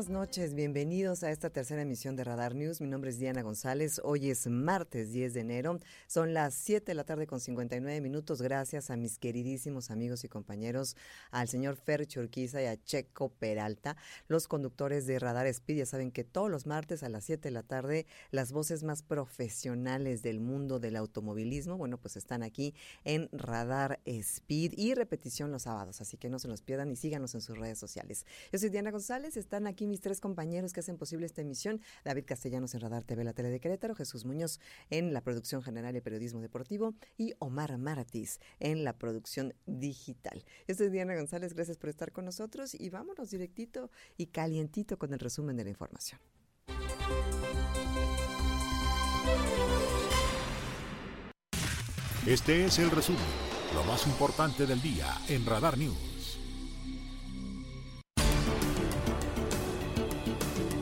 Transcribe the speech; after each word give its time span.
Buenas 0.00 0.18
noches, 0.18 0.54
bienvenidos 0.54 1.22
a 1.24 1.30
esta 1.30 1.50
tercera 1.50 1.82
emisión 1.82 2.16
de 2.16 2.24
Radar 2.24 2.54
News. 2.54 2.80
Mi 2.80 2.86
nombre 2.86 3.10
es 3.10 3.18
Diana 3.18 3.42
González. 3.42 4.00
Hoy 4.02 4.30
es 4.30 4.46
martes 4.46 5.12
10 5.12 5.34
de 5.34 5.40
enero. 5.40 5.78
Son 6.06 6.32
las 6.32 6.54
7 6.54 6.86
de 6.86 6.94
la 6.94 7.04
tarde 7.04 7.26
con 7.26 7.38
59 7.38 8.00
minutos. 8.00 8.40
Gracias 8.40 8.88
a 8.88 8.96
mis 8.96 9.18
queridísimos 9.18 9.90
amigos 9.90 10.24
y 10.24 10.28
compañeros, 10.28 10.96
al 11.30 11.48
señor 11.48 11.76
Fer 11.76 12.06
Churquiza 12.06 12.62
y 12.62 12.64
a 12.64 12.82
Checo 12.82 13.28
Peralta, 13.28 13.98
los 14.26 14.48
conductores 14.48 15.06
de 15.06 15.18
Radar 15.18 15.46
Speed. 15.48 15.76
Ya 15.76 15.84
saben 15.84 16.12
que 16.12 16.24
todos 16.24 16.50
los 16.50 16.64
martes 16.64 17.02
a 17.02 17.10
las 17.10 17.24
7 17.24 17.48
de 17.48 17.52
la 17.52 17.62
tarde 17.62 18.06
las 18.30 18.52
voces 18.52 18.82
más 18.82 19.02
profesionales 19.02 20.22
del 20.22 20.40
mundo 20.40 20.78
del 20.78 20.96
automovilismo, 20.96 21.76
bueno, 21.76 21.98
pues 21.98 22.16
están 22.16 22.42
aquí 22.42 22.74
en 23.04 23.28
Radar 23.32 24.00
Speed 24.06 24.72
y 24.78 24.94
repetición 24.94 25.52
los 25.52 25.64
sábados. 25.64 26.00
Así 26.00 26.16
que 26.16 26.30
no 26.30 26.38
se 26.38 26.48
los 26.48 26.62
pierdan 26.62 26.90
y 26.90 26.96
síganos 26.96 27.34
en 27.34 27.42
sus 27.42 27.58
redes 27.58 27.78
sociales. 27.78 28.24
Yo 28.50 28.58
soy 28.58 28.70
Diana 28.70 28.92
González. 28.92 29.36
Están 29.36 29.66
aquí 29.66 29.90
mis 29.90 29.99
tres 30.00 30.20
compañeros 30.20 30.72
que 30.72 30.80
hacen 30.80 30.96
posible 30.96 31.26
esta 31.26 31.42
emisión. 31.42 31.80
David 32.04 32.24
Castellanos 32.26 32.74
en 32.74 32.80
Radar 32.80 33.04
TV, 33.04 33.24
la 33.24 33.32
tele 33.32 33.50
de 33.50 33.60
Querétaro, 33.60 33.94
Jesús 33.94 34.24
Muñoz 34.24 34.60
en 34.90 35.12
la 35.12 35.20
producción 35.20 35.62
general 35.62 35.96
y 35.96 36.00
periodismo 36.00 36.40
deportivo 36.40 36.94
y 37.16 37.34
Omar 37.38 37.78
Maratis 37.78 38.40
en 38.58 38.84
la 38.84 38.98
producción 38.98 39.54
digital. 39.66 40.44
Yo 40.66 40.74
soy 40.74 40.90
Diana 40.90 41.14
González, 41.14 41.54
gracias 41.54 41.76
por 41.76 41.90
estar 41.90 42.12
con 42.12 42.24
nosotros 42.24 42.74
y 42.74 42.90
vámonos 42.90 43.30
directito 43.30 43.90
y 44.16 44.26
calientito 44.26 44.98
con 44.98 45.12
el 45.12 45.18
resumen 45.18 45.56
de 45.56 45.64
la 45.64 45.70
información. 45.70 46.20
Este 52.26 52.66
es 52.66 52.78
el 52.78 52.90
resumen, 52.90 53.20
lo 53.74 53.82
más 53.84 54.06
importante 54.06 54.66
del 54.66 54.80
día 54.82 55.06
en 55.28 55.46
Radar 55.46 55.78
News. 55.78 56.09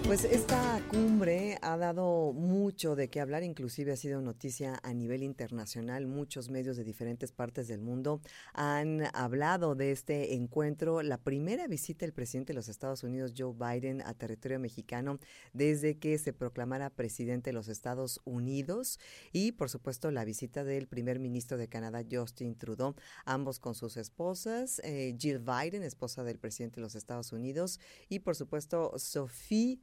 Pues 0.09 0.25
esta 0.25 0.81
cumbre 0.91 1.59
ha 1.61 1.77
dado 1.77 2.33
mucho 2.33 2.97
de 2.97 3.11
qué 3.11 3.21
hablar, 3.21 3.43
inclusive 3.43 3.93
ha 3.93 3.97
sido 3.97 4.23
noticia 4.23 4.81
a 4.83 4.95
nivel 4.95 5.23
internacional. 5.23 6.07
Muchos 6.07 6.49
medios 6.49 6.79
de 6.79 6.85
diferentes 6.85 7.31
partes 7.31 7.69
del 7.69 7.83
mundo 7.83 8.23
han 8.55 9.15
hablado 9.15 9.75
de 9.75 9.93
este 9.93 10.35
encuentro, 10.35 11.03
la 11.03 11.19
primera 11.19 11.67
visita 11.67 12.07
del 12.07 12.15
presidente 12.15 12.55
de 12.55 12.57
los 12.57 12.71
Estados 12.71 13.03
Unidos, 13.03 13.35
Joe 13.37 13.53
Biden, 13.53 14.01
a 14.01 14.15
territorio 14.15 14.59
mexicano 14.59 15.19
desde 15.53 15.99
que 15.99 16.17
se 16.17 16.33
proclamara 16.33 16.89
presidente 16.89 17.51
de 17.51 17.55
los 17.55 17.69
Estados 17.69 18.19
Unidos 18.25 18.99
y, 19.31 19.53
por 19.53 19.69
supuesto, 19.69 20.11
la 20.11 20.25
visita 20.25 20.65
del 20.65 20.89
primer 20.89 21.19
ministro 21.19 21.59
de 21.59 21.69
Canadá, 21.69 22.03
Justin 22.11 22.57
Trudeau, 22.57 22.95
ambos 23.27 23.59
con 23.59 23.75
sus 23.75 23.99
esposas, 23.99 24.81
eh, 24.85 25.15
Jill 25.19 25.41
Biden, 25.41 25.83
esposa 25.83 26.25
del 26.25 26.39
presidente 26.39 26.77
de 26.77 26.85
los 26.85 26.95
Estados 26.95 27.31
Unidos, 27.35 27.79
y, 28.09 28.21
por 28.21 28.37
supuesto, 28.37 28.95
Sophie 28.97 29.79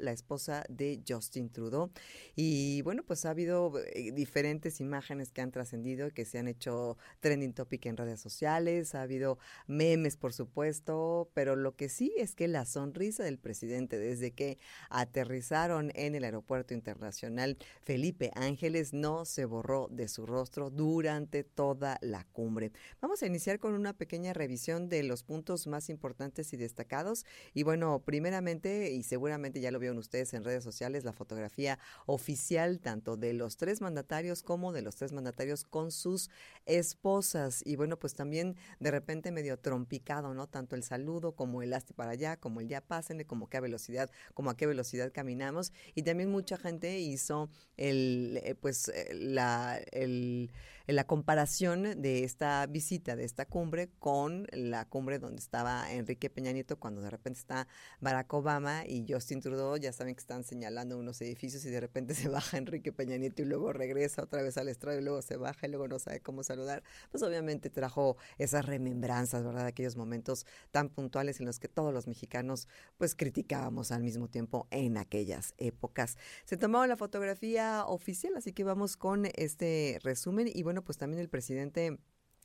la 0.00 0.12
esposa 0.12 0.64
de 0.68 1.00
Justin 1.06 1.48
Trudeau. 1.48 1.90
Y 2.34 2.82
bueno, 2.82 3.04
pues 3.04 3.24
ha 3.24 3.30
habido 3.30 3.72
eh, 3.78 4.10
diferentes 4.12 4.80
imágenes 4.80 5.30
que 5.30 5.42
han 5.42 5.52
trascendido, 5.52 6.10
que 6.10 6.24
se 6.24 6.38
han 6.38 6.48
hecho 6.48 6.98
trending 7.20 7.52
topic 7.52 7.86
en 7.86 7.96
redes 7.96 8.20
sociales, 8.20 8.94
ha 8.94 9.02
habido 9.02 9.38
memes, 9.68 10.16
por 10.16 10.32
supuesto, 10.32 11.30
pero 11.34 11.54
lo 11.54 11.76
que 11.76 11.88
sí 11.88 12.12
es 12.16 12.34
que 12.34 12.48
la 12.48 12.64
sonrisa 12.64 13.22
del 13.22 13.38
presidente 13.38 13.98
desde 13.98 14.32
que 14.32 14.58
aterrizaron 14.90 15.92
en 15.94 16.16
el 16.16 16.24
aeropuerto 16.24 16.74
internacional 16.74 17.56
Felipe 17.82 18.32
Ángeles 18.34 18.92
no 18.92 19.24
se 19.24 19.44
borró 19.44 19.88
de 19.90 20.08
su 20.08 20.26
rostro 20.26 20.70
durante 20.70 21.44
toda 21.44 21.98
la 22.00 22.24
cumbre. 22.24 22.72
Vamos 23.00 23.22
a 23.22 23.26
iniciar 23.26 23.60
con 23.60 23.74
una 23.74 23.92
pequeña 23.92 24.32
revisión 24.32 24.88
de 24.88 25.04
los 25.04 25.22
puntos 25.22 25.68
más 25.68 25.88
importantes 25.90 26.52
y 26.52 26.56
destacados. 26.56 27.24
Y 27.52 27.62
bueno, 27.62 28.00
primeramente 28.04 28.90
y 28.90 29.04
seguramente 29.04 29.43
ya 29.52 29.70
lo 29.70 29.78
vieron 29.78 29.98
ustedes 29.98 30.34
en 30.34 30.44
redes 30.44 30.64
sociales, 30.64 31.04
la 31.04 31.12
fotografía 31.12 31.78
oficial 32.06 32.80
tanto 32.80 33.16
de 33.16 33.32
los 33.32 33.56
tres 33.56 33.80
mandatarios 33.80 34.42
como 34.42 34.72
de 34.72 34.82
los 34.82 34.96
tres 34.96 35.12
mandatarios 35.12 35.64
con 35.64 35.90
sus 35.90 36.30
esposas. 36.66 37.62
Y 37.64 37.76
bueno, 37.76 37.98
pues 37.98 38.14
también 38.14 38.56
de 38.80 38.90
repente 38.90 39.30
medio 39.32 39.58
trompicado, 39.58 40.34
¿no? 40.34 40.46
Tanto 40.46 40.76
el 40.76 40.82
saludo 40.82 41.32
como 41.32 41.62
el 41.62 41.72
hazte 41.72 41.94
para 41.94 42.12
allá, 42.12 42.36
como 42.36 42.60
el 42.60 42.68
ya 42.68 42.80
pásenle, 42.80 43.26
como 43.26 43.48
qué 43.48 43.60
velocidad, 43.60 44.10
como 44.34 44.50
a 44.50 44.56
qué 44.56 44.66
velocidad 44.66 45.12
caminamos. 45.12 45.72
Y 45.94 46.02
también 46.02 46.30
mucha 46.30 46.56
gente 46.56 46.98
hizo 46.98 47.50
el, 47.76 48.40
eh, 48.42 48.54
pues, 48.54 48.88
eh, 48.88 49.14
la, 49.14 49.78
el 49.92 50.50
la 50.86 51.04
comparación 51.04 52.02
de 52.02 52.24
esta 52.24 52.66
visita, 52.66 53.16
de 53.16 53.24
esta 53.24 53.46
cumbre, 53.46 53.88
con 53.98 54.46
la 54.52 54.84
cumbre 54.84 55.18
donde 55.18 55.40
estaba 55.40 55.90
Enrique 55.92 56.28
Peña 56.28 56.52
Nieto, 56.52 56.78
cuando 56.78 57.00
de 57.00 57.08
repente 57.08 57.38
está 57.38 57.66
Barack 58.00 58.32
Obama 58.34 58.86
y 58.86 59.06
Justin 59.08 59.40
Trudeau, 59.40 59.78
ya 59.78 59.92
saben 59.92 60.14
que 60.14 60.20
están 60.20 60.44
señalando 60.44 60.98
unos 60.98 61.20
edificios 61.22 61.64
y 61.64 61.70
de 61.70 61.80
repente 61.80 62.14
se 62.14 62.28
baja 62.28 62.58
Enrique 62.58 62.92
Peña 62.92 63.16
Nieto 63.16 63.42
y 63.42 63.46
luego 63.46 63.72
regresa 63.72 64.22
otra 64.22 64.42
vez 64.42 64.58
al 64.58 64.68
estrado 64.68 64.98
y 64.98 65.02
luego 65.02 65.22
se 65.22 65.36
baja 65.36 65.66
y 65.66 65.70
luego 65.70 65.88
no 65.88 65.98
sabe 65.98 66.20
cómo 66.20 66.42
saludar, 66.42 66.82
pues 67.10 67.22
obviamente 67.22 67.70
trajo 67.70 68.18
esas 68.36 68.66
remembranzas, 68.66 69.42
¿verdad? 69.42 69.66
Aquellos 69.66 69.96
momentos 69.96 70.44
tan 70.70 70.90
puntuales 70.90 71.40
en 71.40 71.46
los 71.46 71.58
que 71.58 71.68
todos 71.68 71.94
los 71.94 72.06
mexicanos 72.06 72.68
pues 72.98 73.14
criticábamos 73.14 73.90
al 73.90 74.02
mismo 74.02 74.28
tiempo 74.28 74.66
en 74.70 74.98
aquellas 74.98 75.54
épocas. 75.56 76.18
Se 76.44 76.58
tomaba 76.58 76.86
la 76.86 76.96
fotografía 76.96 77.86
oficial, 77.86 78.34
así 78.36 78.52
que 78.52 78.64
vamos 78.64 78.96
con 78.96 79.26
este 79.34 79.98
resumen 80.02 80.50
y 80.52 80.62
bueno, 80.62 80.73
bueno, 80.74 80.84
pues 80.84 80.98
también 80.98 81.20
el 81.20 81.28
presidente 81.28 81.96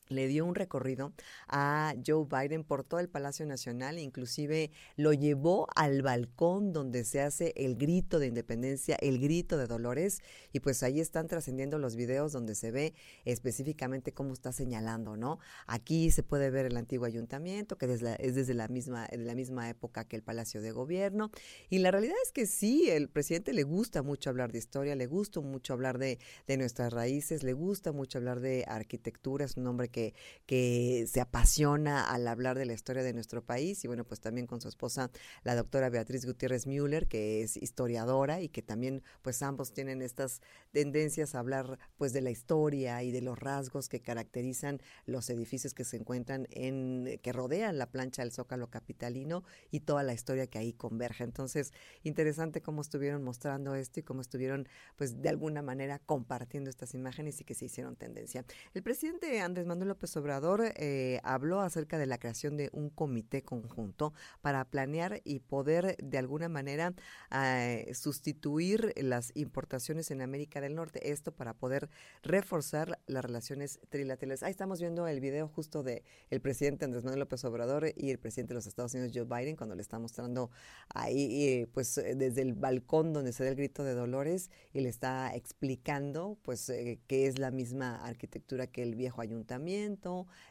le 0.09 0.27
dio 0.27 0.43
un 0.45 0.55
recorrido 0.55 1.13
a 1.47 1.93
Joe 2.05 2.25
Biden 2.25 2.63
por 2.63 2.83
todo 2.83 2.99
el 2.99 3.09
Palacio 3.09 3.45
Nacional, 3.45 3.99
inclusive 3.99 4.71
lo 4.95 5.13
llevó 5.13 5.67
al 5.75 6.01
balcón 6.01 6.73
donde 6.73 7.03
se 7.03 7.21
hace 7.21 7.53
el 7.55 7.75
grito 7.75 8.17
de 8.17 8.25
independencia, 8.27 8.97
el 9.01 9.19
grito 9.19 9.57
de 9.57 9.67
Dolores, 9.67 10.21
y 10.51 10.61
pues 10.61 10.81
ahí 10.81 10.99
están 10.99 11.27
trascendiendo 11.27 11.77
los 11.77 11.95
videos 11.95 12.31
donde 12.31 12.55
se 12.55 12.71
ve 12.71 12.95
específicamente 13.23 14.11
cómo 14.11 14.33
está 14.33 14.51
señalando, 14.51 15.15
¿no? 15.15 15.37
Aquí 15.67 16.09
se 16.09 16.23
puede 16.23 16.49
ver 16.49 16.65
el 16.65 16.77
antiguo 16.77 17.05
ayuntamiento, 17.05 17.77
que 17.77 17.85
es 17.85 18.01
desde 18.35 18.53
la 18.55 18.67
misma, 18.67 19.07
de 19.07 19.17
la 19.17 19.35
misma 19.35 19.69
época 19.69 20.05
que 20.05 20.15
el 20.15 20.23
Palacio 20.23 20.61
de 20.63 20.71
Gobierno, 20.71 21.29
y 21.69 21.79
la 21.79 21.91
realidad 21.91 22.15
es 22.23 22.31
que 22.31 22.47
sí, 22.47 22.89
el 22.89 23.09
presidente 23.09 23.53
le 23.53 23.63
gusta 23.63 24.01
mucho 24.01 24.31
hablar 24.31 24.51
de 24.51 24.57
historia, 24.57 24.95
le 24.95 25.05
gusta 25.05 25.39
mucho 25.39 25.73
hablar 25.73 25.99
de, 25.99 26.17
de 26.47 26.57
nuestras 26.57 26.93
raíces, 26.93 27.43
le 27.43 27.53
gusta 27.53 27.91
mucho 27.91 28.17
hablar 28.17 28.39
de 28.39 28.65
arquitectura, 28.67 29.45
es 29.45 29.55
un 29.55 29.67
hombre 29.67 29.89
que 29.89 29.98
que, 30.47 31.05
se 31.07 31.21
apasiona 31.21 32.09
al 32.09 32.27
hablar 32.27 32.57
de 32.57 32.65
la 32.65 32.73
historia 32.73 33.03
de 33.03 33.13
nuestro 33.13 33.43
país 33.43 33.83
y 33.85 33.87
bueno, 33.87 34.03
pues 34.03 34.19
también 34.19 34.47
con 34.47 34.61
su 34.61 34.67
esposa, 34.67 35.11
la 35.43 35.55
doctora 35.55 35.89
Beatriz 35.89 36.25
Gutiérrez 36.25 36.65
Müller, 36.65 37.07
que 37.07 37.43
es 37.43 37.55
historiadora 37.55 38.41
y 38.41 38.49
que 38.49 38.63
también 38.63 39.03
pues 39.21 39.43
ambos 39.43 39.73
tienen 39.73 40.01
estas 40.01 40.41
tendencias 40.71 41.35
a 41.35 41.39
hablar 41.39 41.77
pues 41.97 42.13
de 42.13 42.21
la 42.21 42.31
historia 42.31 43.03
y 43.03 43.11
de 43.11 43.21
los 43.21 43.37
rasgos 43.37 43.89
que 43.89 44.01
caracterizan 44.01 44.81
los 45.05 45.29
edificios 45.29 45.75
que 45.75 45.83
se 45.83 45.97
encuentran 45.97 46.47
en, 46.49 47.19
que 47.21 47.31
rodean 47.31 47.77
la 47.77 47.91
plancha 47.91 48.23
del 48.23 48.31
Zócalo 48.31 48.71
Capitalino 48.71 49.43
y 49.69 49.81
toda 49.81 50.01
la 50.01 50.13
historia 50.13 50.47
que 50.47 50.57
ahí 50.57 50.73
converge. 50.73 51.23
Entonces, 51.23 51.73
interesante 52.01 52.63
cómo 52.63 52.81
estuvieron 52.81 53.23
mostrando 53.23 53.75
esto 53.75 53.99
y 53.99 54.03
cómo 54.03 54.21
estuvieron 54.21 54.67
pues 54.95 55.21
de 55.21 55.29
alguna 55.29 55.61
manera 55.61 55.99
compartiendo 55.99 56.71
estas 56.71 56.95
imágenes 56.95 57.39
y 57.39 57.43
que 57.43 57.53
se 57.53 57.65
hicieron 57.65 57.95
tendencia. 57.95 58.45
El 58.73 58.81
presidente 58.81 59.39
Andrés 59.41 59.67
Manuel 59.67 59.88
López 59.89 60.15
Obrador 60.15 60.61
eh, 60.75 61.19
habló 61.23 61.59
acerca 61.59 61.97
de 61.97 62.05
la 62.05 62.17
creación 62.17 62.55
de 62.55 62.69
un 62.71 62.89
comité 62.89 63.43
conjunto 63.43 64.13
para 64.41 64.63
planear 64.63 65.21
y 65.25 65.39
poder 65.39 65.97
de 66.01 66.17
alguna 66.17 66.47
manera 66.47 66.93
eh, 67.31 67.91
sustituir 67.93 68.93
las 68.95 69.31
importaciones 69.35 70.11
en 70.11 70.21
América 70.21 70.61
del 70.61 70.75
Norte. 70.75 71.11
Esto 71.11 71.33
para 71.33 71.53
poder 71.53 71.89
reforzar 72.23 72.99
las 73.07 73.25
relaciones 73.25 73.79
trilaterales. 73.89 74.43
Ahí 74.43 74.51
estamos 74.51 74.79
viendo 74.79 75.07
el 75.07 75.19
video 75.19 75.47
justo 75.47 75.83
de 75.83 76.03
el 76.29 76.39
presidente 76.39 76.85
Andrés 76.85 77.03
Manuel 77.03 77.19
López 77.19 77.43
Obrador 77.43 77.91
y 77.95 78.11
el 78.11 78.19
presidente 78.19 78.53
de 78.53 78.59
los 78.59 78.67
Estados 78.67 78.93
Unidos 78.93 79.11
Joe 79.13 79.25
Biden 79.25 79.55
cuando 79.55 79.75
le 79.75 79.81
está 79.81 79.99
mostrando 79.99 80.51
ahí 80.93 81.47
eh, 81.47 81.67
pues 81.73 81.95
desde 81.95 82.41
el 82.41 82.53
balcón 82.53 83.11
donde 83.11 83.33
se 83.33 83.43
da 83.43 83.49
el 83.49 83.55
grito 83.55 83.83
de 83.83 83.93
Dolores 83.93 84.49
y 84.71 84.81
le 84.81 84.89
está 84.89 85.35
explicando 85.35 86.37
pues 86.43 86.71
que 87.07 87.27
es 87.27 87.39
la 87.39 87.51
misma 87.51 88.05
arquitectura 88.05 88.67
que 88.67 88.83
el 88.83 88.95
viejo 88.95 89.21
ayuntamiento, 89.21 89.39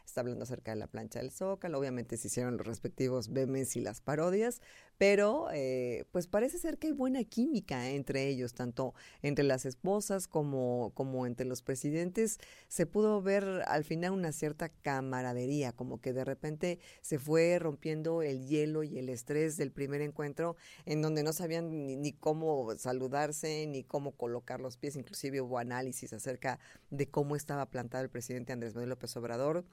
está 0.05 0.21
hablando 0.21 0.43
acerca 0.43 0.71
de 0.71 0.77
la 0.77 0.87
plancha 0.87 1.19
del 1.19 1.31
Zócalo, 1.31 1.79
obviamente 1.79 2.17
se 2.17 2.27
hicieron 2.27 2.57
los 2.57 2.65
respectivos 2.65 3.29
memes 3.29 3.75
y 3.75 3.81
las 3.81 4.01
parodias, 4.01 4.61
pero 4.99 5.47
eh, 5.53 6.03
pues 6.11 6.27
parece 6.27 6.57
ser 6.59 6.77
que 6.77 6.87
hay 6.87 6.93
buena 6.93 7.23
química 7.23 7.89
entre 7.89 8.27
ellos, 8.27 8.53
tanto 8.53 8.93
entre 9.21 9.45
las 9.45 9.65
esposas 9.65 10.27
como, 10.27 10.91
como 10.93 11.25
entre 11.25 11.45
los 11.45 11.61
presidentes. 11.61 12.37
Se 12.67 12.85
pudo 12.85 13.21
ver 13.21 13.45
al 13.67 13.85
final 13.85 14.11
una 14.11 14.33
cierta 14.33 14.67
camaradería, 14.67 15.71
como 15.71 16.01
que 16.01 16.11
de 16.11 16.25
repente 16.25 16.79
se 17.01 17.17
fue 17.17 17.57
rompiendo 17.59 18.21
el 18.23 18.45
hielo 18.45 18.83
y 18.83 18.99
el 18.99 19.07
estrés 19.07 19.55
del 19.55 19.71
primer 19.71 20.01
encuentro, 20.01 20.57
en 20.85 21.01
donde 21.01 21.23
no 21.23 21.31
sabían 21.31 21.69
ni, 21.85 21.95
ni 21.95 22.11
cómo 22.11 22.75
saludarse, 22.77 23.67
ni 23.67 23.85
cómo 23.85 24.11
colocar 24.11 24.59
los 24.59 24.75
pies, 24.75 24.97
inclusive 24.97 25.39
hubo 25.39 25.59
análisis 25.59 26.11
acerca 26.11 26.59
de 26.89 27.09
cómo 27.09 27.37
estaba 27.37 27.67
plantado 27.67 28.03
el 28.03 28.09
presidente 28.09 28.51
Andrés 28.51 28.73
Manuel 28.75 28.89
López 28.89 29.15
Obrador 29.15 29.63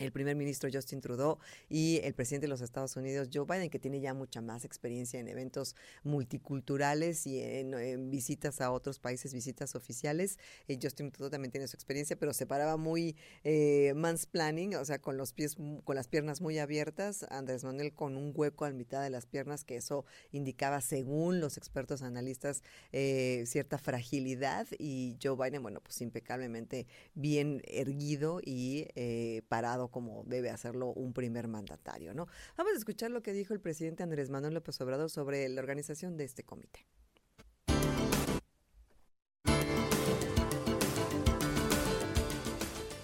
el 0.00 0.12
primer 0.12 0.34
ministro 0.34 0.68
Justin 0.72 1.00
Trudeau 1.00 1.38
y 1.68 2.00
el 2.02 2.14
presidente 2.14 2.46
de 2.46 2.48
los 2.48 2.62
Estados 2.62 2.96
Unidos 2.96 3.28
Joe 3.32 3.44
Biden, 3.44 3.70
que 3.70 3.78
tiene 3.78 4.00
ya 4.00 4.14
mucha 4.14 4.40
más 4.40 4.64
experiencia 4.64 5.20
en 5.20 5.28
eventos 5.28 5.76
multiculturales 6.02 7.26
y 7.26 7.40
en, 7.40 8.10
visitas 8.10 8.60
a 8.60 8.72
otros 8.72 8.98
países, 8.98 9.34
visitas 9.34 9.74
oficiales. 9.74 10.38
Eh, 10.68 10.78
Justin 10.82 11.12
Trudeau 11.12 11.30
también 11.30 11.52
tiene 11.52 11.68
su 11.68 11.76
experiencia, 11.76 12.16
pero 12.16 12.32
se 12.32 12.46
paraba 12.46 12.76
muy 12.76 13.14
eh, 13.44 13.92
mansplaining, 13.94 14.74
o 14.76 14.84
sea, 14.84 15.00
con 15.00 15.16
los 15.16 15.32
pies, 15.32 15.56
con 15.84 15.94
las 15.94 16.08
piernas 16.08 16.40
muy 16.40 16.58
abiertas. 16.58 17.26
Andrés 17.30 17.62
Manuel 17.64 17.92
con 17.92 18.16
un 18.16 18.32
hueco 18.34 18.64
a 18.64 18.70
mitad 18.70 19.02
de 19.02 19.10
las 19.10 19.26
piernas, 19.26 19.64
que 19.64 19.76
eso 19.76 20.06
indicaba, 20.32 20.80
según 20.80 21.40
los 21.40 21.58
expertos 21.58 22.02
analistas, 22.02 22.62
eh, 22.92 23.44
cierta 23.46 23.76
fragilidad. 23.76 24.66
Y 24.78 25.18
Joe 25.22 25.36
Biden, 25.36 25.62
bueno, 25.62 25.80
pues 25.80 26.00
impecablemente 26.00 26.86
bien 27.14 27.62
erguido 27.66 28.40
y 28.42 28.86
eh, 28.94 29.42
parado 29.48 29.89
como 29.90 30.24
debe 30.24 30.50
hacerlo 30.50 30.88
un 30.88 31.12
primer 31.12 31.48
mandatario, 31.48 32.14
¿no? 32.14 32.26
Vamos 32.56 32.72
a 32.74 32.76
escuchar 32.76 33.10
lo 33.10 33.22
que 33.22 33.32
dijo 33.32 33.54
el 33.54 33.60
presidente 33.60 34.02
Andrés 34.02 34.30
Manuel 34.30 34.54
López 34.54 34.80
Obrador 34.80 35.10
sobre 35.10 35.48
la 35.48 35.60
organización 35.60 36.16
de 36.16 36.24
este 36.24 36.44
comité. 36.44 36.86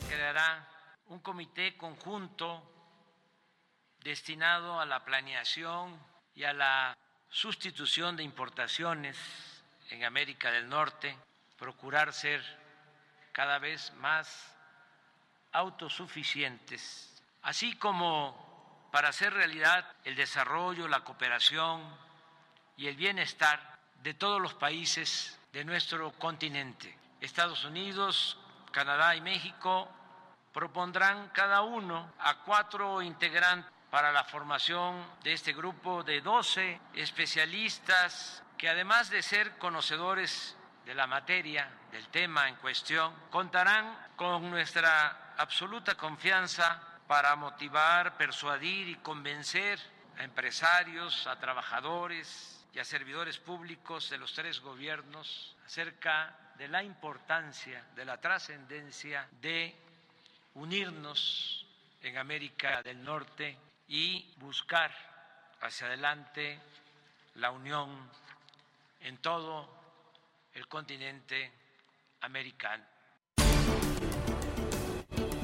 Creará 0.09 0.69
un 1.09 1.21
comité 1.21 1.77
conjunto 1.77 2.63
destinado 4.03 4.81
a 4.81 4.87
la 4.87 5.05
planeación 5.05 5.99
y 6.35 6.45
a 6.45 6.53
la 6.53 6.97
sustitución 7.29 8.17
de 8.17 8.23
importaciones 8.23 9.17
en 9.91 10.05
América 10.05 10.51
del 10.51 10.69
Norte, 10.69 11.17
procurar 11.59 12.13
ser 12.13 12.41
cada 13.33 13.59
vez 13.59 13.93
más 13.95 14.56
autosuficientes, 15.57 17.23
así 17.43 17.77
como 17.77 18.89
para 18.93 19.09
hacer 19.09 19.33
realidad 19.33 19.87
el 20.05 20.15
desarrollo, 20.15 20.87
la 20.87 21.01
cooperación 21.01 21.83
y 22.77 22.89
el 22.89 22.97
bienestar 22.97 23.79
de 24.03 24.15
todos 24.15 24.41
los 24.41 24.55
países 24.55 25.39
de 25.53 25.65
nuestro 25.65 26.13
continente. 26.13 26.97
Estados 27.21 27.65
Unidos, 27.65 28.39
Canadá 28.71 29.17
y 29.17 29.23
México 29.23 29.89
propondrán 30.53 31.31
cada 31.31 31.63
uno 31.63 32.13
a 32.19 32.43
cuatro 32.43 33.01
integrantes 33.01 33.73
para 33.91 34.13
la 34.13 34.25
formación 34.25 35.07
de 35.23 35.33
este 35.33 35.55
grupo 35.55 36.03
de 36.03 36.21
12 36.21 36.81
especialistas 36.95 38.43
que 38.59 38.69
además 38.69 39.09
de 39.09 39.23
ser 39.23 39.57
conocedores 39.59 40.57
de 40.85 40.95
la 40.95 41.07
materia, 41.07 41.71
del 41.91 42.09
tema 42.09 42.49
en 42.49 42.57
cuestión, 42.57 43.15
contarán 43.31 43.97
con 44.17 44.51
nuestra 44.51 45.26
absoluta 45.39 45.95
confianza 45.97 46.81
para 47.07 47.37
motivar, 47.37 48.17
persuadir 48.17 48.89
y 48.89 48.97
convencer 48.97 49.79
a 50.19 50.25
empresarios, 50.25 51.27
a 51.27 51.39
trabajadores 51.39 52.65
y 52.73 52.79
a 52.79 52.85
servidores 52.85 53.39
públicos 53.39 54.11
de 54.11 54.19
los 54.19 54.33
tres 54.33 54.61
gobiernos 54.61 55.57
acerca 55.65 56.37
de 56.57 56.69
la 56.69 56.83
importancia, 56.83 57.85
de 57.95 58.05
la 58.05 58.21
trascendencia 58.21 59.29
de 59.41 59.75
unirnos 60.55 61.67
en 62.03 62.19
América 62.19 62.83
del 62.83 63.03
Norte 63.05 63.59
y 63.89 64.35
buscar 64.39 64.91
hacia 65.61 65.87
adelante 65.87 66.61
la 67.35 67.51
unión 67.51 68.11
en 69.01 69.19
todo 69.19 69.69
el 70.55 70.67
continente 70.69 71.53
americano. 72.23 72.96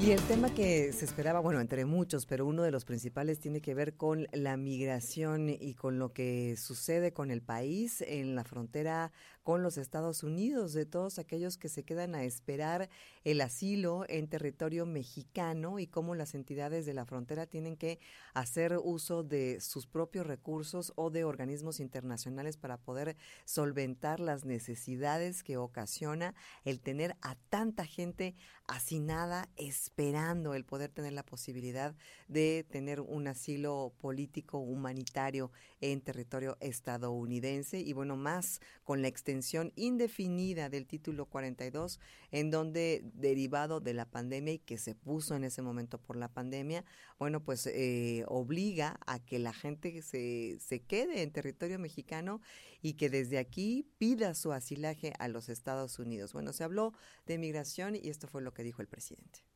Y 0.03 0.11
el 0.11 0.21
tema 0.23 0.53
que 0.53 0.93
se 0.93 1.05
esperaba, 1.05 1.39
bueno, 1.39 1.61
entre 1.61 1.85
muchos, 1.85 2.27
pero 2.27 2.45
uno 2.45 2.65
de 2.65 2.73
los 2.73 2.85
principales 2.85 3.39
tiene 3.39 3.61
que 3.61 3.73
ver 3.73 3.95
con 3.95 4.27
la 4.33 4.57
migración 4.57 5.49
y 5.49 5.75
con 5.75 6.01
lo 6.01 6.13
que 6.13 6.57
sucede 6.57 7.13
con 7.13 7.31
el 7.31 7.41
país 7.41 8.03
en 8.05 8.35
la 8.35 8.43
frontera 8.43 9.13
con 9.43 9.63
los 9.63 9.77
Estados 9.77 10.23
Unidos, 10.23 10.73
de 10.73 10.87
todos 10.87 11.19
aquellos 11.19 11.59
que 11.59 11.69
se 11.69 11.83
quedan 11.85 12.15
a 12.15 12.25
esperar 12.25 12.89
el 13.25 13.41
asilo 13.41 14.05
en 14.09 14.29
territorio 14.29 14.87
mexicano 14.87 15.79
y 15.79 15.87
cómo 15.87 16.15
las 16.15 16.35
entidades 16.35 16.87
de 16.87 16.95
la 16.95 17.05
frontera 17.05 17.47
tienen 17.47 17.77
que 17.77 17.99
hacer 18.35 18.79
uso 18.83 19.23
de 19.25 19.61
sus 19.61 19.87
propios 19.87 20.27
recursos 20.27 20.93
o 20.97 21.11
de 21.11 21.25
organismos 21.25 21.81
internacionales 21.81 22.57
para 22.57 22.77
poder 22.77 23.17
solventar 23.45 24.21
las 24.21 24.45
necesidades 24.45 25.43
que 25.43 25.57
ocasiona 25.57 26.35
el 26.65 26.81
tener 26.81 27.17
a 27.21 27.35
tanta 27.51 27.85
gente 27.85 28.35
hacinada 28.67 29.49
esperando 29.57 30.55
el 30.55 30.65
poder 30.65 30.91
tener 30.91 31.13
la 31.13 31.25
posibilidad 31.25 31.95
de 32.29 32.65
tener 32.71 33.01
un 33.01 33.27
asilo 33.27 33.93
político 33.99 34.59
humanitario 34.59 35.51
en 35.83 36.01
territorio 36.01 36.57
estadounidense 36.61 37.81
y 37.81 37.93
bueno, 37.93 38.17
más 38.17 38.61
con 38.85 39.03
la 39.03 39.09
extensión 39.09 39.73
indefinida 39.77 40.71
del 40.71 40.87
título 40.87 41.27
42 41.27 42.01
en 42.31 42.51
donde 42.51 43.03
derivado 43.15 43.81
de 43.81 43.93
la 43.93 44.07
pandemia 44.07 44.55
y 44.55 44.59
que 44.59 44.79
se 44.79 44.95
puso 44.95 45.35
en 45.35 45.45
ese 45.45 45.61
momento 45.61 45.99
por 45.99 46.17
la 46.17 46.29
pandemia, 46.29 46.85
bueno, 47.19 47.45
pues 47.45 47.67
eh, 47.67 48.25
obliga 48.29 48.99
a 49.07 49.19
que 49.19 49.39
la 49.39 49.53
gente 49.53 50.01
se, 50.03 50.59
se 50.61 50.81
quede 50.81 51.23
en 51.23 51.33
territorio 51.33 51.79
mexicano 51.79 52.41
y 52.81 52.95
que 52.95 53.11
desde 53.11 53.39
aquí 53.39 53.87
pida 53.99 54.35
su 54.35 54.53
asilaje 54.53 55.13
a 55.19 55.29
los 55.29 55.49
Estados 55.49 55.99
Unidos. 55.99 56.33
Bueno, 56.33 56.53
se 56.53 56.65
habló 56.65 56.95
de 57.27 57.39
migración 57.39 57.97
y 57.97 58.09
esto 58.09 58.29
fue 58.29 58.41
lo 58.41 58.55
que 58.55 58.63
dijo 58.63 58.83
el 58.83 58.89
presidente. 58.89 59.52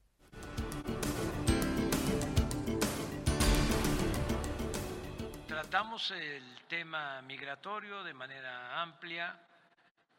Tratamos 5.57 6.11
el 6.11 6.45
tema 6.69 7.23
migratorio 7.23 8.05
de 8.05 8.13
manera 8.13 8.83
amplia. 8.83 9.41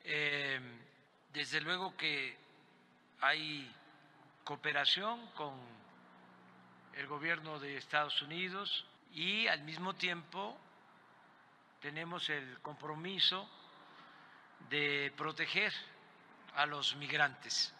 Eh, 0.03 0.59
desde 1.31 1.61
luego 1.61 1.95
que 1.95 2.35
hay 3.21 3.71
cooperación 4.43 5.27
con 5.35 5.53
el 6.95 7.05
gobierno 7.05 7.59
de 7.59 7.77
Estados 7.77 8.19
Unidos 8.23 8.87
y 9.13 9.45
al 9.45 9.61
mismo 9.61 9.93
tiempo 9.93 10.57
tenemos 11.81 12.27
el 12.31 12.59
compromiso 12.61 13.47
de 14.71 15.13
proteger 15.15 15.71
a 16.55 16.65
los 16.65 16.95
migrantes. 16.95 17.75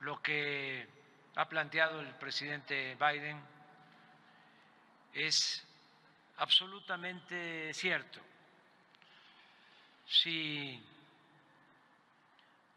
Lo 0.00 0.22
que 0.22 0.88
ha 1.36 1.46
planteado 1.46 2.00
el 2.00 2.14
presidente 2.14 2.96
Biden 2.98 3.38
es 5.12 5.68
absolutamente 6.36 7.72
cierto. 7.74 8.20
Si 10.06 10.82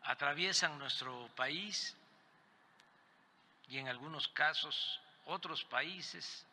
atraviesan 0.04 0.78
nuestro 0.78 1.30
país 1.36 1.96
y 3.68 3.78
en 3.78 3.88
algunos 3.88 4.28
casos 4.30 5.02
otros 5.26 5.64
países 5.66 6.46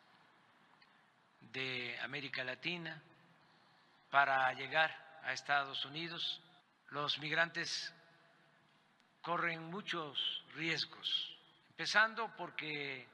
de 1.51 1.97
América 2.01 2.43
Latina 2.43 3.01
para 4.09 4.51
llegar 4.53 5.19
a 5.23 5.33
Estados 5.33 5.85
Unidos, 5.85 6.41
los 6.89 7.19
migrantes 7.19 7.93
corren 9.21 9.63
muchos 9.69 10.43
riesgos 10.55 11.33
empezando 11.73 12.31
porque 12.37 13.07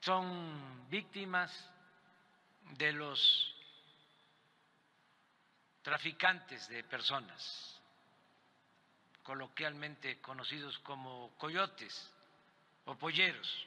son 0.00 0.88
víctimas 0.90 1.70
de 2.78 2.92
los 2.92 3.54
traficantes 5.82 6.68
de 6.68 6.84
personas, 6.84 7.80
coloquialmente 9.22 10.20
conocidos 10.20 10.78
como 10.80 11.30
coyotes 11.38 12.10
o 12.84 12.94
polleros. 12.94 13.66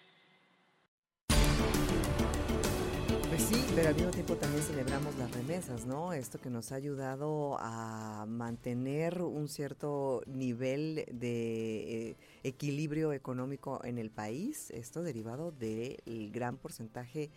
Pues 3.29 3.50
sí, 3.50 3.65
pero 3.75 3.89
al 3.89 3.95
mismo 3.95 4.12
tiempo 4.12 4.35
también 4.38 4.63
celebramos 4.63 5.15
las 5.17 5.29
remesas, 5.31 5.85
¿no? 5.85 6.13
Esto 6.13 6.39
que 6.39 6.50
nos 6.50 6.71
ha 6.71 6.75
ayudado 6.75 7.57
a 7.59 8.25
mantener 8.27 9.21
un 9.21 9.50
cierto 9.50 10.21
nivel 10.25 11.05
de 11.12 12.12
eh, 12.12 12.17
equilibrio 12.43 13.12
económico 13.12 13.83
en 13.83 13.97
el 13.97 14.09
país, 14.09 14.71
esto 14.71 15.03
derivado 15.03 15.51
del 15.51 16.31
gran 16.31 16.55
porcentaje 16.55 17.29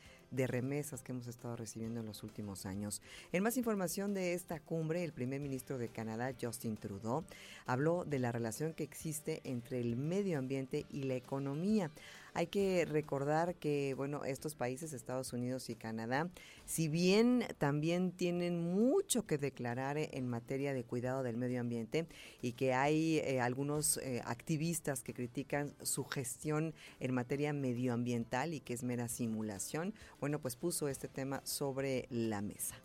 remesas 0.46 1.02
que 1.02 1.12
hemos 1.12 1.26
estado 1.26 1.56
recibiendo 1.56 2.00
en 2.00 2.06
los 2.06 2.22
últimos 2.22 2.66
años. 2.66 3.02
En 3.32 3.42
más 3.42 3.56
información 3.56 4.14
de 4.14 4.34
esta 4.34 4.60
cumbre, 4.60 5.04
el 5.04 5.12
primer 5.12 5.40
ministro 5.40 5.78
de 5.78 5.88
Canadá, 5.88 6.32
Justin 6.40 6.76
Trudeau, 6.76 7.24
habló 7.66 8.04
de 8.04 8.18
la 8.18 8.32
relación 8.32 8.74
que 8.74 8.84
existe 8.84 9.40
entre 9.44 9.80
el 9.80 9.96
medio 9.96 10.38
ambiente 10.38 10.86
y 10.90 11.04
la 11.04 11.14
economía. 11.14 11.90
Hay 12.38 12.46
que 12.46 12.84
recordar 12.84 13.56
que, 13.56 13.94
bueno, 13.94 14.24
estos 14.24 14.54
países, 14.54 14.92
Estados 14.92 15.32
Unidos 15.32 15.70
y 15.70 15.74
Canadá, 15.74 16.30
si 16.66 16.86
bien 16.86 17.44
también 17.58 18.12
tienen 18.12 18.62
mucho 18.62 19.26
que 19.26 19.38
declarar 19.38 19.98
en 19.98 20.28
materia 20.28 20.72
de 20.72 20.84
cuidado 20.84 21.24
del 21.24 21.36
medio 21.36 21.60
ambiente 21.60 22.06
y 22.40 22.52
que 22.52 22.74
hay 22.74 23.18
eh, 23.24 23.40
algunos 23.40 23.96
eh, 23.96 24.22
activistas 24.24 25.02
que 25.02 25.14
critican 25.14 25.74
su 25.82 26.04
gestión 26.04 26.74
en 27.00 27.12
materia 27.12 27.52
medioambiental 27.52 28.54
y 28.54 28.60
que 28.60 28.74
es 28.74 28.84
mera 28.84 29.08
simulación, 29.08 29.92
bueno, 30.20 30.38
pues 30.38 30.54
puso 30.54 30.86
este 30.86 31.08
tema 31.08 31.40
sobre 31.44 32.06
la 32.08 32.40
mesa. 32.40 32.76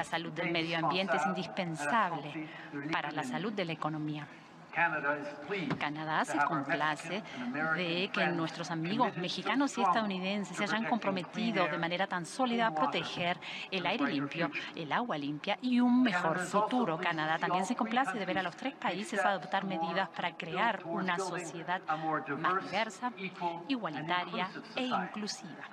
La 0.00 0.04
salud 0.04 0.32
del 0.32 0.50
medio 0.50 0.78
ambiente 0.78 1.18
es 1.18 1.26
indispensable 1.26 2.48
para 2.90 3.12
la 3.12 3.22
salud 3.22 3.52
de 3.52 3.66
la 3.66 3.74
economía. 3.74 4.26
Canadá 4.72 6.24
se 6.24 6.38
complace 6.38 7.22
de 7.76 8.10
que 8.12 8.26
nuestros 8.28 8.70
amigos 8.70 9.16
mexicanos 9.16 9.76
y 9.76 9.82
estadounidenses 9.82 10.56
se 10.56 10.64
hayan 10.64 10.84
comprometido 10.84 11.66
de 11.66 11.78
manera 11.78 12.06
tan 12.06 12.24
sólida 12.24 12.68
a 12.68 12.74
proteger 12.74 13.38
el 13.70 13.86
aire 13.86 14.06
limpio, 14.06 14.50
el 14.74 14.92
agua 14.92 15.18
limpia 15.18 15.58
y 15.60 15.80
un 15.80 16.02
mejor 16.02 16.38
futuro. 16.38 16.98
Canadá 16.98 17.38
también 17.38 17.66
se 17.66 17.74
complace 17.74 18.18
de 18.18 18.26
ver 18.26 18.38
a 18.38 18.42
los 18.42 18.56
tres 18.56 18.74
países 18.74 19.24
adoptar 19.24 19.64
medidas 19.64 20.08
para 20.10 20.36
crear 20.36 20.82
una 20.84 21.18
sociedad 21.18 21.80
más 22.38 22.62
diversa, 22.64 23.12
igualitaria 23.68 24.48
e 24.76 24.84
inclusiva. 24.84 25.64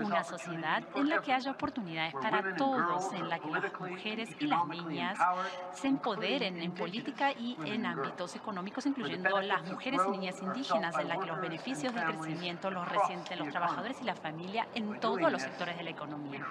Una 0.00 0.22
sociedad 0.24 0.82
en 0.94 1.08
la 1.08 1.20
que 1.20 1.32
haya 1.32 1.50
oportunidades 1.50 2.14
para 2.14 2.56
todos, 2.56 3.12
en 3.12 3.28
la 3.28 3.38
que 3.38 3.48
las 3.48 3.80
mujeres 3.80 4.30
y 4.38 4.46
las 4.46 4.66
niñas 4.66 5.18
se 5.72 5.88
empoderen 5.88 6.60
en 6.60 6.72
política 6.72 7.32
y 7.32 7.56
en 7.64 7.85
ámbitos 7.86 8.36
económicos, 8.36 8.86
incluyendo 8.86 9.40
las 9.40 9.62
mujeres 9.64 10.00
y 10.06 10.10
niñas 10.10 10.42
indígenas, 10.42 10.98
en 10.98 11.08
la 11.08 11.18
que 11.18 11.26
los 11.26 11.40
beneficios 11.40 11.94
del 11.94 12.04
crecimiento 12.04 12.70
los 12.70 12.88
resienten 12.88 13.38
los 13.38 13.48
trabajadores 13.48 14.00
y 14.00 14.04
la 14.04 14.14
familia 14.14 14.66
en 14.74 14.98
todos 15.00 15.30
los 15.30 15.42
sectores 15.42 15.76
de 15.76 15.84
la 15.84 15.90
economía. 15.90 16.46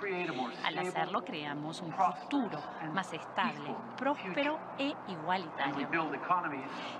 Al 0.64 0.78
hacerlo, 0.80 1.24
creamos 1.24 1.82
un 1.82 1.94
futuro 1.94 2.60
más 2.94 3.12
estable, 3.14 3.76
próspero 3.98 4.58
e 4.78 4.94
igualitario. 5.08 5.88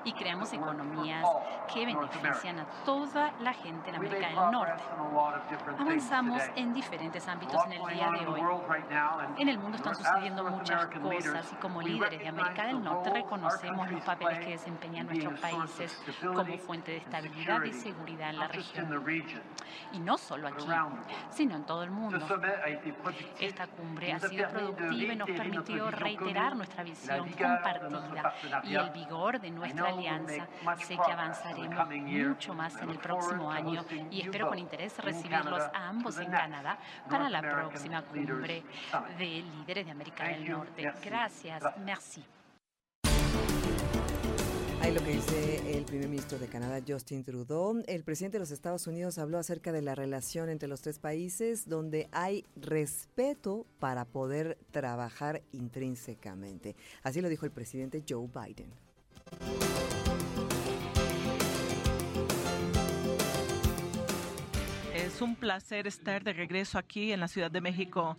Y 0.04 0.14
creamos 0.14 0.52
economías 0.54 1.26
que 1.74 1.86
benefician 1.86 2.60
a 2.60 2.66
toda 2.84 3.32
la 3.40 3.54
gente 3.54 3.90
en 3.90 3.96
América 3.96 4.28
del 4.28 4.52
Norte. 4.52 4.84
Avanzamos 5.80 6.42
en 6.56 6.74
diferentes 6.74 7.28
ámbitos 7.28 7.66
en 7.66 7.74
el 7.74 7.94
día 7.94 8.10
de 8.12 8.28
hoy. 8.28 8.42
En 9.38 9.50
el 9.50 9.58
mundo 9.58 9.78
están 9.78 9.96
sucediendo 9.96 10.44
muchas 10.44 10.86
cosas 10.88 11.54
y 11.54 11.56
como 11.56 11.82
líderes 11.82 12.20
de 12.20 12.28
América 12.28 12.66
del 12.68 12.84
Norte 12.84 13.10
reconocemos 13.10 13.90
los 13.92 14.04
papeles 14.04 14.25
que 14.30 14.52
desempeñan 14.52 15.08
nuestros 15.08 15.40
países 15.40 16.02
como 16.22 16.58
fuente 16.58 16.92
de 16.92 16.98
estabilidad 16.98 17.64
y 17.64 17.74
seguridad 17.74 18.30
en 18.30 18.40
la 18.40 18.48
región. 18.48 19.06
Y 19.92 20.00
no 20.00 20.18
solo 20.18 20.48
aquí, 20.48 20.66
sino 21.30 21.56
en 21.56 21.66
todo 21.66 21.84
el 21.84 21.92
mundo. 21.92 22.18
Esta 23.40 23.68
cumbre 23.68 24.14
ha 24.14 24.20
sido 24.20 24.50
productiva 24.50 25.14
y 25.14 25.16
nos 25.16 25.30
permitió 25.30 25.92
reiterar 25.92 26.56
nuestra 26.56 26.84
visión 26.84 27.30
compartida 27.32 28.34
y 28.64 28.76
el 28.76 28.90
vigor 28.92 29.40
de 29.40 29.52
nuestra 29.52 29.90
alianza. 29.90 30.48
Sé 30.80 30.98
que 30.98 31.12
avanzaremos 31.12 31.90
mucho 31.90 32.54
más 32.54 32.76
en 32.82 32.90
el 32.90 33.00
próximo 33.00 33.52
año 33.52 33.86
y 34.10 34.22
espero 34.22 34.50
con 34.50 34.60
interés 34.60 34.98
recibirlos 35.00 35.64
a 35.74 35.90
ambos 35.90 36.18
en 36.20 36.32
Canadá 36.32 36.78
para 37.10 37.30
la 37.30 37.42
próxima 37.42 38.02
cumbre 38.04 38.64
de 39.18 39.44
líderes 39.44 39.86
de 39.86 39.92
América 39.92 40.24
del 40.26 40.50
Norte. 40.50 40.94
Gracias. 41.04 41.64
Merci. 41.78 42.26
Lo 44.94 45.04
que 45.04 45.12
dice 45.12 45.78
el 45.78 45.84
primer 45.84 46.08
ministro 46.08 46.38
de 46.38 46.48
Canadá, 46.48 46.80
Justin 46.88 47.24
Trudeau. 47.24 47.84
El 47.88 48.04
presidente 48.04 48.38
de 48.38 48.40
los 48.40 48.52
Estados 48.52 48.88
Unidos 48.88 49.18
habló 49.18 49.40
acerca 49.40 49.72
de 49.72 49.82
la 49.82 49.96
relación 49.96 50.48
entre 50.48 50.70
los 50.70 50.82
tres 50.82 51.00
países, 51.00 51.68
donde 51.68 52.08
hay 52.12 52.46
respeto 52.56 53.66
para 53.80 54.06
poder 54.06 54.58
trabajar 54.72 55.42
intrínsecamente. 55.52 56.76
Así 57.04 57.20
lo 57.20 57.30
dijo 57.30 57.46
el 57.46 57.52
presidente 57.52 58.04
Joe 58.08 58.28
Biden. 58.28 58.72
Es 64.94 65.22
un 65.22 65.36
placer 65.36 65.88
estar 65.88 66.24
de 66.24 66.32
regreso 66.32 66.78
aquí 66.78 67.12
en 67.12 67.20
la 67.20 67.28
Ciudad 67.28 67.52
de 67.52 67.60
México. 67.60 68.18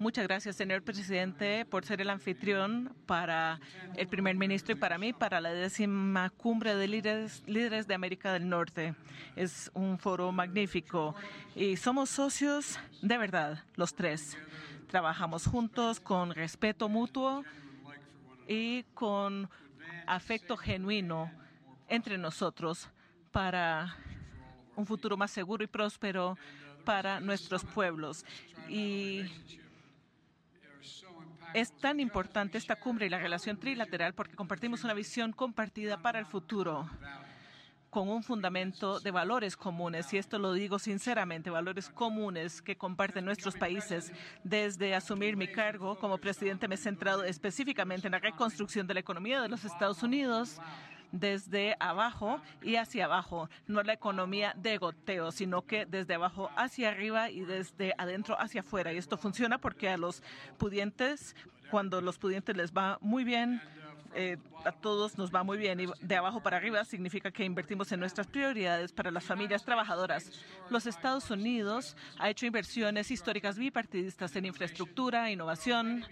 Muchas 0.00 0.26
gracias, 0.26 0.56
señor 0.56 0.80
presidente, 0.82 1.66
por 1.66 1.84
ser 1.84 2.00
el 2.00 2.08
anfitrión 2.08 2.96
para 3.04 3.60
el 3.98 4.08
primer 4.08 4.34
ministro 4.34 4.72
y 4.72 4.78
para 4.78 4.96
mí, 4.96 5.12
para 5.12 5.42
la 5.42 5.50
décima 5.50 6.30
cumbre 6.30 6.74
de 6.74 6.88
líderes, 6.88 7.42
de 7.86 7.94
América 7.94 8.32
del 8.32 8.48
Norte. 8.48 8.94
Es 9.36 9.70
un 9.74 9.98
foro 9.98 10.32
magnífico 10.32 11.14
y 11.54 11.76
somos 11.76 12.08
socios 12.08 12.78
de 13.02 13.18
verdad, 13.18 13.62
los 13.76 13.94
tres. 13.94 14.38
Trabajamos 14.88 15.44
juntos 15.44 16.00
con 16.00 16.34
respeto 16.34 16.88
mutuo 16.88 17.44
y 18.48 18.84
con 18.94 19.50
afecto 20.06 20.56
genuino 20.56 21.30
entre 21.90 22.16
nosotros 22.16 22.88
para 23.32 23.94
un 24.76 24.86
futuro 24.86 25.18
más 25.18 25.30
seguro 25.30 25.62
y 25.62 25.66
próspero 25.66 26.38
para 26.86 27.20
nuestros 27.20 27.66
pueblos. 27.66 28.24
Y 28.66 29.26
es 31.54 31.76
tan 31.76 32.00
importante 32.00 32.58
esta 32.58 32.76
cumbre 32.76 33.06
y 33.06 33.10
la 33.10 33.18
relación 33.18 33.58
trilateral 33.58 34.14
porque 34.14 34.36
compartimos 34.36 34.84
una 34.84 34.94
visión 34.94 35.32
compartida 35.32 35.98
para 35.98 36.18
el 36.18 36.26
futuro 36.26 36.88
con 37.90 38.08
un 38.08 38.22
fundamento 38.22 39.00
de 39.00 39.10
valores 39.10 39.56
comunes, 39.56 40.12
y 40.12 40.18
esto 40.18 40.38
lo 40.38 40.52
digo 40.52 40.78
sinceramente, 40.78 41.50
valores 41.50 41.88
comunes 41.88 42.62
que 42.62 42.76
comparten 42.76 43.24
nuestros 43.24 43.56
países. 43.56 44.12
Desde 44.44 44.94
asumir 44.94 45.36
mi 45.36 45.48
cargo 45.48 45.98
como 45.98 46.18
presidente 46.18 46.68
me 46.68 46.76
he 46.76 46.78
centrado 46.78 47.24
específicamente 47.24 48.06
en 48.06 48.12
la 48.12 48.20
reconstrucción 48.20 48.86
de 48.86 48.94
la 48.94 49.00
economía 49.00 49.42
de 49.42 49.48
los 49.48 49.64
Estados 49.64 50.04
Unidos, 50.04 50.60
desde 51.12 51.76
abajo 51.80 52.40
y 52.62 52.76
hacia 52.76 53.06
abajo, 53.06 53.48
no 53.66 53.82
la 53.82 53.92
economía 53.92 54.54
de 54.56 54.78
goteo, 54.78 55.32
sino 55.32 55.62
que 55.62 55.86
desde 55.86 56.14
abajo 56.14 56.50
hacia 56.56 56.88
arriba 56.90 57.30
y 57.30 57.40
desde 57.40 57.94
adentro 57.98 58.40
hacia 58.40 58.60
afuera. 58.60 58.92
Y 58.92 58.98
esto 58.98 59.16
funciona 59.16 59.58
porque 59.58 59.88
a 59.88 59.96
los 59.96 60.22
pudientes, 60.58 61.34
cuando 61.70 62.00
los 62.00 62.18
pudientes 62.18 62.56
les 62.56 62.72
va 62.72 62.98
muy 63.00 63.24
bien, 63.24 63.60
eh, 64.12 64.38
a 64.64 64.72
todos 64.72 65.16
nos 65.18 65.32
va 65.32 65.44
muy 65.44 65.56
bien 65.56 65.78
y 65.78 65.86
de 66.00 66.16
abajo 66.16 66.42
para 66.42 66.56
arriba 66.56 66.84
significa 66.84 67.30
que 67.30 67.44
invertimos 67.44 67.92
en 67.92 68.00
nuestras 68.00 68.26
prioridades 68.26 68.92
para 68.92 69.12
las 69.12 69.24
familias 69.24 69.64
trabajadoras. 69.64 70.32
Los 70.68 70.86
Estados 70.86 71.30
Unidos 71.30 71.96
ha 72.18 72.28
hecho 72.28 72.44
inversiones 72.44 73.10
históricas 73.12 73.56
bipartidistas 73.56 74.34
en 74.34 74.46
infraestructura, 74.46 75.30
innovación, 75.30 76.04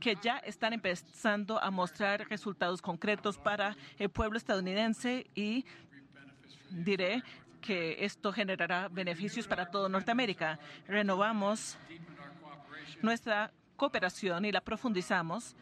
que 0.00 0.16
ya 0.22 0.38
están 0.38 0.72
empezando 0.72 1.62
a 1.62 1.70
mostrar 1.70 2.26
resultados 2.28 2.82
concretos 2.82 3.38
para 3.38 3.76
el 3.98 4.08
pueblo 4.08 4.36
estadounidense 4.36 5.26
y 5.34 5.64
diré 6.70 7.22
que 7.60 8.04
esto 8.04 8.32
generará 8.32 8.88
beneficios 8.88 9.46
para 9.46 9.70
todo 9.70 9.88
Norteamérica. 9.88 10.58
Renovamos 10.86 11.76
nuestra 13.02 13.52
cooperación 13.76 14.44
y 14.44 14.52
la 14.52 14.60
profundizamos 14.60 15.56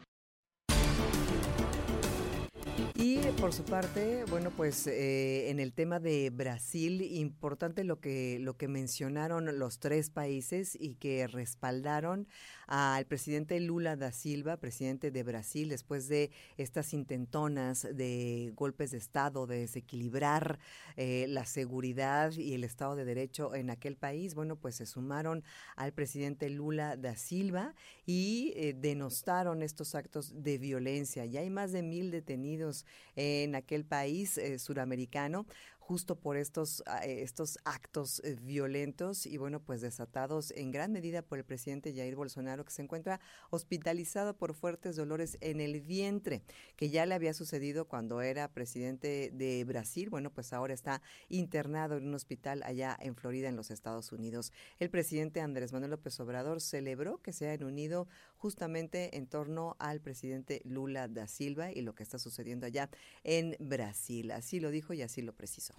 Y 2.97 3.17
por 3.41 3.51
su 3.51 3.63
parte, 3.63 4.23
bueno, 4.29 4.51
pues 4.51 4.87
eh, 4.87 5.49
en 5.49 5.59
el 5.59 5.73
tema 5.73 5.99
de 5.99 6.29
Brasil, 6.29 7.01
importante 7.01 7.83
lo 7.83 7.99
que, 7.99 8.37
lo 8.39 8.55
que 8.55 8.69
mencionaron 8.69 9.59
los 9.59 9.79
tres 9.79 10.09
países 10.09 10.77
y 10.79 10.95
que 10.95 11.27
respaldaron 11.27 12.25
al 12.67 13.05
presidente 13.05 13.59
Lula 13.59 13.97
da 13.97 14.13
Silva, 14.13 14.57
presidente 14.57 15.11
de 15.11 15.23
Brasil, 15.23 15.67
después 15.67 16.07
de 16.07 16.31
estas 16.55 16.93
intentonas 16.93 17.85
de 17.93 18.53
golpes 18.55 18.91
de 18.91 18.97
Estado, 18.97 19.45
de 19.45 19.59
desequilibrar 19.59 20.57
eh, 20.95 21.25
la 21.27 21.45
seguridad 21.45 22.31
y 22.31 22.53
el 22.53 22.63
Estado 22.63 22.95
de 22.95 23.03
Derecho 23.03 23.55
en 23.55 23.71
aquel 23.71 23.97
país. 23.97 24.35
Bueno, 24.35 24.55
pues 24.55 24.75
se 24.75 24.85
sumaron 24.85 25.43
al 25.75 25.91
presidente 25.91 26.49
Lula 26.49 26.95
da 26.95 27.17
Silva 27.17 27.75
y 28.05 28.53
eh, 28.55 28.73
denostaron 28.73 29.63
estos 29.63 29.95
actos 29.95 30.43
de 30.43 30.57
violencia. 30.57 31.25
Ya 31.25 31.41
hay 31.41 31.49
más 31.49 31.73
de 31.73 31.83
mil 31.83 32.09
detenidos 32.09 32.84
en 33.15 33.55
aquel 33.55 33.85
país 33.85 34.37
eh, 34.37 34.59
suramericano 34.59 35.45
justo 35.85 36.15
por 36.15 36.35
estos, 36.35 36.81
ah, 36.87 37.05
eh, 37.05 37.21
estos 37.21 37.59
actos 37.63 38.19
eh, 38.23 38.35
violentos 38.41 39.27
y 39.27 39.37
bueno, 39.37 39.59
pues 39.59 39.81
desatados 39.81 40.49
en 40.55 40.71
gran 40.71 40.91
medida 40.91 41.21
por 41.21 41.37
el 41.37 41.45
presidente 41.45 41.93
Jair 41.93 42.15
Bolsonaro, 42.15 42.65
que 42.65 42.71
se 42.71 42.81
encuentra 42.81 43.19
hospitalizado 43.51 44.35
por 44.35 44.55
fuertes 44.55 44.95
dolores 44.95 45.37
en 45.41 45.61
el 45.61 45.81
vientre, 45.81 46.41
que 46.75 46.89
ya 46.89 47.05
le 47.05 47.13
había 47.13 47.35
sucedido 47.35 47.85
cuando 47.87 48.21
era 48.21 48.51
presidente 48.51 49.29
de 49.31 49.63
Brasil. 49.63 50.09
Bueno, 50.09 50.31
pues 50.31 50.53
ahora 50.53 50.73
está 50.73 51.03
internado 51.29 51.97
en 51.97 52.07
un 52.07 52.15
hospital 52.15 52.63
allá 52.63 52.97
en 52.99 53.15
Florida, 53.15 53.47
en 53.47 53.55
los 53.55 53.69
Estados 53.69 54.11
Unidos. 54.11 54.53
El 54.79 54.89
presidente 54.89 55.39
Andrés 55.39 55.71
Manuel 55.71 55.91
López 55.91 56.19
Obrador 56.19 56.61
celebró 56.61 57.21
que 57.21 57.31
se 57.31 57.47
hayan 57.47 57.67
unido 57.67 58.07
justamente 58.37 59.17
en 59.17 59.27
torno 59.27 59.75
al 59.77 60.01
presidente 60.01 60.61
Lula 60.65 61.07
da 61.07 61.27
Silva 61.27 61.71
y 61.71 61.81
lo 61.81 61.93
que 61.93 62.01
está 62.01 62.17
sucediendo 62.17 62.65
allá 62.65 62.89
en 63.23 63.55
Brasil. 63.59 64.31
Así 64.31 64.59
lo 64.59 64.71
dijo 64.71 64.93
y 64.93 65.03
así 65.03 65.21
lo 65.21 65.33
precisó. 65.33 65.74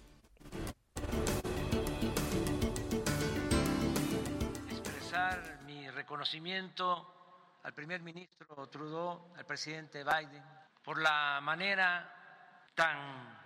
Expresar 4.69 5.61
mi 5.65 5.89
reconocimiento 5.89 7.59
al 7.63 7.73
primer 7.73 8.01
ministro 8.01 8.67
Trudeau, 8.67 9.33
al 9.35 9.45
presidente 9.45 10.03
Biden, 10.03 10.43
por 10.83 11.01
la 11.01 11.39
manera 11.41 12.71
tan 12.75 13.37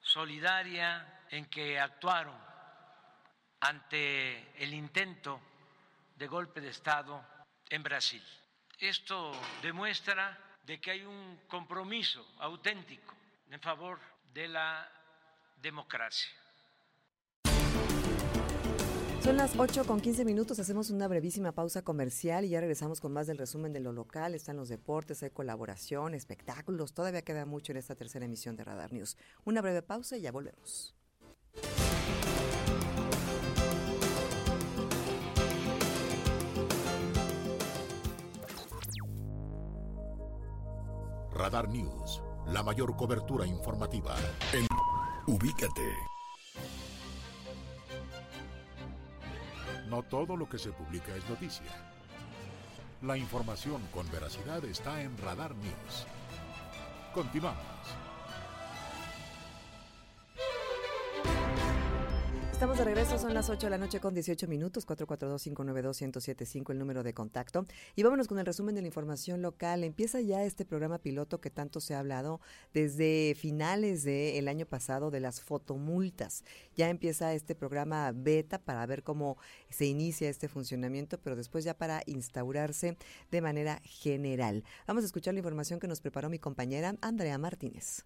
solidaria 0.00 1.24
en 1.30 1.46
que 1.46 1.78
actuaron 1.78 2.36
ante 3.60 4.62
el 4.62 4.74
intento 4.74 5.40
de 6.16 6.26
golpe 6.26 6.60
de 6.60 6.68
Estado 6.68 7.24
en 7.70 7.82
Brasil. 7.82 8.22
Esto 8.78 9.32
demuestra 9.62 10.36
de 10.64 10.80
que 10.80 10.90
hay 10.90 11.04
un 11.04 11.42
compromiso 11.46 12.26
auténtico 12.40 13.14
en 13.50 13.60
favor 13.60 14.00
de 14.32 14.48
la 14.48 14.90
democracia. 15.56 16.41
Son 19.22 19.36
las 19.36 19.56
8 19.56 19.84
con 19.84 20.00
15 20.00 20.24
minutos, 20.24 20.58
hacemos 20.58 20.90
una 20.90 21.06
brevísima 21.06 21.52
pausa 21.52 21.82
comercial 21.82 22.44
y 22.44 22.48
ya 22.48 22.60
regresamos 22.60 23.00
con 23.00 23.12
más 23.12 23.28
del 23.28 23.38
resumen 23.38 23.72
de 23.72 23.78
lo 23.78 23.92
local. 23.92 24.34
Están 24.34 24.56
los 24.56 24.68
deportes, 24.68 25.22
hay 25.22 25.30
colaboración, 25.30 26.14
espectáculos, 26.14 26.92
todavía 26.92 27.22
queda 27.22 27.46
mucho 27.46 27.70
en 27.70 27.78
esta 27.78 27.94
tercera 27.94 28.24
emisión 28.24 28.56
de 28.56 28.64
Radar 28.64 28.92
News. 28.92 29.16
Una 29.44 29.60
breve 29.60 29.82
pausa 29.82 30.16
y 30.16 30.22
ya 30.22 30.32
volvemos. 30.32 30.96
Radar 41.32 41.68
News, 41.68 42.20
la 42.48 42.64
mayor 42.64 42.96
cobertura 42.96 43.46
informativa. 43.46 44.16
En 44.52 44.66
Ubícate. 45.32 46.12
No 49.92 50.02
todo 50.02 50.38
lo 50.38 50.48
que 50.48 50.58
se 50.58 50.72
publica 50.72 51.14
es 51.14 51.28
noticia. 51.28 51.66
La 53.02 53.18
información 53.18 53.82
con 53.92 54.10
veracidad 54.10 54.64
está 54.64 55.02
en 55.02 55.18
Radar 55.18 55.54
News. 55.54 56.06
Continuamos. 57.12 58.01
Estamos 62.62 62.78
de 62.78 62.84
regreso, 62.84 63.18
son 63.18 63.34
las 63.34 63.50
8 63.50 63.66
de 63.66 63.70
la 63.70 63.76
noche 63.76 63.98
con 63.98 64.14
18 64.14 64.46
minutos, 64.46 64.86
442-592-1075 64.86 66.70
el 66.70 66.78
número 66.78 67.02
de 67.02 67.12
contacto. 67.12 67.64
Y 67.96 68.04
vámonos 68.04 68.28
con 68.28 68.38
el 68.38 68.46
resumen 68.46 68.76
de 68.76 68.82
la 68.82 68.86
información 68.86 69.42
local. 69.42 69.82
Empieza 69.82 70.20
ya 70.20 70.44
este 70.44 70.64
programa 70.64 70.98
piloto 70.98 71.40
que 71.40 71.50
tanto 71.50 71.80
se 71.80 71.96
ha 71.96 71.98
hablado 71.98 72.40
desde 72.72 73.34
finales 73.36 74.04
del 74.04 74.46
año 74.46 74.64
pasado 74.64 75.10
de 75.10 75.18
las 75.18 75.40
fotomultas. 75.40 76.44
Ya 76.76 76.88
empieza 76.88 77.34
este 77.34 77.56
programa 77.56 78.12
beta 78.14 78.60
para 78.60 78.86
ver 78.86 79.02
cómo 79.02 79.38
se 79.68 79.86
inicia 79.86 80.30
este 80.30 80.46
funcionamiento, 80.46 81.18
pero 81.18 81.34
después 81.34 81.64
ya 81.64 81.74
para 81.74 82.04
instaurarse 82.06 82.96
de 83.32 83.40
manera 83.40 83.80
general. 83.82 84.62
Vamos 84.86 85.02
a 85.02 85.06
escuchar 85.06 85.34
la 85.34 85.40
información 85.40 85.80
que 85.80 85.88
nos 85.88 86.00
preparó 86.00 86.30
mi 86.30 86.38
compañera 86.38 86.94
Andrea 87.00 87.38
Martínez. 87.38 88.04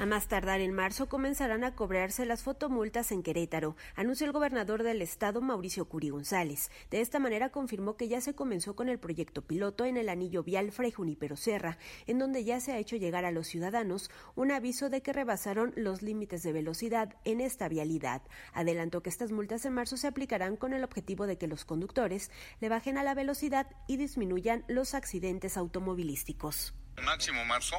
A 0.00 0.06
más 0.06 0.28
tardar 0.28 0.62
en 0.62 0.72
marzo 0.72 1.10
comenzarán 1.10 1.62
a 1.62 1.74
cobrarse 1.74 2.24
las 2.24 2.42
fotomultas 2.42 3.12
en 3.12 3.22
Querétaro, 3.22 3.76
anunció 3.94 4.24
el 4.24 4.32
gobernador 4.32 4.82
del 4.82 5.02
estado 5.02 5.42
Mauricio 5.42 5.90
Curi 5.90 6.08
González. 6.08 6.70
De 6.90 7.02
esta 7.02 7.18
manera 7.18 7.50
confirmó 7.50 7.98
que 7.98 8.08
ya 8.08 8.22
se 8.22 8.34
comenzó 8.34 8.74
con 8.74 8.88
el 8.88 8.98
proyecto 8.98 9.42
piloto 9.42 9.84
en 9.84 9.98
el 9.98 10.08
anillo 10.08 10.42
vial 10.42 10.72
Fray 10.72 10.90
Junipero 10.90 11.36
Serra, 11.36 11.76
en 12.06 12.18
donde 12.18 12.44
ya 12.44 12.60
se 12.60 12.72
ha 12.72 12.78
hecho 12.78 12.96
llegar 12.96 13.26
a 13.26 13.30
los 13.30 13.46
ciudadanos 13.46 14.10
un 14.36 14.52
aviso 14.52 14.88
de 14.88 15.02
que 15.02 15.12
rebasaron 15.12 15.74
los 15.76 16.00
límites 16.00 16.42
de 16.42 16.54
velocidad 16.54 17.14
en 17.26 17.42
esta 17.42 17.68
vialidad. 17.68 18.22
Adelantó 18.54 19.02
que 19.02 19.10
estas 19.10 19.32
multas 19.32 19.66
en 19.66 19.74
marzo 19.74 19.98
se 19.98 20.06
aplicarán 20.06 20.56
con 20.56 20.72
el 20.72 20.82
objetivo 20.82 21.26
de 21.26 21.36
que 21.36 21.46
los 21.46 21.66
conductores 21.66 22.30
le 22.62 22.70
bajen 22.70 22.96
a 22.96 23.04
la 23.04 23.12
velocidad 23.12 23.66
y 23.86 23.98
disminuyan 23.98 24.64
los 24.66 24.94
accidentes 24.94 25.58
automovilísticos 25.58 26.72
máximo 27.00 27.44
marzo, 27.44 27.76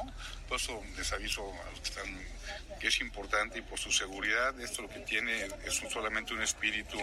por 0.48 0.58
eso 0.58 0.82
les 0.96 1.12
aviso 1.12 1.42
a 1.66 1.70
los 1.70 1.80
que 1.80 1.88
están 1.88 2.18
que 2.82 2.88
es 2.88 3.00
importante 3.00 3.60
y 3.60 3.62
por 3.62 3.78
su 3.78 3.92
seguridad, 3.92 4.58
esto 4.60 4.82
lo 4.82 4.88
que 4.88 4.98
tiene 5.00 5.44
es 5.64 5.82
solamente 5.88 6.34
un 6.34 6.42
espíritu 6.42 6.98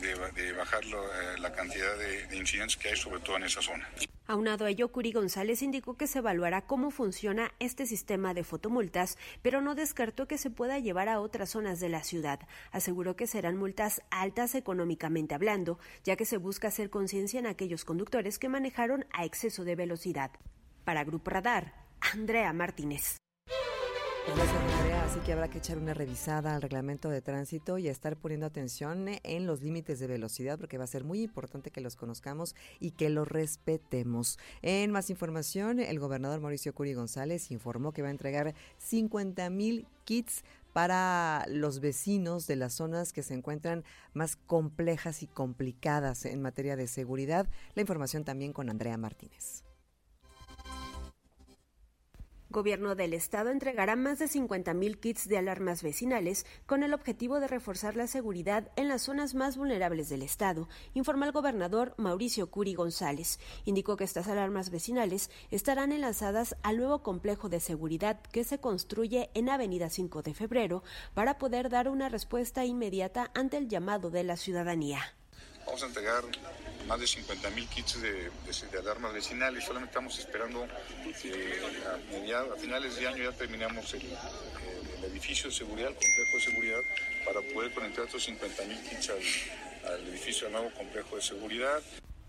de, 0.00 0.52
bajar 0.52 0.82
eh, 0.82 1.38
la 1.38 1.52
cantidad 1.52 1.94
de, 1.98 2.36
incidentes 2.38 2.78
que 2.78 2.88
hay, 2.88 2.96
sobre 2.96 3.20
todo 3.20 3.36
en 3.36 3.44
esa 3.44 3.60
zona. 3.60 3.86
Aunado 4.26 4.64
a 4.64 4.70
ello, 4.70 4.88
Curi 4.92 5.12
González 5.12 5.60
indicó 5.60 5.98
que 5.98 6.06
se 6.06 6.20
evaluará 6.20 6.62
cómo 6.62 6.90
funciona 6.90 7.52
este 7.58 7.84
sistema 7.84 8.32
de 8.32 8.44
fotomultas, 8.44 9.18
pero 9.42 9.60
no 9.60 9.74
descartó 9.74 10.26
que 10.26 10.38
se 10.38 10.48
pueda 10.48 10.78
llevar 10.78 11.10
a 11.10 11.20
otras 11.20 11.50
zonas 11.50 11.80
de 11.80 11.90
la 11.90 12.02
ciudad. 12.02 12.40
Aseguró 12.70 13.14
que 13.14 13.26
serán 13.26 13.56
multas 13.56 14.00
altas 14.10 14.54
económicamente 14.54 15.34
hablando, 15.34 15.78
ya 16.02 16.16
que 16.16 16.24
se 16.24 16.38
busca 16.38 16.68
hacer 16.68 16.88
conciencia 16.88 17.40
en 17.40 17.46
aquellos 17.46 17.84
conductores 17.84 18.38
que 18.38 18.48
manejaron 18.48 19.04
a 19.12 19.26
exceso 19.26 19.64
de 19.64 19.76
velocidad. 19.76 20.30
Para 20.84 21.04
Grupo 21.04 21.30
Radar, 21.30 21.74
Andrea 22.00 22.52
Martínez. 22.52 23.16
Pues 24.26 24.36
gracias, 24.36 24.62
Andrea. 24.78 25.04
Así 25.04 25.18
que 25.20 25.32
habrá 25.32 25.48
que 25.48 25.58
echar 25.58 25.78
una 25.78 25.94
revisada 25.94 26.54
al 26.54 26.62
reglamento 26.62 27.08
de 27.08 27.20
tránsito 27.20 27.78
y 27.78 27.88
estar 27.88 28.16
poniendo 28.16 28.46
atención 28.46 29.06
en 29.22 29.46
los 29.46 29.62
límites 29.62 29.98
de 29.98 30.06
velocidad, 30.06 30.58
porque 30.58 30.78
va 30.78 30.84
a 30.84 30.86
ser 30.86 31.04
muy 31.04 31.22
importante 31.22 31.70
que 31.70 31.80
los 31.80 31.96
conozcamos 31.96 32.54
y 32.78 32.92
que 32.92 33.08
los 33.08 33.26
respetemos. 33.26 34.38
En 34.62 34.92
más 34.92 35.10
información, 35.10 35.80
el 35.80 35.98
gobernador 35.98 36.40
Mauricio 36.40 36.74
Curi 36.74 36.94
González 36.94 37.50
informó 37.50 37.92
que 37.92 38.02
va 38.02 38.08
a 38.08 38.12
entregar 38.12 38.54
50 38.78 39.50
mil 39.50 39.86
kits 40.04 40.44
para 40.72 41.44
los 41.48 41.80
vecinos 41.80 42.46
de 42.46 42.56
las 42.56 42.74
zonas 42.74 43.12
que 43.12 43.22
se 43.22 43.34
encuentran 43.34 43.84
más 44.12 44.36
complejas 44.36 45.22
y 45.22 45.26
complicadas 45.26 46.24
en 46.24 46.42
materia 46.42 46.76
de 46.76 46.86
seguridad. 46.86 47.48
La 47.74 47.80
información 47.80 48.24
también 48.24 48.52
con 48.52 48.70
Andrea 48.70 48.96
Martínez. 48.96 49.64
Gobierno 52.50 52.96
del 52.96 53.14
Estado 53.14 53.50
entregará 53.50 53.94
más 53.94 54.18
de 54.18 54.24
50.000 54.24 54.98
kits 54.98 55.28
de 55.28 55.38
alarmas 55.38 55.84
vecinales 55.84 56.44
con 56.66 56.82
el 56.82 56.92
objetivo 56.92 57.38
de 57.38 57.46
reforzar 57.46 57.94
la 57.94 58.08
seguridad 58.08 58.72
en 58.74 58.88
las 58.88 59.02
zonas 59.02 59.36
más 59.36 59.56
vulnerables 59.56 60.08
del 60.08 60.22
Estado, 60.22 60.68
informó 60.92 61.26
el 61.26 61.30
gobernador 61.30 61.94
Mauricio 61.96 62.50
Curi 62.50 62.74
González. 62.74 63.38
Indicó 63.66 63.96
que 63.96 64.02
estas 64.02 64.26
alarmas 64.26 64.70
vecinales 64.70 65.30
estarán 65.52 65.92
enlazadas 65.92 66.56
al 66.64 66.78
nuevo 66.78 67.04
complejo 67.04 67.48
de 67.48 67.60
seguridad 67.60 68.20
que 68.32 68.42
se 68.42 68.58
construye 68.58 69.30
en 69.34 69.48
Avenida 69.48 69.88
5 69.88 70.22
de 70.22 70.34
Febrero 70.34 70.82
para 71.14 71.38
poder 71.38 71.68
dar 71.68 71.88
una 71.88 72.08
respuesta 72.08 72.64
inmediata 72.64 73.30
ante 73.32 73.58
el 73.58 73.68
llamado 73.68 74.10
de 74.10 74.24
la 74.24 74.36
ciudadanía. 74.36 75.19
Vamos 75.70 75.84
a 75.84 75.86
entregar 75.86 76.24
más 76.88 76.98
de 76.98 77.06
50 77.06 77.48
mil 77.50 77.64
kits 77.68 78.02
de, 78.02 78.28
alarmas 78.80 79.12
vecinales. 79.12 79.62
Solamente 79.62 79.92
estamos 79.92 80.18
esperando 80.18 80.66
que 81.22 82.34
a, 82.34 82.56
finales 82.56 82.96
de 82.96 83.06
año 83.06 83.22
ya 83.22 83.30
terminamos 83.30 83.94
el, 83.94 84.02
edificio 85.04 85.48
de 85.48 85.54
seguridad, 85.54 85.90
el 85.90 85.94
complejo 85.94 86.34
de 86.34 86.40
seguridad, 86.40 86.80
para 87.24 87.40
poder 87.54 87.72
conectar 87.72 88.04
estos 88.04 88.24
50 88.24 88.64
mil 88.64 88.80
kits 88.82 89.10
al, 89.10 89.92
al 89.92 90.08
edificio 90.08 90.48
del 90.48 90.54
nuevo 90.54 90.74
complejo 90.74 91.14
de 91.14 91.22
seguridad. 91.22 91.80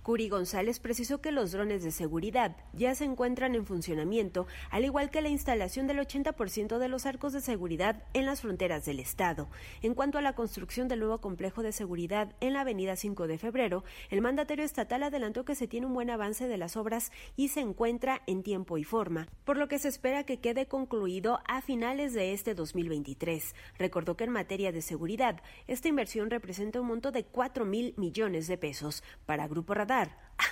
Curi 0.03 0.29
González 0.29 0.79
precisó 0.79 1.21
que 1.21 1.31
los 1.31 1.51
drones 1.51 1.83
de 1.83 1.91
seguridad 1.91 2.57
ya 2.73 2.95
se 2.95 3.05
encuentran 3.05 3.53
en 3.53 3.67
funcionamiento, 3.67 4.47
al 4.71 4.83
igual 4.83 5.11
que 5.11 5.21
la 5.21 5.29
instalación 5.29 5.85
del 5.85 5.99
80% 5.99 6.79
de 6.79 6.87
los 6.87 7.05
arcos 7.05 7.33
de 7.33 7.41
seguridad 7.41 8.03
en 8.13 8.25
las 8.25 8.41
fronteras 8.41 8.83
del 8.83 8.99
Estado. 8.99 9.47
En 9.83 9.93
cuanto 9.93 10.17
a 10.17 10.23
la 10.23 10.33
construcción 10.33 10.87
del 10.87 11.01
nuevo 11.01 11.21
complejo 11.21 11.61
de 11.61 11.71
seguridad 11.71 12.35
en 12.39 12.53
la 12.53 12.61
avenida 12.61 12.95
5 12.95 13.27
de 13.27 13.37
febrero, 13.37 13.83
el 14.09 14.21
mandatario 14.21 14.65
estatal 14.65 15.03
adelantó 15.03 15.45
que 15.45 15.53
se 15.53 15.67
tiene 15.67 15.85
un 15.85 15.93
buen 15.93 16.09
avance 16.09 16.47
de 16.47 16.57
las 16.57 16.77
obras 16.77 17.11
y 17.35 17.49
se 17.49 17.59
encuentra 17.59 18.23
en 18.25 18.41
tiempo 18.41 18.79
y 18.79 18.83
forma, 18.83 19.27
por 19.45 19.57
lo 19.57 19.67
que 19.67 19.77
se 19.77 19.87
espera 19.87 20.23
que 20.23 20.39
quede 20.39 20.65
concluido 20.65 21.41
a 21.45 21.61
finales 21.61 22.13
de 22.13 22.33
este 22.33 22.55
2023. 22.55 23.53
Recordó 23.77 24.17
que 24.17 24.23
en 24.23 24.31
materia 24.31 24.71
de 24.71 24.81
seguridad, 24.81 25.41
esta 25.67 25.89
inversión 25.89 26.31
representa 26.31 26.81
un 26.81 26.87
monto 26.87 27.11
de 27.11 27.23
4 27.23 27.65
mil 27.65 27.93
millones 27.97 28.47
de 28.47 28.57
pesos. 28.57 29.03
Para 29.27 29.47
Grupo 29.47 29.75
Radar, 29.75 29.90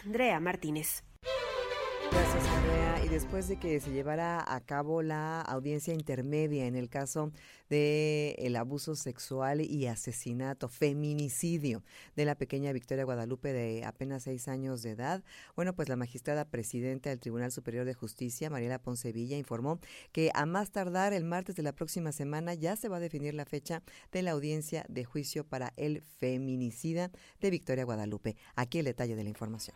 Andrea 0.04 0.40
Martínez. 0.40 1.04
Gracias, 2.12 2.46
Andrea. 2.48 2.89
Después 3.10 3.48
de 3.48 3.58
que 3.58 3.80
se 3.80 3.92
llevara 3.92 4.44
a 4.54 4.62
cabo 4.62 5.02
la 5.02 5.42
audiencia 5.42 5.96
intermedia 5.96 6.68
en 6.68 6.76
el 6.76 6.90
caso 6.90 7.32
de 7.68 8.36
el 8.38 8.56
abuso 8.56 8.96
sexual 8.96 9.62
y 9.62 9.88
asesinato, 9.88 10.70
feminicidio 10.70 11.84
de 12.16 12.26
la 12.26 12.36
pequeña 12.36 12.72
Victoria 12.72 13.06
Guadalupe 13.06 13.52
de 13.52 13.84
apenas 13.84 14.24
seis 14.24 14.48
años 14.48 14.84
de 14.84 14.92
edad, 14.92 15.24
bueno, 15.56 15.76
pues 15.76 15.90
la 15.90 15.96
magistrada 15.96 16.46
presidenta 16.46 17.10
del 17.10 17.20
Tribunal 17.20 17.52
Superior 17.52 17.84
de 17.84 17.96
Justicia, 17.96 18.52
Mariela 18.52 18.78
Poncevilla, 18.78 19.38
informó 19.38 19.80
que 20.12 20.30
a 20.36 20.46
más 20.46 20.70
tardar 20.70 21.12
el 21.12 21.24
martes 21.24 21.56
de 21.56 21.64
la 21.64 21.74
próxima 21.74 22.12
semana 22.12 22.54
ya 22.54 22.76
se 22.76 22.90
va 22.90 22.98
a 22.98 23.02
definir 23.02 23.34
la 23.34 23.46
fecha 23.46 23.82
de 24.12 24.22
la 24.22 24.32
audiencia 24.32 24.86
de 24.88 25.04
juicio 25.04 25.44
para 25.44 25.74
el 25.78 26.04
feminicida 26.20 27.10
de 27.42 27.50
Victoria 27.50 27.86
Guadalupe. 27.86 28.38
Aquí 28.56 28.78
el 28.78 28.86
detalle 28.86 29.16
de 29.16 29.24
la 29.24 29.30
información. 29.30 29.76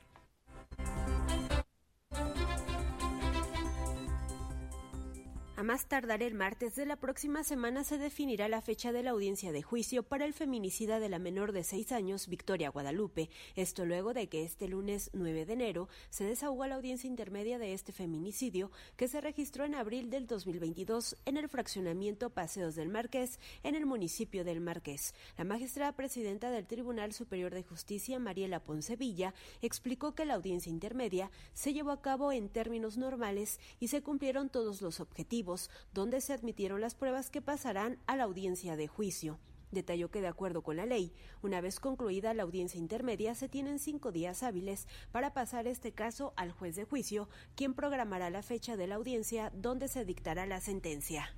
Más 5.63 5.85
tardar 5.85 6.21
el 6.23 6.33
martes 6.33 6.75
de 6.75 6.85
la 6.85 6.97
próxima 6.97 7.43
semana 7.43 7.83
se 7.83 7.97
definirá 7.97 8.49
la 8.49 8.61
fecha 8.61 8.91
de 8.91 9.03
la 9.03 9.11
audiencia 9.11 9.51
de 9.51 9.61
juicio 9.61 10.03
para 10.03 10.25
el 10.25 10.33
feminicida 10.33 10.99
de 10.99 11.09
la 11.09 11.19
menor 11.19 11.51
de 11.53 11.63
seis 11.63 11.91
años, 11.91 12.27
Victoria 12.27 12.69
Guadalupe. 12.69 13.29
Esto 13.55 13.85
luego 13.85 14.13
de 14.13 14.27
que 14.27 14.43
este 14.43 14.67
lunes 14.67 15.09
9 15.13 15.45
de 15.45 15.53
enero 15.53 15.89
se 16.09 16.25
desahogó 16.25 16.65
la 16.67 16.75
audiencia 16.75 17.07
intermedia 17.07 17.59
de 17.59 17.73
este 17.73 17.93
feminicidio 17.93 18.71
que 18.97 19.07
se 19.07 19.21
registró 19.21 19.63
en 19.63 19.75
abril 19.75 20.09
del 20.09 20.27
2022 20.27 21.17
en 21.25 21.37
el 21.37 21.47
fraccionamiento 21.47 22.29
Paseos 22.29 22.75
del 22.75 22.89
Marqués, 22.89 23.39
en 23.63 23.75
el 23.75 23.85
municipio 23.85 24.43
del 24.43 24.59
Marqués. 24.59 25.13
La 25.37 25.45
magistrada 25.45 25.93
presidenta 25.93 26.51
del 26.51 26.67
Tribunal 26.67 27.13
Superior 27.13 27.53
de 27.53 27.63
Justicia, 27.63 28.19
Mariela 28.19 28.59
Poncevilla, 28.59 29.33
explicó 29.61 30.13
que 30.13 30.25
la 30.25 30.33
audiencia 30.33 30.69
intermedia 30.69 31.31
se 31.53 31.73
llevó 31.73 31.91
a 31.91 32.01
cabo 32.01 32.31
en 32.31 32.49
términos 32.49 32.97
normales 32.97 33.59
y 33.79 33.87
se 33.87 34.01
cumplieron 34.01 34.49
todos 34.49 34.81
los 34.81 34.99
objetivos 34.99 35.52
donde 35.93 36.21
se 36.21 36.33
admitieron 36.33 36.81
las 36.81 36.95
pruebas 36.95 37.29
que 37.29 37.41
pasarán 37.41 37.99
a 38.07 38.15
la 38.15 38.23
audiencia 38.23 38.75
de 38.75 38.87
juicio. 38.87 39.39
Detalló 39.71 40.11
que 40.11 40.21
de 40.21 40.27
acuerdo 40.27 40.61
con 40.61 40.77
la 40.77 40.85
ley, 40.85 41.11
una 41.41 41.59
vez 41.59 41.79
concluida 41.79 42.35
la 42.35 42.43
audiencia 42.43 42.77
intermedia, 42.77 43.33
se 43.33 43.49
tienen 43.49 43.79
cinco 43.79 44.11
días 44.11 44.43
hábiles 44.43 44.87
para 45.11 45.33
pasar 45.33 45.65
este 45.65 45.91
caso 45.91 46.31
al 46.35 46.51
juez 46.51 46.75
de 46.75 46.85
juicio, 46.85 47.27
quien 47.55 47.73
programará 47.73 48.29
la 48.29 48.43
fecha 48.43 48.77
de 48.77 48.85
la 48.85 48.95
audiencia 48.95 49.51
donde 49.55 49.87
se 49.87 50.05
dictará 50.05 50.45
la 50.45 50.61
sentencia. 50.61 51.35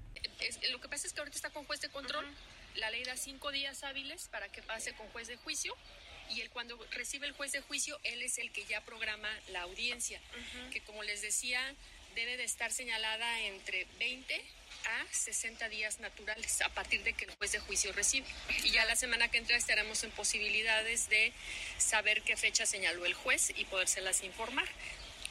lo 0.72 0.82
que 0.82 0.90
pasa 0.90 1.08
es 1.08 1.14
que 1.14 1.20
ahorita 1.22 1.38
está 1.38 1.50
con 1.50 1.64
juez 1.66 1.80
de 1.80 1.90
control. 1.90 2.26
La 2.76 2.92
ley 2.92 3.06
da 3.06 3.16
cinco 3.16 3.52
días 3.52 3.84
hábiles 3.84 4.28
para 4.28 4.50
que 4.50 4.62
pase 4.62 4.94
con 4.96 5.08
juez 5.10 5.30
de 5.30 5.38
juicio 5.38 5.74
y 6.30 6.42
él 6.42 6.50
cuando 6.50 6.78
recibe 6.92 7.28
el 7.28 7.34
juez 7.34 7.52
de 7.52 7.62
juicio, 7.62 8.00
él 8.04 8.22
es 8.22 8.38
el 8.38 8.52
que 8.52 8.66
ya 8.66 8.82
programa 8.82 9.30
la 9.52 9.62
audiencia, 9.62 10.20
que 10.72 10.82
como 10.82 11.04
les 11.04 11.22
decía, 11.22 11.60
debe 12.16 12.38
de 12.38 12.44
estar 12.44 12.72
señalada 12.72 13.42
entre 13.42 13.86
20 14.00 14.42
a 14.86 15.14
60 15.14 15.68
días 15.70 16.00
naturales 16.00 16.62
a 16.62 16.70
partir 16.70 17.04
de 17.04 17.14
que 17.14 17.26
el 17.26 17.36
juez 17.36 17.52
de 17.52 17.60
juicio 17.60 17.92
recibe. 17.94 18.26
Y 18.64 18.72
ya 18.72 18.86
la 18.86 18.96
semana 18.96 19.30
que 19.30 19.38
entra 19.38 19.58
estaremos 19.58 20.04
en 20.04 20.12
posibilidades 20.12 21.10
de 21.10 21.34
saber 21.78 22.22
qué 22.22 22.38
fecha 22.38 22.66
señaló 22.66 23.06
el 23.06 23.14
juez 23.14 23.52
y 23.56 23.66
podérselas 23.66 24.24
informar. 24.24 24.68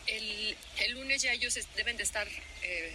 El, 0.07 0.57
el 0.81 0.93
lunes 0.93 1.23
ya 1.23 1.33
ellos 1.33 1.59
deben 1.77 1.97
de 1.97 2.03
estar, 2.03 2.29
eh, 2.63 2.95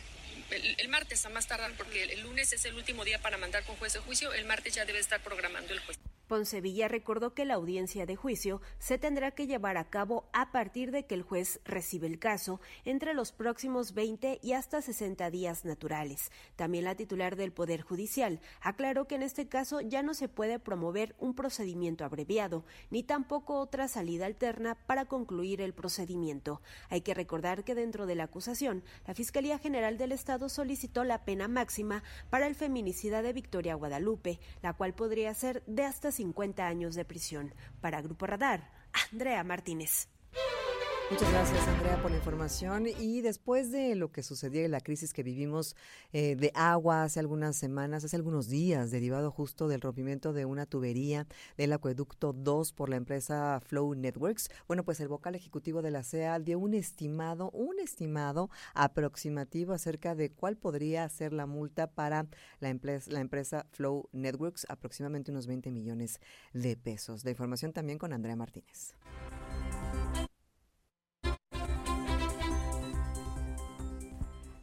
el, 0.52 0.76
el, 0.78 0.88
martes 0.90 1.26
a 1.26 1.30
más 1.30 1.48
tardar, 1.48 1.74
porque 1.74 2.04
el 2.04 2.22
lunes 2.22 2.54
es 2.54 2.66
el 2.66 2.76
último 2.76 3.04
día 3.04 3.20
para 3.20 3.38
mandar 3.38 3.64
con 3.64 3.76
juez 3.78 3.94
de 3.94 4.00
juicio, 4.00 4.32
el 4.34 4.46
martes 4.46 4.76
ya 4.76 4.86
debe 4.86 5.00
estar 5.00 5.22
programando 5.22 5.74
el 5.74 5.80
juez. 5.80 5.98
Poncevilla 6.30 6.88
recordó 6.88 7.34
que 7.34 7.44
la 7.44 7.56
audiencia 7.56 8.06
de 8.06 8.16
juicio 8.16 8.62
se 8.78 9.00
tendrá 9.00 9.32
que 9.32 9.48
llevar 9.48 9.78
a 9.78 9.90
cabo 9.90 10.30
a 10.32 10.52
partir 10.52 10.92
de 10.92 11.08
que 11.08 11.16
el 11.16 11.24
juez 11.24 11.60
recibe 11.66 12.06
el 12.06 12.20
caso 12.20 12.62
entre 12.86 13.16
los 13.16 13.32
próximos 13.32 13.96
20 13.96 14.40
y 14.44 14.54
hasta 14.54 14.82
60 14.82 15.32
días 15.32 15.66
naturales. 15.66 16.32
También 16.56 16.86
la 16.86 16.94
titular 16.94 17.36
del 17.36 17.52
Poder 17.52 17.82
Judicial 17.82 18.40
aclaró 18.62 19.08
que 19.08 19.16
en 19.16 19.24
este 19.24 19.48
caso 19.48 19.82
ya 19.82 20.04
no 20.04 20.14
se 20.14 20.30
puede 20.30 20.60
promover 20.60 21.16
un 21.18 21.34
procedimiento 21.34 22.06
abreviado, 22.06 22.64
ni 22.92 23.02
tampoco 23.02 23.60
otra 23.60 23.88
salida 23.88 24.28
alterna 24.28 24.76
para 24.86 25.06
concluir 25.06 25.62
el 25.62 25.74
procedimiento. 25.74 26.62
Hay 26.90 27.02
que 27.02 27.16
recordar 27.16 27.64
que 27.64 27.74
dentro 27.74 28.06
de 28.06 28.14
la 28.14 28.26
acusación, 28.26 28.84
la 29.08 29.16
Fiscalía 29.16 29.58
General 29.58 29.98
del 29.98 30.12
Estado 30.12 30.48
solicitó 30.48 31.04
la 31.04 31.26
pena 31.26 31.48
máxima 31.48 32.04
para 32.30 32.46
el 32.46 32.54
feminicida 32.54 33.24
de 33.24 33.34
Victoria 33.34 33.74
Guadalupe, 33.74 34.40
la 34.62 34.74
cual 34.74 34.94
podría 34.94 35.34
ser 35.34 35.64
de 35.66 35.86
hasta 35.86 36.12
50 36.20 36.68
años 36.68 36.96
de 36.96 37.06
prisión. 37.06 37.56
Para 37.80 38.02
Grupo 38.02 38.28
Radar, 38.28 38.70
Andrea 39.10 39.42
Martínez. 39.46 40.10
Muchas 41.12 41.32
gracias, 41.32 41.68
Andrea, 41.68 42.00
por 42.04 42.12
la 42.12 42.18
información. 42.18 42.86
Y 42.86 43.22
después 43.22 43.72
de 43.72 43.96
lo 43.96 44.12
que 44.12 44.22
sucedió 44.22 44.64
en 44.64 44.70
la 44.70 44.80
crisis 44.80 45.12
que 45.12 45.24
vivimos 45.24 45.76
eh, 46.14 46.36
de 46.36 46.52
agua 46.54 47.02
hace 47.02 47.20
algunas 47.20 47.56
semanas, 47.56 48.04
hace 48.04 48.16
algunos 48.16 48.48
días, 48.48 48.92
derivado 48.92 49.32
justo 49.32 49.68
del 49.68 49.82
rompimiento 49.82 50.34
de 50.34 50.46
una 50.46 50.68
tubería 50.68 51.26
del 51.58 51.74
acueducto 51.74 52.32
2 52.32 52.74
por 52.74 52.90
la 52.90 52.98
empresa 52.98 53.60
Flow 53.66 53.96
Networks, 53.96 54.52
bueno, 54.68 54.84
pues 54.84 55.00
el 55.00 55.08
vocal 55.08 55.34
ejecutivo 55.34 55.82
de 55.82 55.90
la 55.90 56.04
CEA 56.04 56.38
dio 56.38 56.60
un 56.60 56.76
estimado, 56.76 57.50
un 57.52 57.80
estimado 57.80 58.52
aproximativo 58.76 59.74
acerca 59.74 60.14
de 60.14 60.30
cuál 60.30 60.58
podría 60.58 61.10
ser 61.10 61.34
la 61.34 61.48
multa 61.48 61.88
para 61.88 62.28
la 62.60 62.70
empresa, 62.70 63.10
la 63.12 63.22
empresa 63.22 63.66
Flow 63.72 64.10
Networks, 64.12 64.68
aproximadamente 64.70 65.32
unos 65.32 65.48
20 65.48 65.72
millones 65.72 66.20
de 66.54 66.78
pesos. 66.78 67.24
De 67.24 67.32
información 67.32 67.74
también 67.74 67.98
con 67.98 68.14
Andrea 68.14 68.36
Martínez. 68.36 68.94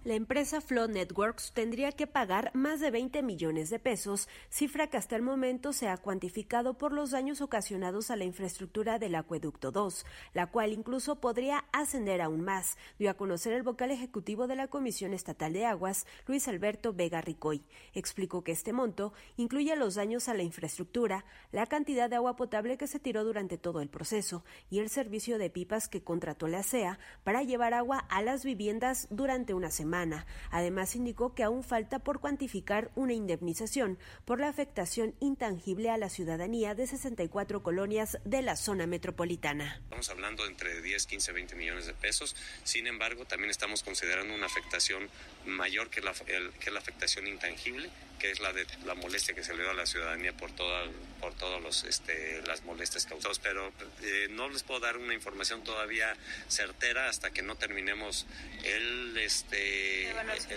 La 0.07 0.15
empresa 0.15 0.61
Flow 0.61 0.87
Networks 0.87 1.51
tendría 1.53 1.91
que 1.91 2.07
pagar 2.07 2.53
más 2.55 2.79
de 2.79 2.93
20 2.93 3.25
millones 3.25 3.71
de 3.71 3.81
pesos, 3.81 4.29
cifra 4.51 4.87
que 4.87 4.97
hasta 4.97 5.17
el 5.17 5.23
momento 5.23 5.73
se 5.73 5.89
ha 5.89 5.97
cuantificado 5.97 6.75
por 6.75 6.93
los 6.93 7.11
daños 7.11 7.41
ocasionados 7.41 8.13
a 8.13 8.17
la 8.17 8.23
infraestructura 8.23 9.01
del 9.01 9.17
acueducto 9.17 9.73
2, 9.73 10.07
la 10.33 10.47
cual 10.47 10.73
incluso 10.73 11.17
podría 11.17 11.65
ascender 11.73 12.23
aún 12.23 12.43
más, 12.43 12.79
dio 13.01 13.11
a 13.11 13.15
conocer 13.15 13.53
el 13.53 13.65
vocal 13.65 13.91
ejecutivo 13.91 14.47
de 14.47 14.55
la 14.55 14.69
Comisión 14.69 15.13
Estatal 15.13 15.53
de 15.53 15.67
Aguas, 15.67 16.07
Luis 16.29 16.47
Alberto 16.47 16.93
Vega 16.93 17.21
Ricoy. 17.21 17.65
Explicó 17.93 18.45
que 18.45 18.53
este 18.53 18.73
monto 18.73 19.13
incluye 19.37 19.75
los 19.75 19.97
daños 19.97 20.29
a 20.29 20.35
la 20.35 20.45
infraestructura, 20.45 21.25
la 21.51 21.67
cantidad 21.67 22.09
de 22.09 22.15
agua 22.15 22.37
potable 22.37 22.79
que 22.79 22.87
se 22.87 23.01
tiró 23.01 23.25
durante 23.25 23.59
todo 23.59 23.81
el 23.81 23.89
proceso 23.89 24.45
y 24.71 24.79
el 24.79 24.89
servicio 24.89 25.37
de 25.37 25.51
pipas 25.51 25.89
que 25.89 26.05
contrató 26.05 26.47
la 26.47 26.63
CEA 26.63 27.01
para 27.25 27.43
llevar 27.43 27.75
agua 27.75 27.99
a 28.09 28.23
las 28.23 28.45
viviendas 28.45 29.09
durante 29.11 29.53
una 29.53 29.73
semana. 29.73 29.96
Además, 30.51 30.95
indicó 30.95 31.35
que 31.35 31.43
aún 31.43 31.65
falta 31.65 31.99
por 31.99 32.21
cuantificar 32.21 32.91
una 32.95 33.15
indemnización 33.15 33.99
por 34.25 34.41
la 34.41 34.49
afectación 34.49 35.15
intangible 35.21 35.91
a 35.91 35.97
la 35.97 36.09
ciudadanía 36.09 36.75
de 36.75 36.87
64 36.87 37.63
colonias 37.63 38.19
de 38.25 38.43
la 38.43 38.57
zona 38.57 38.87
metropolitana. 38.87 39.81
Estamos 39.85 40.11
hablando 40.11 40.45
de 40.45 40.51
entre 40.51 40.83
10, 40.83 41.07
15, 41.07 41.33
20 41.33 41.55
millones 41.55 41.87
de 41.87 41.95
pesos. 41.95 42.37
Sin 42.65 42.87
embargo, 42.87 43.25
también 43.25 43.51
estamos 43.51 43.83
considerando 43.83 44.35
una 44.35 44.47
afectación 44.47 45.09
mayor 45.47 45.89
que 45.89 46.01
la, 46.01 46.13
que 46.13 46.71
la 46.71 46.79
afectación 46.79 47.27
intangible, 47.27 47.91
que 48.19 48.31
es 48.31 48.41
la 48.41 48.53
de 48.53 48.67
la 48.85 48.95
molestia 48.95 49.35
que 49.35 49.45
se 49.45 49.55
le 49.55 49.63
da 49.63 49.71
a 49.71 49.75
la 49.75 49.87
ciudadanía 49.87 50.37
por 50.37 50.51
toda, 50.53 50.85
por 51.21 51.35
todos 51.35 51.63
los 51.63 51.85
este, 51.85 52.43
las 52.47 52.65
molestias 52.65 53.07
causadas. 53.07 53.39
Pero 53.39 53.73
eh, 54.03 54.29
no 54.31 54.49
les 54.49 54.63
puedo 54.63 54.81
dar 54.81 54.97
una 54.97 55.15
información 55.15 55.63
todavía 55.65 56.17
certera 56.49 57.09
hasta 57.09 57.31
que 57.31 57.43
no 57.43 57.57
terminemos 57.57 58.27
el 58.65 59.17
este 59.19 59.86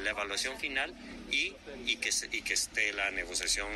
la 0.02 0.10
evaluación, 0.10 0.60
final 0.60 0.94
y, 1.32 1.54
y, 1.86 1.98
que, 1.98 2.10
y 2.32 2.42
que 2.42 2.54
esté 2.54 2.94
la 2.94 3.12
negociación 3.12 3.70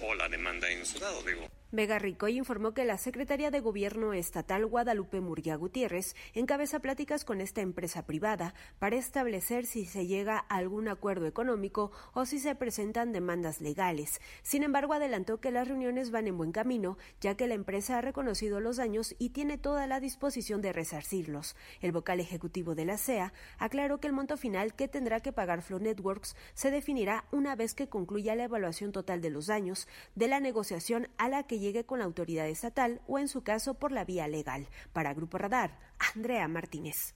o 0.00 0.14
la 0.14 0.28
demanda 0.28 0.70
en 0.70 0.84
su 0.84 0.98
dado, 0.98 1.22
digo. 1.22 1.48
Vega 1.74 1.98
Ricoy 1.98 2.36
informó 2.36 2.74
que 2.74 2.84
la 2.84 2.98
Secretaría 2.98 3.50
de 3.50 3.60
Gobierno 3.60 4.12
Estatal 4.12 4.66
Guadalupe 4.66 5.22
Murguía 5.22 5.56
Gutiérrez 5.56 6.14
encabeza 6.34 6.80
pláticas 6.80 7.24
con 7.24 7.40
esta 7.40 7.62
empresa 7.62 8.04
privada 8.04 8.52
para 8.78 8.96
establecer 8.96 9.64
si 9.64 9.86
se 9.86 10.06
llega 10.06 10.44
a 10.50 10.56
algún 10.56 10.88
acuerdo 10.88 11.24
económico 11.24 11.90
o 12.12 12.26
si 12.26 12.40
se 12.40 12.54
presentan 12.54 13.12
demandas 13.12 13.62
legales. 13.62 14.20
Sin 14.42 14.64
embargo, 14.64 14.92
adelantó 14.92 15.40
que 15.40 15.50
las 15.50 15.66
reuniones 15.66 16.10
van 16.10 16.26
en 16.26 16.36
buen 16.36 16.52
camino, 16.52 16.98
ya 17.22 17.38
que 17.38 17.46
la 17.46 17.54
empresa 17.54 17.96
ha 17.96 18.02
reconocido 18.02 18.60
los 18.60 18.76
daños 18.76 19.14
y 19.18 19.30
tiene 19.30 19.56
toda 19.56 19.86
la 19.86 19.98
disposición 19.98 20.60
de 20.60 20.74
resarcirlos. 20.74 21.56
El 21.80 21.92
vocal 21.92 22.20
ejecutivo 22.20 22.74
de 22.74 22.84
la 22.84 22.98
CEA 22.98 23.32
aclaró 23.56 23.98
que 23.98 24.08
el 24.08 24.12
monto 24.12 24.36
final 24.36 24.74
que 24.74 24.88
tendrá 24.88 25.20
que 25.20 25.32
pagar 25.32 25.62
Flow 25.62 25.80
Networks 25.80 26.36
se 26.52 26.70
definirá 26.70 27.24
una 27.32 27.56
vez 27.56 27.72
que 27.72 27.88
concluya 27.88 28.34
la 28.34 28.44
evaluación 28.44 28.92
total 28.92 29.22
de 29.22 29.30
los 29.30 29.46
daños 29.46 29.88
de 30.14 30.28
la 30.28 30.38
negociación 30.38 31.08
a 31.16 31.30
la 31.30 31.44
que 31.44 31.61
llegue 31.62 31.86
con 31.86 32.00
la 32.00 32.04
autoridad 32.04 32.46
estatal 32.48 33.00
o 33.06 33.18
en 33.18 33.28
su 33.28 33.42
caso 33.42 33.74
por 33.74 33.92
la 33.92 34.04
vía 34.04 34.28
legal. 34.28 34.68
Para 34.92 35.14
Grupo 35.14 35.38
Radar, 35.38 35.78
Andrea 36.14 36.46
Martínez. 36.48 37.14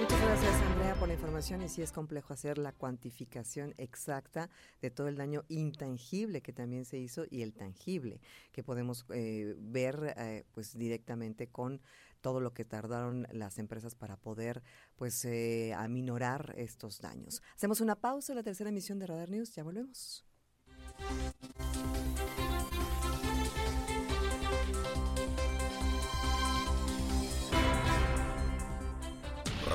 Muchas 0.00 0.20
gracias, 0.20 0.54
Andrea, 0.62 0.94
por 0.94 1.08
la 1.08 1.14
información. 1.14 1.60
Y 1.62 1.68
sí 1.68 1.82
es 1.82 1.90
complejo 1.90 2.32
hacer 2.32 2.56
la 2.56 2.70
cuantificación 2.70 3.74
exacta 3.78 4.48
de 4.80 4.90
todo 4.90 5.08
el 5.08 5.16
daño 5.16 5.44
intangible 5.48 6.40
que 6.40 6.52
también 6.52 6.84
se 6.84 6.98
hizo 6.98 7.24
y 7.28 7.42
el 7.42 7.52
tangible 7.52 8.20
que 8.52 8.62
podemos 8.62 9.04
eh, 9.12 9.56
ver 9.58 10.14
eh, 10.16 10.44
pues 10.52 10.78
directamente 10.78 11.48
con 11.48 11.80
todo 12.20 12.38
lo 12.40 12.54
que 12.54 12.64
tardaron 12.64 13.26
las 13.32 13.58
empresas 13.58 13.96
para 13.96 14.16
poder 14.16 14.62
pues 14.94 15.24
eh, 15.24 15.74
aminorar 15.76 16.54
estos 16.56 17.00
daños. 17.00 17.42
Hacemos 17.56 17.80
una 17.80 17.96
pausa 17.96 18.32
en 18.32 18.36
la 18.36 18.44
tercera 18.44 18.70
emisión 18.70 19.00
de 19.00 19.06
Radar 19.06 19.30
News. 19.30 19.52
Ya 19.56 19.64
volvemos. 19.64 20.24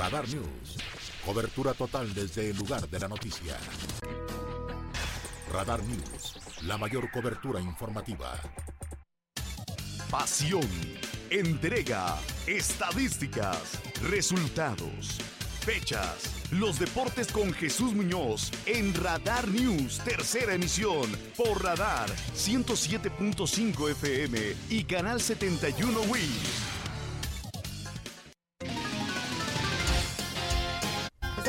Radar 0.04 0.28
News. 0.28 0.76
Cobertura 1.26 1.74
total 1.74 2.14
desde 2.14 2.50
el 2.50 2.58
lugar 2.58 2.90
de 2.90 3.00
la 3.00 3.08
noticia. 3.08 3.58
Radar 5.50 5.82
News. 5.82 6.42
La 6.64 6.78
mayor 6.78 7.10
cobertura 7.10 7.62
informativa. 7.62 8.38
Pasión, 10.12 10.68
entrega, 11.30 12.20
estadísticas, 12.46 13.80
resultados, 14.02 15.20
fechas. 15.62 16.52
Los 16.52 16.80
deportes 16.80 17.32
con 17.32 17.54
Jesús 17.54 17.94
Muñoz 17.94 18.52
en 18.66 18.94
Radar 18.94 19.48
News, 19.48 20.00
tercera 20.00 20.54
emisión, 20.54 21.10
por 21.38 21.64
Radar 21.64 22.10
107.5 22.36 23.92
FM 23.92 24.54
y 24.70 24.84
Canal 24.84 25.22
71 25.22 26.02
Wii. 26.02 26.73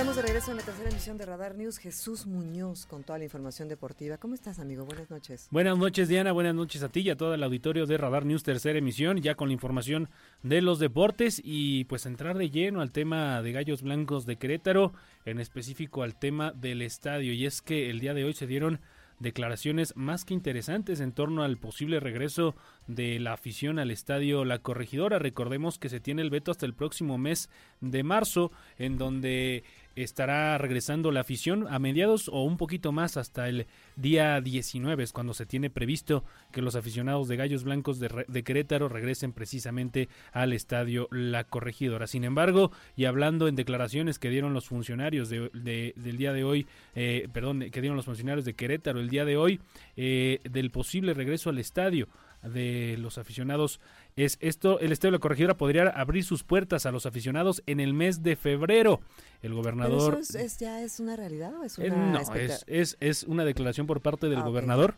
Estamos 0.05 0.23
de 0.23 0.23
regreso 0.29 0.51
en 0.51 0.59
la 0.59 0.63
tercera 0.63 0.91
emisión 0.91 1.17
de 1.17 1.25
Radar 1.25 1.55
News. 1.55 1.79
Jesús 1.79 2.27
Muñoz 2.27 2.85
con 2.85 3.05
toda 3.05 3.17
la 3.17 3.25
información 3.25 3.71
deportiva. 3.71 4.19
¿Cómo 4.19 4.35
estás, 4.35 4.59
amigo? 4.59 4.85
Buenas 4.85 5.09
noches. 5.09 5.49
Buenas 5.51 5.79
noches, 5.79 6.09
Diana. 6.09 6.31
Buenas 6.33 6.55
noches 6.55 6.83
a 6.83 6.91
ti 6.91 7.01
y 7.01 7.09
a 7.09 7.17
todo 7.17 7.33
el 7.33 7.43
auditorio 7.43 7.87
de 7.87 7.97
Radar 7.97 8.27
News, 8.27 8.43
tercera 8.43 8.79
emisión, 8.79 9.23
ya 9.23 9.35
con 9.35 9.49
la 9.49 9.55
información 9.55 10.11
de 10.43 10.61
los 10.61 10.79
deportes 10.79 11.41
y 11.43 11.85
pues 11.85 12.05
entrar 12.05 12.37
de 12.37 12.51
lleno 12.51 12.83
al 12.83 12.93
tema 12.93 13.41
de 13.41 13.53
Gallos 13.53 13.81
Blancos 13.81 14.27
de 14.27 14.37
Querétaro, 14.37 14.93
en 15.25 15.41
específico 15.41 16.03
al 16.03 16.17
tema 16.17 16.53
del 16.53 16.83
estadio. 16.83 17.33
Y 17.33 17.47
es 17.47 17.63
que 17.63 17.89
el 17.89 18.01
día 18.01 18.13
de 18.13 18.25
hoy 18.25 18.35
se 18.35 18.47
dieron 18.47 18.81
declaraciones 19.21 19.97
más 19.97 20.25
que 20.25 20.35
interesantes 20.35 21.01
en 21.01 21.13
torno 21.13 21.45
al 21.45 21.57
posible 21.57 22.01
regreso 22.01 22.55
de 22.87 23.19
la 23.21 23.33
afición 23.33 23.79
al 23.79 23.91
estadio 23.91 24.45
La 24.45 24.59
Corregidora. 24.59 25.19
Recordemos 25.19 25.79
que 25.79 25.89
se 25.89 26.01
tiene 26.01 26.23
el 26.23 26.31
veto 26.31 26.51
hasta 26.51 26.67
el 26.67 26.75
próximo 26.75 27.17
mes 27.17 27.49
de 27.81 28.03
marzo, 28.03 28.51
en 28.77 28.99
donde 28.99 29.65
estará 29.97 30.59
regresando 30.59 31.11
la 31.11 31.21
afición 31.21 31.67
a 31.69 31.79
mediados 31.79 32.29
o 32.29 32.43
un 32.43 32.57
poquito 32.57 32.93
más 32.93 33.17
hasta 33.17 33.49
el 33.49 33.67
día 33.97 34.41
19, 34.41 35.03
es 35.03 35.13
cuando 35.13 35.35
se 35.35 35.47
tiene 35.47 35.71
previsto 35.71 36.25
que 36.53 36.63
los 36.63 36.77
aficionados 36.77 37.29
de 37.29 37.37
Gallos 37.37 37.65
Blancos 37.65 37.99
de, 38.01 38.45
Querétaro 38.45 38.89
regresen 38.89 39.33
precisamente 39.33 40.09
al 40.33 40.53
estadio 40.53 41.09
La 41.11 41.45
Corregidora. 41.45 42.07
Sin 42.07 42.25
embargo, 42.25 42.73
y 42.97 43.05
hablando 43.05 43.49
en 43.49 43.57
declaraciones 43.57 44.19
que 44.19 44.31
dieron 44.31 44.55
los 44.55 44.69
funcionarios 44.69 45.29
de, 45.29 45.51
del 45.97 46.17
día 46.17 46.33
de 46.33 46.45
hoy, 46.45 46.67
eh, 46.95 47.29
perdón, 47.33 47.71
que 47.71 47.81
dieron 47.81 47.97
los 47.97 48.07
funcionarios 48.07 48.45
de 48.45 48.55
Querétaro 48.55 49.01
el 49.01 49.09
día 49.09 49.25
de 49.25 49.37
hoy, 49.37 49.61
eh, 49.97 50.41
del 50.45 50.71
posible 50.71 51.15
regreso 51.15 51.51
al 51.51 51.59
estadio 51.59 52.09
de 52.45 52.97
los 52.99 53.19
aficionados 53.19 53.81
es 54.17 54.39
esto, 54.41 54.79
el 54.81 54.93
Estadio 54.93 55.13
de 55.13 55.19
la 55.19 55.21
Corregidora 55.21 55.57
podría 55.57 55.89
abrir 55.89 56.25
sus 56.25 56.45
puertas 56.45 56.87
a 56.87 56.93
los 56.93 57.05
aficionados 57.07 57.63
en 57.67 57.81
el 57.81 57.95
mes 57.95 58.23
de 58.23 58.37
febrero. 58.37 59.01
El 59.43 59.53
gobernador... 59.53 60.21
eso 60.21 60.39
es, 60.39 60.59
ya 60.59 60.81
es 60.81 61.01
una 61.01 61.17
realidad 61.17 61.53
o 61.61 61.65
es 61.65 61.77
una... 61.77 62.13
no, 62.13 62.21
es, 62.35 62.97
es, 62.99 63.25
una 63.25 63.45
declaración 63.45 63.87
por 63.87 64.01
parte 64.01 64.31
del 64.31 64.39
ah, 64.39 64.43
gobernador. 64.43 64.95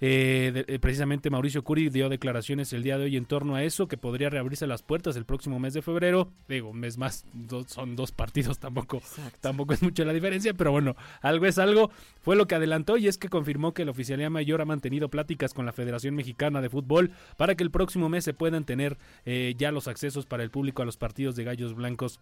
Eh, 0.00 0.64
eh, 0.68 0.78
precisamente 0.78 1.30
Mauricio 1.30 1.64
Curi 1.64 1.88
dio 1.88 2.08
declaraciones 2.08 2.72
el 2.72 2.84
día 2.84 2.96
de 2.96 3.04
hoy 3.04 3.16
en 3.16 3.24
torno 3.24 3.56
a 3.56 3.64
eso, 3.64 3.88
que 3.88 3.96
podría 3.96 4.30
reabrirse 4.30 4.68
las 4.68 4.82
puertas 4.82 5.16
el 5.16 5.24
próximo 5.24 5.58
mes 5.58 5.74
de 5.74 5.82
febrero. 5.82 6.30
Digo, 6.48 6.70
un 6.70 6.78
mes 6.78 6.96
más, 6.96 7.24
son 7.66 7.96
dos 7.96 8.12
partidos, 8.12 8.60
tampoco, 8.60 9.02
tampoco 9.40 9.74
es 9.74 9.82
mucho 9.82 10.04
la 10.04 10.12
diferencia, 10.12 10.54
pero 10.54 10.70
bueno, 10.70 10.94
algo 11.20 11.46
es 11.46 11.58
algo. 11.58 11.90
Fue 12.20 12.36
lo 12.36 12.46
que 12.46 12.54
adelantó 12.54 12.98
y 12.98 13.08
es 13.08 13.18
que 13.18 13.28
confirmó 13.28 13.74
que 13.74 13.84
la 13.84 13.90
Oficialía 13.90 14.30
Mayor 14.30 14.60
ha 14.60 14.64
mantenido 14.64 15.08
pláticas 15.08 15.54
con 15.54 15.66
la 15.66 15.72
Federación 15.72 16.14
Mexicana 16.14 16.60
de 16.60 16.70
Fútbol 16.70 17.10
para 17.36 17.56
que 17.56 17.64
el 17.64 17.72
próximo 17.72 18.08
mes 18.08 18.22
se 18.22 18.32
puedan 18.34 18.57
tener 18.64 18.98
eh, 19.24 19.54
ya 19.56 19.72
los 19.72 19.88
accesos 19.88 20.26
para 20.26 20.42
el 20.42 20.50
público 20.50 20.82
a 20.82 20.86
los 20.86 20.96
partidos 20.96 21.36
de 21.36 21.44
Gallos 21.44 21.74
Blancos 21.74 22.20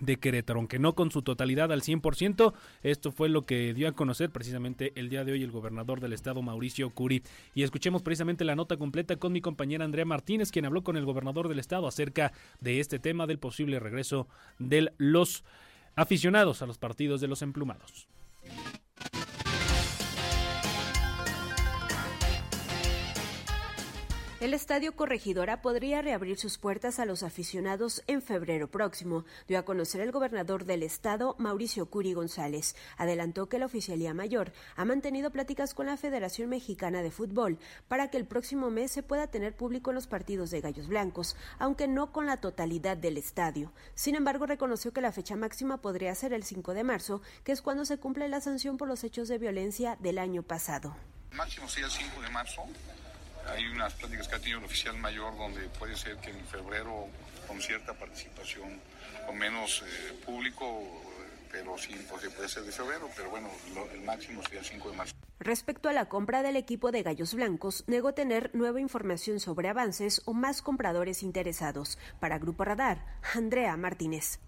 de 0.00 0.16
Querétaro, 0.16 0.60
aunque 0.60 0.78
no 0.78 0.94
con 0.94 1.10
su 1.10 1.22
totalidad 1.22 1.72
al 1.72 1.82
100%. 1.82 2.52
Esto 2.82 3.12
fue 3.12 3.28
lo 3.28 3.46
que 3.46 3.74
dio 3.74 3.88
a 3.88 3.92
conocer 3.92 4.30
precisamente 4.30 4.92
el 4.96 5.08
día 5.08 5.24
de 5.24 5.32
hoy 5.32 5.42
el 5.42 5.50
gobernador 5.50 6.00
del 6.00 6.12
estado, 6.12 6.42
Mauricio 6.42 6.90
Curi. 6.90 7.22
Y 7.54 7.62
escuchemos 7.62 8.02
precisamente 8.02 8.44
la 8.44 8.56
nota 8.56 8.76
completa 8.76 9.16
con 9.16 9.32
mi 9.32 9.40
compañera 9.40 9.84
Andrea 9.84 10.04
Martínez, 10.04 10.50
quien 10.50 10.66
habló 10.66 10.82
con 10.82 10.96
el 10.96 11.04
gobernador 11.04 11.48
del 11.48 11.58
estado 11.58 11.86
acerca 11.86 12.32
de 12.60 12.80
este 12.80 12.98
tema 12.98 13.26
del 13.26 13.38
posible 13.38 13.80
regreso 13.80 14.28
de 14.58 14.92
los 14.98 15.44
aficionados 15.96 16.62
a 16.62 16.66
los 16.66 16.78
partidos 16.78 17.20
de 17.20 17.28
los 17.28 17.42
emplumados. 17.42 18.08
El 24.40 24.54
Estadio 24.54 24.94
Corregidora 24.94 25.62
podría 25.62 26.00
reabrir 26.00 26.38
sus 26.38 26.58
puertas 26.58 27.00
a 27.00 27.04
los 27.04 27.24
aficionados 27.24 28.04
en 28.06 28.22
febrero 28.22 28.70
próximo, 28.70 29.24
dio 29.48 29.58
a 29.58 29.64
conocer 29.64 30.00
el 30.00 30.12
gobernador 30.12 30.64
del 30.64 30.84
estado, 30.84 31.34
Mauricio 31.40 31.86
Curi 31.86 32.12
González. 32.12 32.76
Adelantó 32.96 33.48
que 33.48 33.58
la 33.58 33.66
Oficialía 33.66 34.14
Mayor 34.14 34.52
ha 34.76 34.84
mantenido 34.84 35.32
pláticas 35.32 35.74
con 35.74 35.86
la 35.86 35.96
Federación 35.96 36.50
Mexicana 36.50 37.02
de 37.02 37.10
Fútbol 37.10 37.58
para 37.88 38.10
que 38.12 38.16
el 38.16 38.26
próximo 38.26 38.70
mes 38.70 38.92
se 38.92 39.02
pueda 39.02 39.26
tener 39.26 39.56
público 39.56 39.90
en 39.90 39.96
los 39.96 40.06
partidos 40.06 40.52
de 40.52 40.60
Gallos 40.60 40.86
Blancos, 40.86 41.34
aunque 41.58 41.88
no 41.88 42.12
con 42.12 42.26
la 42.26 42.36
totalidad 42.36 42.96
del 42.96 43.18
estadio. 43.18 43.72
Sin 43.96 44.14
embargo, 44.14 44.46
reconoció 44.46 44.92
que 44.92 45.00
la 45.00 45.10
fecha 45.10 45.34
máxima 45.34 45.78
podría 45.78 46.14
ser 46.14 46.32
el 46.32 46.44
5 46.44 46.74
de 46.74 46.84
marzo, 46.84 47.22
que 47.42 47.50
es 47.50 47.60
cuando 47.60 47.84
se 47.84 47.98
cumple 47.98 48.28
la 48.28 48.40
sanción 48.40 48.76
por 48.76 48.86
los 48.86 49.02
hechos 49.02 49.26
de 49.26 49.38
violencia 49.38 49.96
del 49.98 50.16
año 50.16 50.44
pasado. 50.44 50.94
Máximo 51.32 51.68
sería 51.68 51.86
el 51.86 51.92
5 51.92 52.20
de 52.22 52.30
marzo 52.30 52.62
hay 53.50 53.66
unas 53.66 53.92
pláticas 53.94 54.28
que 54.28 54.36
ha 54.36 54.38
tenido 54.38 54.58
el 54.58 54.64
oficial 54.64 54.96
mayor 54.98 55.36
donde 55.36 55.68
puede 55.78 55.96
ser 55.96 56.16
que 56.18 56.30
en 56.30 56.44
febrero 56.46 57.08
con 57.46 57.60
cierta 57.60 57.94
participación, 57.94 58.80
con 59.26 59.38
menos 59.38 59.82
eh, 59.82 60.12
público, 60.24 60.82
pero 61.50 61.78
sí 61.78 61.94
puede 62.08 62.48
ser 62.48 62.62
de 62.64 62.72
febrero, 62.72 63.08
pero 63.16 63.30
bueno, 63.30 63.48
el 63.92 64.02
máximo 64.02 64.42
sería 64.42 64.60
el 64.60 64.66
5 64.66 64.90
de 64.90 64.96
marzo. 64.96 65.14
Respecto 65.40 65.88
a 65.88 65.92
la 65.92 66.08
compra 66.08 66.42
del 66.42 66.56
equipo 66.56 66.90
de 66.90 67.02
Gallos 67.02 67.34
Blancos, 67.34 67.84
negó 67.86 68.12
tener 68.12 68.50
nueva 68.54 68.80
información 68.80 69.40
sobre 69.40 69.68
avances 69.68 70.20
o 70.24 70.34
más 70.34 70.62
compradores 70.62 71.22
interesados. 71.22 71.98
Para 72.20 72.38
Grupo 72.38 72.64
Radar, 72.64 73.04
Andrea 73.34 73.76
Martínez. 73.76 74.40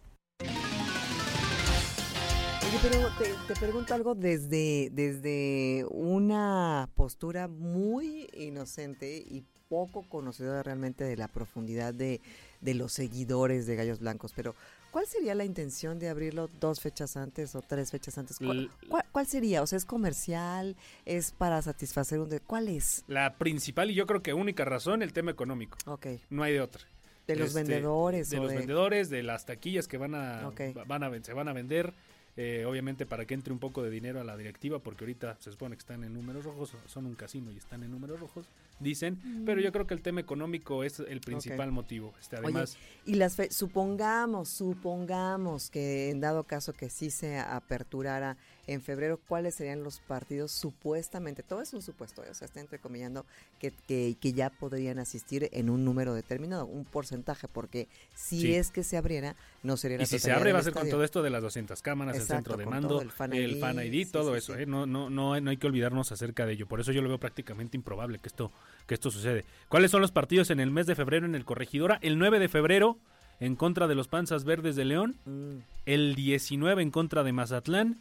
Oye, 2.70 2.78
pero 2.82 3.08
te, 3.48 3.54
pregunto 3.56 3.94
algo 3.94 4.14
desde, 4.14 4.90
desde 4.92 5.84
una 5.90 6.88
postura 6.94 7.48
muy 7.48 8.28
inocente 8.32 9.16
y 9.16 9.42
poco 9.68 10.08
conocedora 10.08 10.62
realmente 10.62 11.02
de 11.02 11.16
la 11.16 11.26
profundidad 11.26 11.92
de, 11.92 12.20
los 12.62 12.92
seguidores 12.92 13.66
de 13.66 13.74
Gallos 13.74 13.98
Blancos, 13.98 14.32
pero 14.36 14.54
¿cuál 14.92 15.06
sería 15.06 15.34
la 15.34 15.44
intención 15.44 15.98
de 15.98 16.10
abrirlo 16.10 16.48
dos 16.60 16.78
fechas 16.78 17.16
antes 17.16 17.56
o 17.56 17.60
tres 17.60 17.90
fechas 17.90 18.16
antes? 18.18 18.38
¿Cuál, 18.38 18.70
cuál, 19.10 19.26
sería? 19.26 19.62
O 19.62 19.66
sea, 19.66 19.76
¿es 19.76 19.84
comercial? 19.84 20.76
¿Es 21.06 21.32
para 21.32 21.60
satisfacer 21.62 22.20
un... 22.20 22.38
¿Cuál 22.46 22.68
es? 22.68 23.02
La 23.08 23.34
principal 23.34 23.90
y 23.90 23.94
yo 23.94 24.06
creo 24.06 24.22
que 24.22 24.32
única 24.32 24.64
razón, 24.64 25.02
el 25.02 25.12
tema 25.12 25.32
económico. 25.32 25.76
Ok. 25.86 26.06
No 26.28 26.44
hay 26.44 26.52
de 26.52 26.60
otra. 26.60 26.84
De 27.26 27.34
los 27.34 27.48
este, 27.48 27.62
vendedores. 27.62 28.30
De 28.30 28.36
los 28.36 28.54
vendedores, 28.54 29.10
de 29.10 29.24
las 29.24 29.44
taquillas 29.44 29.88
que 29.88 29.98
van 29.98 30.14
a, 30.14 30.52
van 30.86 31.02
a, 31.02 31.24
se 31.24 31.32
van 31.32 31.48
a 31.48 31.52
vender 31.52 31.94
eh, 32.42 32.64
obviamente 32.64 33.04
para 33.04 33.26
que 33.26 33.34
entre 33.34 33.52
un 33.52 33.58
poco 33.58 33.82
de 33.82 33.90
dinero 33.90 34.18
a 34.18 34.24
la 34.24 34.34
directiva, 34.34 34.78
porque 34.78 35.04
ahorita 35.04 35.36
se 35.40 35.50
supone 35.50 35.76
que 35.76 35.80
están 35.80 36.04
en 36.04 36.14
números 36.14 36.42
rojos, 36.42 36.74
son 36.86 37.04
un 37.04 37.14
casino 37.14 37.52
y 37.52 37.58
están 37.58 37.82
en 37.82 37.90
números 37.90 38.18
rojos, 38.18 38.46
dicen, 38.78 39.44
pero 39.44 39.60
yo 39.60 39.70
creo 39.72 39.86
que 39.86 39.92
el 39.92 40.00
tema 40.00 40.22
económico 40.22 40.82
es 40.82 41.00
el 41.00 41.20
principal 41.20 41.70
motivo. 41.70 42.14
Este, 42.18 42.36
además, 42.36 42.78
y 43.04 43.16
las 43.16 43.36
supongamos, 43.50 44.48
supongamos 44.48 45.68
que 45.68 46.08
en 46.08 46.20
dado 46.20 46.44
caso 46.44 46.72
que 46.72 46.88
sí 46.88 47.10
se 47.10 47.38
aperturara 47.38 48.38
en 48.66 48.82
febrero, 48.82 49.18
¿cuáles 49.28 49.54
serían 49.54 49.82
los 49.82 50.00
partidos 50.00 50.52
supuestamente? 50.52 51.42
Todo 51.42 51.62
es 51.62 51.72
un 51.72 51.82
supuesto, 51.82 52.22
o 52.28 52.34
sea, 52.34 52.46
está 52.46 52.60
entrecomillando 52.60 53.26
que, 53.58 53.72
que, 53.88 54.16
que 54.20 54.32
ya 54.32 54.50
podrían 54.50 54.98
asistir 54.98 55.48
en 55.52 55.70
un 55.70 55.84
número 55.84 56.14
determinado, 56.14 56.66
un 56.66 56.84
porcentaje, 56.84 57.48
porque 57.48 57.88
si 58.14 58.54
es 58.54 58.70
que 58.70 58.84
se 58.84 58.96
abriera, 58.96 59.36
no 59.62 59.76
sería 59.76 59.98
la 59.98 60.04
Y 60.04 60.06
si 60.06 60.18
se 60.18 60.32
abre 60.32 60.52
va 60.52 60.60
a 60.60 60.62
ser 60.62 60.72
con 60.72 60.88
todo 60.88 61.04
esto 61.04 61.22
de 61.22 61.30
las 61.30 61.42
200 61.42 61.80
cámaras, 61.82 62.16
el 62.16 62.22
centro 62.22 62.56
de 62.56 62.66
mando, 62.66 63.00
el 63.00 63.10
Fan 63.10 63.32
ID, 63.34 64.10
todo 64.10 64.36
eso, 64.36 64.56
¿eh? 64.56 64.66
no, 64.66 64.86
no, 64.86 65.10
no, 65.10 65.40
no 65.40 65.50
hay 65.50 65.56
que 65.56 65.66
olvidarnos 65.66 66.12
acerca 66.12 66.46
de 66.46 66.52
ello. 66.52 66.66
Por 66.66 66.80
eso 66.80 66.92
yo 66.92 67.02
lo 67.02 67.08
veo 67.08 67.18
prácticamente 67.18 67.76
improbable 67.76 68.18
que 68.18 68.28
esto, 68.28 68.52
que 68.86 68.94
esto 68.94 69.10
sucede. 69.10 69.44
¿Cuáles 69.68 69.90
son 69.90 70.00
los 70.00 70.12
partidos 70.12 70.50
en 70.50 70.60
el 70.60 70.70
mes 70.70 70.86
de 70.86 70.94
febrero 70.94 71.26
en 71.26 71.34
el 71.34 71.44
Corregidora? 71.44 71.98
El 72.02 72.18
9 72.18 72.38
de 72.38 72.48
febrero 72.48 72.98
en 73.40 73.56
contra 73.56 73.88
de 73.88 73.94
los 73.94 74.06
Panzas 74.06 74.44
Verdes 74.44 74.76
de 74.76 74.84
León, 74.84 75.16
mm. 75.24 75.56
el 75.86 76.14
19 76.14 76.82
en 76.82 76.90
contra 76.90 77.24
de 77.24 77.32
Mazatlán 77.32 77.96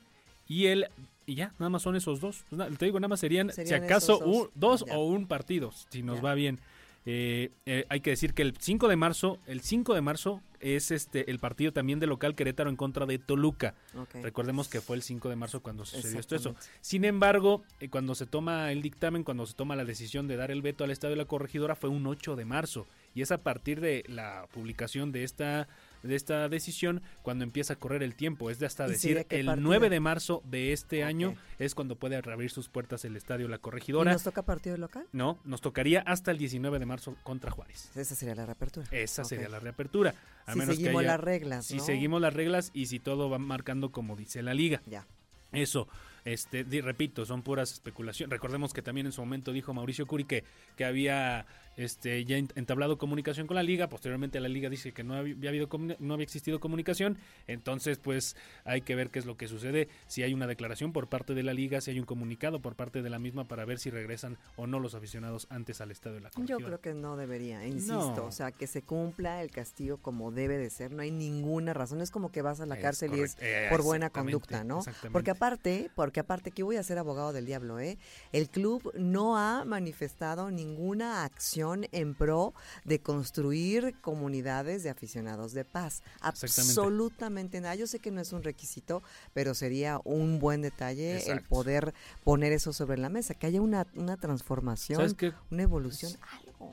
y 0.50 0.66
el 0.66 0.90
y 1.26 1.36
ya, 1.36 1.54
nada 1.60 1.70
más 1.70 1.84
son 1.84 1.96
esos 1.96 2.20
dos. 2.20 2.44
Te 2.80 2.86
digo, 2.86 3.00
nada 3.00 3.08
más 3.08 3.20
serían, 3.20 3.52
si 3.52 3.72
acaso 3.72 4.50
dos, 4.56 4.84
o 4.92 5.06
un 5.06 5.28
partido, 5.28 5.72
si 5.90 6.02
nos 6.02 6.26
va 6.26 6.34
bien. 6.34 6.60
Eh, 7.06 7.52
eh, 7.66 7.86
hay 7.90 8.02
que 8.02 8.10
decir 8.10 8.34
que 8.34 8.42
el 8.42 8.56
5 8.58 8.88
de 8.88 8.96
marzo, 8.96 9.40
el 9.48 9.62
5 9.62 9.94
de 9.94 10.02
marzo 10.02 10.42
es 10.60 10.92
este 10.92 11.32
el 11.32 11.40
partido 11.40 11.72
también 11.72 12.00
de 12.00 12.08
local 12.08 12.36
Querétaro 12.36 12.70
en 12.70 12.76
contra 12.76 13.06
de 13.06 13.20
Toluca. 13.20 13.74
Recordemos 14.22 14.68
que 14.68 14.82
fue 14.82 14.96
el 14.98 15.04
5 15.04 15.30
de 15.30 15.36
marzo 15.36 15.62
cuando 15.62 15.86
sucedió 15.86 16.20
esto 16.20 16.36
eso. 16.36 16.56
Sin 16.82 17.06
embargo, 17.06 17.64
eh, 17.80 17.90
cuando 17.90 18.16
se 18.16 18.26
toma 18.26 18.72
el 18.72 18.82
dictamen, 18.82 19.24
cuando 19.24 19.46
se 19.46 19.54
toma 19.54 19.76
la 19.76 19.86
decisión 19.86 20.28
de 20.28 20.36
dar 20.36 20.52
el 20.52 20.62
veto 20.62 20.84
al 20.84 20.92
Estadio 20.92 21.16
de 21.16 21.22
la 21.22 21.28
Corregidora 21.28 21.76
fue 21.76 21.90
un 21.90 22.06
8 22.06 22.36
de 22.36 22.46
marzo 22.46 22.88
y 23.16 23.22
es 23.22 23.32
a 23.32 23.38
partir 23.44 23.82
de 23.82 24.04
la 24.08 24.48
publicación 24.52 25.12
de 25.12 25.24
esta 25.24 25.68
de 26.04 26.16
esta 26.16 26.50
decisión 26.50 27.02
cuando 27.22 27.44
empieza 27.44 27.74
a 27.74 27.76
correr 27.78 28.04
el 28.04 28.16
tiempo. 28.16 28.50
Es 28.50 28.60
de 28.60 28.66
hasta 28.66 28.88
decir, 28.88 29.26
el 29.30 29.62
9 29.62 29.90
de 29.90 30.00
marzo 30.00 30.42
de 30.46 30.74
este 30.74 31.04
año 31.04 31.36
es 31.58 31.76
cuando 31.76 31.96
puede 31.96 32.22
reabrir 32.22 32.52
sus 32.52 32.70
puertas 32.70 33.06
el 33.06 33.16
estadio 33.16 33.48
La 33.48 33.58
Corregidora. 33.58 34.12
¿Y 34.12 34.14
nos 34.14 34.24
toca 34.24 34.44
partido 34.44 34.78
local? 34.78 35.06
No, 35.12 35.40
nos 35.46 35.62
tocaría 35.62 36.02
hasta 36.02 36.32
el 36.32 36.38
19 36.38 36.80
de 36.80 36.86
marzo 36.86 37.16
contra 37.24 37.52
Juárez. 37.52 37.90
Esa 37.96 38.16
sería 38.16 38.36
la 38.36 38.46
reapertura. 38.46 38.88
Esa 38.92 39.24
sería 39.24 39.50
la 39.50 39.60
reapertura. 39.60 40.16
A 40.46 40.54
si 40.54 40.62
seguimos 40.62 41.04
las 41.04 41.20
reglas. 41.20 41.66
Si 41.66 41.80
seguimos 41.80 42.22
las 42.22 42.34
reglas 42.34 42.72
y 42.74 42.88
si 42.88 43.00
todo 43.00 43.30
va 43.30 43.38
marcando 43.38 43.92
como 43.92 44.16
dice 44.16 44.42
la 44.42 44.54
liga. 44.54 44.82
Ya. 44.86 45.06
Eso. 45.52 45.88
Este, 46.26 46.64
repito, 46.82 47.26
son 47.26 47.42
puras 47.42 47.72
especulaciones. 47.72 48.32
Recordemos 48.32 48.74
que 48.74 48.82
también 48.82 49.06
en 49.08 49.12
su 49.12 49.22
momento 49.22 49.52
dijo 49.52 49.74
Mauricio 49.74 50.06
Curi 50.06 50.26
que, 50.26 50.44
que 50.76 50.86
había 50.86 51.46
este, 51.80 52.26
ya 52.26 52.38
entablado 52.38 52.98
comunicación 52.98 53.48
con 53.48 53.56
la 53.56 53.64
liga, 53.64 53.88
posteriormente 53.88 54.40
la 54.42 54.50
liga 54.50 54.70
dice 54.70 54.92
que 54.92 55.04
no 55.04 55.14
había, 55.14 55.50
habido 55.50 55.70
no 56.00 56.14
había 56.14 56.26
existido 56.26 56.60
comunicación, 56.60 57.18
entonces 57.48 58.00
pues 58.00 58.36
hay 58.66 58.82
que 58.82 58.96
ver 58.96 59.10
qué 59.12 59.20
es 59.20 59.26
lo 59.26 59.38
que 59.38 59.48
sucede, 59.48 59.88
si 60.08 60.22
hay 60.24 60.34
una 60.34 60.46
declaración 60.46 60.92
por 60.92 61.08
parte 61.08 61.34
de 61.34 61.42
la 61.42 61.54
liga, 61.54 61.80
si 61.80 61.92
hay 61.92 62.00
un 62.00 62.06
comunicado 62.06 62.62
por 62.62 62.76
parte 62.76 63.02
de 63.02 63.10
la 63.10 63.18
misma 63.18 63.48
para 63.48 63.64
ver 63.64 63.80
si 63.80 63.90
regresan 63.90 64.38
o 64.58 64.68
no 64.68 64.80
los 64.80 64.94
aficionados 64.94 65.48
antes 65.50 65.80
al 65.80 65.92
estadio 65.92 66.16
de 66.16 66.22
la 66.22 66.32
Yo 66.46 66.58
creo 66.58 66.82
que 66.82 66.94
no 66.94 67.16
debería, 67.16 67.66
insisto, 67.66 68.26
o 68.26 68.32
sea, 68.34 68.52
que 68.52 68.68
se 68.68 68.82
cumpla 68.82 69.42
el 69.42 69.52
castigo 69.52 70.00
como 70.00 70.32
debe 70.32 70.58
de 70.58 70.70
ser, 70.70 70.92
no 70.92 71.02
hay 71.02 71.12
ninguna 71.12 71.74
razón, 71.74 72.02
es 72.02 72.12
como 72.12 72.30
que 72.30 72.42
vas 72.42 72.60
a 72.60 72.66
la 72.66 72.78
cárcel 72.78 73.16
y 73.16 73.22
es 73.22 73.38
por 73.70 73.84
buena 73.84 74.10
conducta, 74.10 74.66
¿no? 74.66 74.82
Porque 75.14 75.32
aparte, 75.32 75.90
porque 76.10 76.22
aparte 76.22 76.50
que 76.50 76.64
voy 76.64 76.76
a 76.76 76.82
ser 76.82 76.98
abogado 76.98 77.34
del 77.34 77.46
diablo, 77.46 77.80
¿eh? 77.80 78.00
El 78.32 78.50
club 78.50 78.92
no 78.98 79.38
ha 79.38 79.64
manifestado 79.64 80.50
ninguna 80.50 81.24
acción 81.24 81.86
en 81.92 82.16
pro 82.16 82.56
de 82.84 83.00
construir 83.00 83.94
comunidades 84.02 84.82
de 84.82 84.90
aficionados 84.90 85.54
de 85.54 85.66
paz. 85.66 86.02
Absolutamente 86.22 87.62
nada. 87.62 87.76
Yo 87.76 87.86
sé 87.86 88.00
que 88.00 88.10
no 88.10 88.22
es 88.22 88.34
un 88.34 88.42
requisito, 88.42 89.04
pero 89.36 89.54
sería 89.54 90.02
un 90.04 90.40
buen 90.40 90.64
detalle 90.64 91.32
el 91.32 91.44
poder 91.44 91.94
poner 92.24 92.54
eso 92.54 92.74
sobre 92.74 92.98
la 92.98 93.10
mesa, 93.10 93.36
que 93.36 93.46
haya 93.46 93.62
una, 93.62 93.86
una 93.94 94.18
transformación, 94.18 95.16
una 95.52 95.62
evolución. 95.62 96.12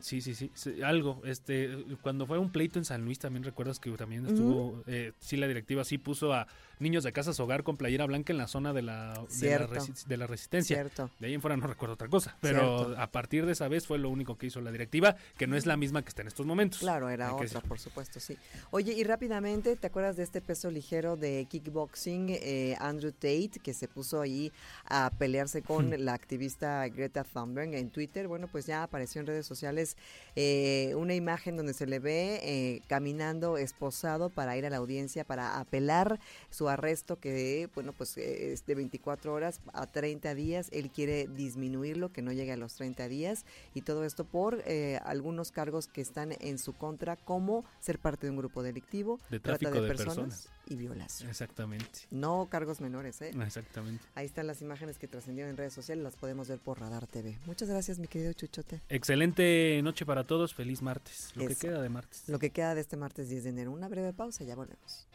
Sí, 0.01 0.21
sí, 0.21 0.35
sí, 0.35 0.51
algo. 0.83 1.21
Este, 1.25 1.85
cuando 2.03 2.27
fue 2.27 2.39
un 2.39 2.51
pleito 2.51 2.79
en 2.79 2.85
San 2.85 3.05
Luis, 3.05 3.19
también 3.19 3.45
recuerdas 3.45 3.79
que 3.79 3.91
también 3.93 4.27
estuvo, 4.27 4.83
eh, 4.87 5.13
sí, 5.21 5.37
la 5.37 5.47
directiva 5.47 5.85
sí 5.85 5.99
puso 5.99 6.33
a 6.33 6.49
niños 6.79 7.05
de 7.05 7.13
casas 7.13 7.39
hogar 7.41 7.63
con 7.63 7.77
playera 7.77 8.07
blanca 8.07 8.33
en 8.33 8.39
la 8.39 8.49
zona 8.49 8.73
de 8.73 8.83
la, 8.83 9.25
de 9.39 10.17
la, 10.17 10.27
resistencia. 10.27 10.85
De 11.19 11.27
ahí 11.27 11.35
en 11.35 11.41
fuera 11.41 11.57
no 11.57 11.67
recuerdo 11.67 11.95
otra 11.95 12.09
cosa, 12.09 12.37
pero 12.41 12.95
a 12.99 13.11
partir 13.11 13.47
de 13.47 13.53
esa 13.53 13.69
vez 13.69 13.87
fue 13.87 13.99
lo 13.99 14.11
único 14.11 14.37
que 14.37 14.47
hizo 14.47 14.61
la 14.61 14.73
directiva, 14.73 15.17
que 15.37 15.47
no 15.47 15.57
es 15.57 15.67
la 15.67 15.77
misma 15.77 16.03
que 16.03 16.09
está 16.09 16.23
en 16.23 16.29
estos 16.29 16.47
momentos. 16.47 16.81
Claro, 16.81 17.09
era 17.09 17.35
otra, 17.35 17.61
por 17.61 17.79
supuesto, 17.79 18.21
sí. 18.21 18.37
Oye, 18.71 18.93
y 18.93 19.05
rápidamente, 19.05 19.77
¿te 19.77 19.87
acuerdas 19.87 20.17
de 20.17 20.23
este 20.23 20.41
peso 20.41 20.71
ligero 20.71 21.17
de 21.17 21.47
kickboxing, 21.49 22.27
eh, 22.31 22.77
Andrew 22.81 23.13
Tate, 23.13 23.61
que 23.63 23.75
se 23.75 23.89
puso 23.89 24.21
ahí 24.21 24.53
a 24.85 25.11
pelearse 25.19 25.63
con 25.63 26.05
la 26.05 26.15
activista 26.15 26.87
Greta 26.89 27.25
Thunberg 27.25 27.75
en 27.75 27.91
Twitter? 27.91 28.29
Bueno, 28.29 28.49
pues 28.49 28.67
ya 28.67 28.83
apareció 28.83 29.21
en 29.21 29.27
redes 29.27 29.47
sociales 29.47 29.97
eh, 30.35 30.93
una 30.97 31.15
imagen 31.15 31.57
donde 31.57 31.75
se 31.75 31.87
le 31.87 31.99
ve 31.99 32.41
eh, 32.43 32.83
caminando 32.89 33.57
esposado 33.57 34.31
para 34.31 34.57
ir 34.57 34.67
a 34.67 34.71
la 34.71 34.77
audiencia 34.77 35.25
para 35.25 35.59
apelar 35.59 36.19
su 36.51 36.69
arresto 36.69 37.19
que, 37.19 37.69
bueno, 37.75 37.93
pues 37.93 38.17
es 38.17 38.67
de 38.67 38.75
24 38.75 39.16
horas 39.25 39.61
a 39.73 39.87
30 39.87 40.35
días. 40.35 40.69
Él 40.73 40.91
quiere 40.91 41.27
disminuirlo, 41.27 42.13
que 42.13 42.23
no 42.23 42.33
llegue 42.33 42.53
a 42.53 42.57
los 42.57 42.75
30 42.75 43.09
días 43.09 43.45
y 43.75 43.83
todo 43.83 44.05
esto 44.05 44.25
por 44.25 44.63
eh, 44.67 45.01
algunos 45.05 45.51
cargos 45.51 45.87
que 45.87 46.01
están 46.01 46.35
en 46.41 46.59
su 46.59 46.73
contra, 46.75 47.17
como 47.17 47.65
ser 47.81 47.99
parte 47.99 48.27
de 48.27 48.31
un 48.31 48.37
grupo 48.37 48.63
delictivo, 48.63 49.19
de 49.31 49.41
tráfico 49.41 49.81
de, 49.81 49.89
personas, 49.89 50.49
y 50.67 50.77
violación. 50.77 51.31
Exactamente. 51.31 52.01
No 52.11 52.49
cargos 52.51 52.81
menores, 52.81 53.21
¿eh? 53.23 53.31
Exactamente. 53.41 54.05
Ahí 54.15 54.27
están 54.27 54.47
las 54.47 54.63
imágenes 54.63 54.99
que 54.99 55.09
trascendieron 55.09 55.51
en 55.51 55.57
redes 55.57 55.73
sociales, 55.73 56.03
las 56.03 56.17
podemos 56.17 56.49
ver 56.49 56.59
por 56.59 56.81
Radar 56.81 57.07
TV. 57.07 57.39
Muchas 57.47 57.69
gracias, 57.69 57.99
mi 57.99 58.09
querido 58.09 58.33
Chuchote. 58.33 58.81
Excelente 58.89 59.81
noche 59.83 60.05
para 60.05 60.25
todos, 60.25 60.55
feliz 60.55 60.83
martes. 60.83 61.33
Lo 61.35 61.47
que 61.47 61.57
queda 61.57 61.81
de 61.81 61.89
martes. 61.89 62.29
Lo 62.29 62.39
que 62.39 62.51
queda 62.51 62.75
de 62.75 62.81
este 62.81 62.97
martes 62.97 63.29
10 63.29 63.45
de 63.45 63.51
enero. 63.51 63.73
Una 63.73 63.89
breve 63.89 64.13
pausa, 64.13 64.45
ya 64.45 64.55
volvemos. 64.55 65.07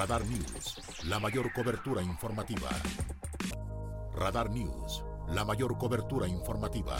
Radar 0.00 0.24
News, 0.24 0.80
la 1.10 1.18
mayor 1.20 1.52
cobertura 1.52 2.00
informativa. 2.00 2.70
Radar 4.14 4.48
News, 4.48 5.04
la 5.28 5.44
mayor 5.44 5.76
cobertura 5.76 6.26
informativa. 6.26 6.96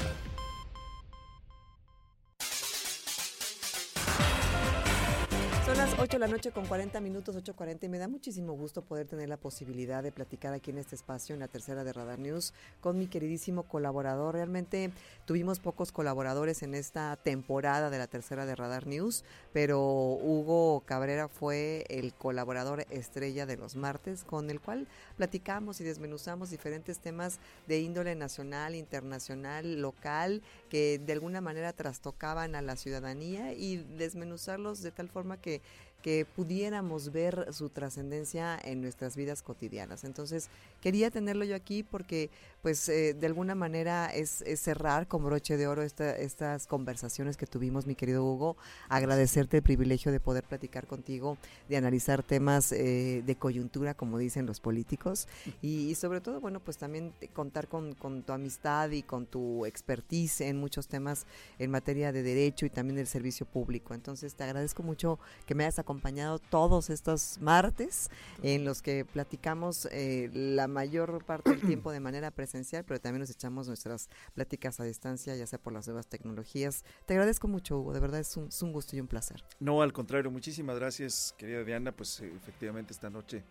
Son 5.71 5.79
las 5.79 5.97
8 6.01 6.05
de 6.09 6.19
la 6.19 6.27
noche 6.27 6.51
con 6.51 6.67
40 6.67 7.01
minutos, 7.01 7.37
8.40 7.37 7.85
y 7.85 7.89
me 7.89 7.99
da 7.99 8.09
muchísimo 8.09 8.55
gusto 8.55 8.83
poder 8.83 9.07
tener 9.07 9.29
la 9.29 9.37
posibilidad 9.37 10.03
de 10.03 10.11
platicar 10.11 10.53
aquí 10.53 10.73
en 10.73 10.79
este 10.79 10.97
espacio, 10.97 11.33
en 11.33 11.39
la 11.39 11.47
tercera 11.47 11.85
de 11.85 11.93
Radar 11.93 12.19
News, 12.19 12.55
con 12.81 12.99
mi 12.99 13.07
queridísimo 13.07 13.63
colaborador. 13.63 14.35
Realmente 14.35 14.91
tuvimos 15.27 15.61
pocos 15.61 15.93
colaboradores 15.93 16.65
en 16.65 16.75
esta 16.75 17.15
temporada 17.15 17.89
de 17.89 17.99
la 17.99 18.09
tercera 18.09 18.47
de 18.47 18.57
Radar 18.57 18.89
News, 18.89 19.23
pero 19.53 19.81
Hugo 19.81 20.83
Cabrera 20.87 21.29
fue 21.29 21.85
el 21.89 22.15
colaborador 22.15 22.85
estrella 22.91 23.47
de 23.47 23.57
los 23.57 23.77
martes, 23.77 24.25
con 24.25 24.51
el 24.51 24.61
cual 24.61 24.89
platicamos 25.21 25.83
y 25.83 25.85
desmenuzamos 25.85 26.49
diferentes 26.49 26.99
temas 26.99 27.41
de 27.69 27.79
índole 27.79 28.15
nacional, 28.15 28.75
internacional, 28.75 29.83
local, 29.83 30.41
que 30.71 30.99
de 30.99 31.13
alguna 31.13 31.43
manera 31.43 31.75
trastocaban 31.75 32.55
a 32.55 32.63
la 32.63 32.75
ciudadanía 32.77 33.53
y 33.53 33.77
desmenuzarlos 33.99 34.81
de 34.81 34.93
tal 34.93 35.11
forma 35.11 35.37
que 35.37 35.61
que 36.03 36.25
pudiéramos 36.25 37.13
ver 37.13 37.53
su 37.53 37.69
trascendencia 37.69 38.59
en 38.63 38.81
nuestras 38.81 39.17
vidas 39.17 39.43
cotidianas. 39.43 40.05
Entonces, 40.05 40.49
quería 40.81 41.11
tenerlo 41.11 41.45
yo 41.45 41.55
aquí 41.55 41.83
porque 41.83 42.31
pues 42.63 42.89
eh, 42.89 43.15
de 43.15 43.27
alguna 43.27 43.55
manera 43.55 44.07
es, 44.07 44.43
cerrar 44.57 45.07
con 45.07 45.25
broche 45.25 45.57
de 45.57 45.67
oro 45.67 45.83
estas 45.83 46.67
conversaciones 46.67 47.37
que 47.37 47.47
tuvimos, 47.47 47.87
mi 47.87 47.95
querido 47.95 48.25
Hugo. 48.25 48.57
Agradecerte 48.89 49.59
el 49.59 49.63
privilegio 49.63 50.11
de 50.11 50.21
poder 50.21 50.45
platicar 50.45 50.87
contigo, 50.87 51.37
de 51.69 51.77
analizar 51.77 52.23
temas 52.23 52.73
eh, 52.73 53.23
de 53.25 53.37
coyuntura, 53.37 53.95
como 53.95 54.19
dicen 54.19 54.47
los 54.47 54.61
políticos, 54.61 55.29
y, 55.63 55.95
sobre 55.95 56.21
todo, 56.21 56.41
bueno, 56.41 56.61
pues 56.61 56.79
también 56.79 57.13
contar 57.35 57.69
con, 57.69 57.95
tu 57.95 58.33
amistad 58.33 58.91
y 58.91 59.03
con 59.03 59.27
tu 59.27 59.67
expertise 59.67 60.41
en 60.41 60.57
muchos 60.57 60.89
temas 60.89 61.27
en 61.59 61.71
materia 61.71 62.11
de 62.11 62.23
derecho 62.23 62.67
y 62.67 62.71
también 62.71 62.97
del 62.97 63.07
servicio 63.07 63.47
público. 63.47 63.95
Entonces, 63.95 64.35
te 64.35 64.45
agradezco 64.45 64.83
mucho 64.83 65.19
que 65.47 65.55
me 65.55 65.65
hayas 65.65 65.79
acompañado 65.79 65.91
acompañado 65.91 66.39
todos 66.39 66.89
estos 66.89 67.39
martes 67.41 68.11
en 68.43 68.65
los 68.65 68.81
que 68.81 69.05
platicamos 69.05 69.87
eh, 69.93 70.31
la 70.33 70.67
mayor 70.67 71.23
parte 71.25 71.51
del 71.51 71.61
tiempo 71.61 71.91
de 71.93 72.01
manera 72.01 72.31
presencial, 72.31 72.50
pero 72.87 73.01
también 73.01 73.21
nos 73.21 73.31
echamos 73.31 73.69
nuestras 73.69 74.09
pláticas 74.35 74.81
a 74.81 74.85
distancia, 74.85 75.37
ya 75.37 75.47
sea 75.47 75.59
por 75.59 75.73
las 75.73 75.87
nuevas 75.87 76.07
tecnologías. 76.07 76.85
Te 77.07 77.15
agradezco 77.15 77.49
mucho, 77.49 77.79
Hugo, 77.79 77.93
de 77.93 78.01
verdad 78.01 78.21
es 78.21 78.37
un, 78.37 78.73
gusto 78.73 78.97
y 78.97 79.01
un 79.01 79.07
placer. 79.07 79.45
No, 79.59 79.83
al 79.83 79.93
contrario, 79.93 80.31
muchísimas 80.31 80.79
gracias, 80.79 81.35
querida 81.39 81.65
Diana, 81.65 81.93
pues 81.93 82.21
eh, 82.21 82.33
efectivamente 82.35 82.93
esta 82.93 83.11
noche 83.11 83.45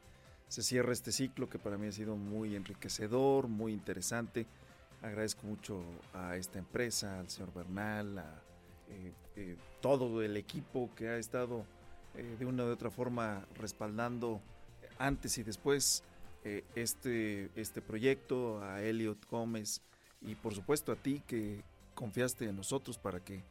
se 0.48 0.64
cierra 0.64 0.92
este 0.92 1.12
ciclo 1.12 1.50
que 1.50 1.60
para 1.60 1.78
mí 1.78 1.88
ha 1.88 1.92
sido 1.92 2.16
muy 2.16 2.56
enriquecedor, 2.56 3.48
muy 3.48 3.74
interesante. 3.74 4.46
Agradezco 5.02 5.48
mucho 5.48 5.82
a 6.14 6.36
esta 6.36 6.60
empresa, 6.60 7.20
al 7.20 7.30
señor 7.30 7.54
Bernal, 7.54 8.18
a 8.18 8.42
eh, 8.90 9.14
eh, 9.36 9.58
todo 9.82 10.22
el 10.22 10.36
equipo 10.36 10.90
que 10.96 11.08
ha 11.08 11.18
estado 11.18 11.66
de 12.38 12.46
una 12.46 12.66
u 12.66 12.68
otra 12.68 12.90
forma 12.90 13.46
respaldando 13.56 14.42
antes 14.98 15.38
y 15.38 15.44
después 15.44 16.04
este, 16.44 17.50
este 17.56 17.82
proyecto, 17.82 18.62
a 18.64 18.82
Elliot 18.82 19.26
Gómez 19.30 19.82
y 20.22 20.36
por 20.36 20.54
supuesto 20.54 20.92
a 20.92 20.96
ti 20.96 21.22
que 21.28 21.64
confiaste 21.96 22.46
en 22.46 22.56
nosotros 22.56 22.98
para 22.98 23.20
que, 23.24 23.44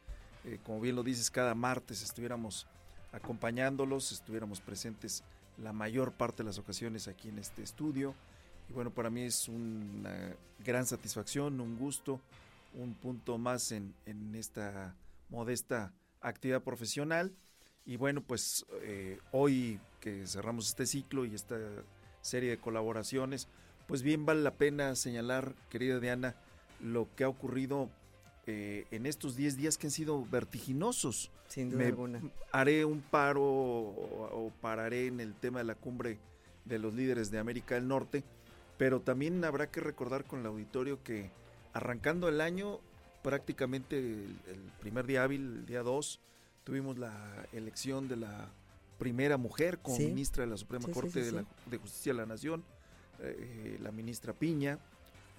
como 0.63 0.81
bien 0.81 0.95
lo 0.95 1.03
dices, 1.03 1.29
cada 1.29 1.55
martes 1.55 2.01
estuviéramos 2.01 2.67
acompañándolos, 3.11 4.11
estuviéramos 4.11 4.61
presentes 4.61 5.23
la 5.57 5.73
mayor 5.73 6.13
parte 6.13 6.43
de 6.43 6.47
las 6.47 6.57
ocasiones 6.57 7.07
aquí 7.07 7.29
en 7.29 7.39
este 7.39 7.63
estudio. 7.63 8.15
Y 8.69 8.73
bueno, 8.73 8.91
para 8.91 9.09
mí 9.09 9.21
es 9.23 9.47
una 9.47 10.35
gran 10.63 10.85
satisfacción, 10.85 11.59
un 11.59 11.77
gusto, 11.77 12.19
un 12.73 12.93
punto 12.93 13.37
más 13.37 13.71
en, 13.71 13.93
en 14.05 14.35
esta 14.35 14.95
modesta 15.29 15.91
actividad 16.21 16.61
profesional. 16.61 17.33
Y 17.85 17.97
bueno, 17.97 18.21
pues 18.21 18.65
eh, 18.81 19.19
hoy 19.31 19.79
que 19.99 20.27
cerramos 20.27 20.67
este 20.67 20.85
ciclo 20.85 21.25
y 21.25 21.33
esta 21.33 21.57
serie 22.21 22.49
de 22.49 22.57
colaboraciones, 22.57 23.47
pues 23.87 24.01
bien 24.03 24.25
vale 24.25 24.41
la 24.41 24.53
pena 24.53 24.95
señalar, 24.95 25.55
querida 25.69 25.99
Diana, 25.99 26.35
lo 26.81 27.07
que 27.15 27.23
ha 27.23 27.29
ocurrido 27.29 27.89
eh, 28.45 28.85
en 28.91 29.05
estos 29.05 29.35
10 29.35 29.57
días 29.57 29.77
que 29.77 29.87
han 29.87 29.91
sido 29.91 30.25
vertiginosos. 30.25 31.31
Sin 31.47 31.69
duda 31.69 31.87
alguna. 31.87 32.21
Haré 32.51 32.85
un 32.85 33.01
paro 33.01 33.43
o, 33.43 34.51
pararé 34.61 35.07
en 35.07 35.19
el 35.19 35.33
tema 35.33 35.59
de 35.59 35.65
la 35.65 35.75
cumbre 35.75 36.17
de 36.65 36.79
los 36.79 36.93
líderes 36.93 37.31
de 37.31 37.39
América 37.39 37.75
del 37.75 37.87
Norte, 37.87 38.23
pero 38.77 39.01
también 39.01 39.43
habrá 39.43 39.71
que 39.71 39.81
recordar 39.81 40.25
con 40.25 40.41
el 40.41 40.45
auditorio 40.45 41.03
que 41.03 41.31
arrancando 41.73 42.27
el 42.27 42.41
año 42.41 42.79
prácticamente 43.21 43.99
el, 43.99 44.37
primer 44.79 45.05
día 45.05 45.23
hábil, 45.23 45.41
el 45.41 45.65
día 45.65 45.83
2, 45.83 46.19
tuvimos 46.63 46.97
la 46.97 47.47
elección 47.51 48.07
de 48.07 48.17
la 48.17 48.49
primera 48.99 49.37
mujer 49.37 49.79
como 49.79 49.97
ministra 49.97 50.43
de 50.43 50.51
la 50.51 50.57
Suprema 50.57 50.87
Corte 50.93 51.23
de, 51.23 51.31
la, 51.31 51.45
de, 51.65 51.77
Justicia 51.77 52.13
de 52.13 52.19
la 52.19 52.25
Nación, 52.27 52.63
eh, 53.21 53.79
la 53.81 53.91
ministra 53.91 54.33
Piña. 54.33 54.77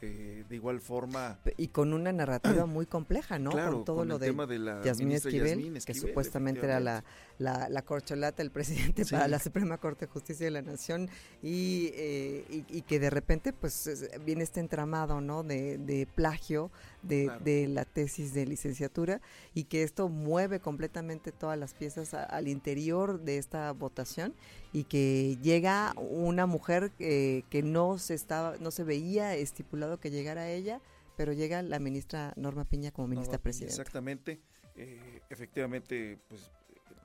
Eh, 0.02 0.44
de 0.48 0.56
igual 0.56 0.80
forma. 0.80 1.38
Y 1.58 1.68
con 1.68 1.92
una 1.92 2.10
narrativa 2.12 2.64
muy 2.64 2.86
compleja, 2.86 3.38
¿no? 3.38 3.50
con 3.50 3.84
todo 3.84 4.04
lo 4.04 4.18
de, 4.18 4.28
tema 4.28 4.46
de 4.46 4.58
la 4.58 4.82
Yasmín 4.82 5.12
Esquivel, 5.12 5.78
que 5.84 5.94
supuestamente 5.94 6.64
era 6.64 6.80
la, 6.80 7.04
la, 7.38 7.82
corcholata 7.82 8.42
del 8.42 8.50
presidente 8.50 9.04
para 9.04 9.28
la 9.28 9.38
Suprema 9.38 9.76
Corte 9.78 10.06
de 10.06 10.12
Justicia 10.12 10.46
de 10.46 10.52
la 10.52 10.62
Nación 10.62 11.10
y, 11.42 11.90
eh, 11.94 12.64
y, 12.68 12.82
que 12.82 12.98
de 12.98 13.10
repente 13.10 13.52
pues 13.52 14.10
viene 14.24 14.42
este 14.42 14.60
entramado, 14.60 15.20
¿no? 15.20 15.42
De, 15.42 15.76
de 15.76 16.06
plagio 16.06 16.70
de, 17.02 17.30
de, 17.44 17.68
la 17.68 17.84
tesis 17.84 18.32
de 18.32 18.46
licenciatura 18.46 19.20
y 19.54 19.64
que 19.64 19.82
esto 19.82 20.08
mueve 20.08 20.60
completamente 20.60 21.30
todas 21.30 21.58
las 21.58 21.74
piezas 21.74 22.14
al 22.14 22.48
interior 22.48 23.20
de 23.20 23.36
esta 23.36 23.72
votación 23.72 24.34
y 24.72 24.84
que 24.84 25.36
llega 25.42 25.92
una 25.96 26.46
mujer 26.46 26.92
eh, 26.98 27.42
que 27.50 27.62
no 27.62 27.98
se 27.98 28.14
estaba 28.14 28.56
no 28.60 28.70
se 28.70 28.84
veía 28.84 29.34
estipulado 29.34 29.98
que 29.98 30.10
llegara 30.10 30.48
ella 30.48 30.80
pero 31.16 31.32
llega 31.32 31.60
la 31.62 31.78
ministra 31.78 32.32
Norma 32.36 32.64
Piña 32.64 32.92
como 32.92 33.06
ministra 33.06 33.36
presidenta. 33.36 33.74
exactamente. 33.74 34.40
Eh, 34.76 35.20
efectivamente 35.28 36.18
pues 36.28 36.50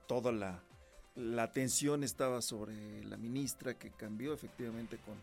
toda 0.08 0.32
la 0.32 0.64
la 1.16 1.44
atención 1.44 2.04
estaba 2.04 2.42
sobre 2.42 3.04
la 3.04 3.18
ministra 3.18 3.74
que 3.74 3.92
cambió 3.92 4.34
efectivamente 4.34 4.98
con 4.98 5.16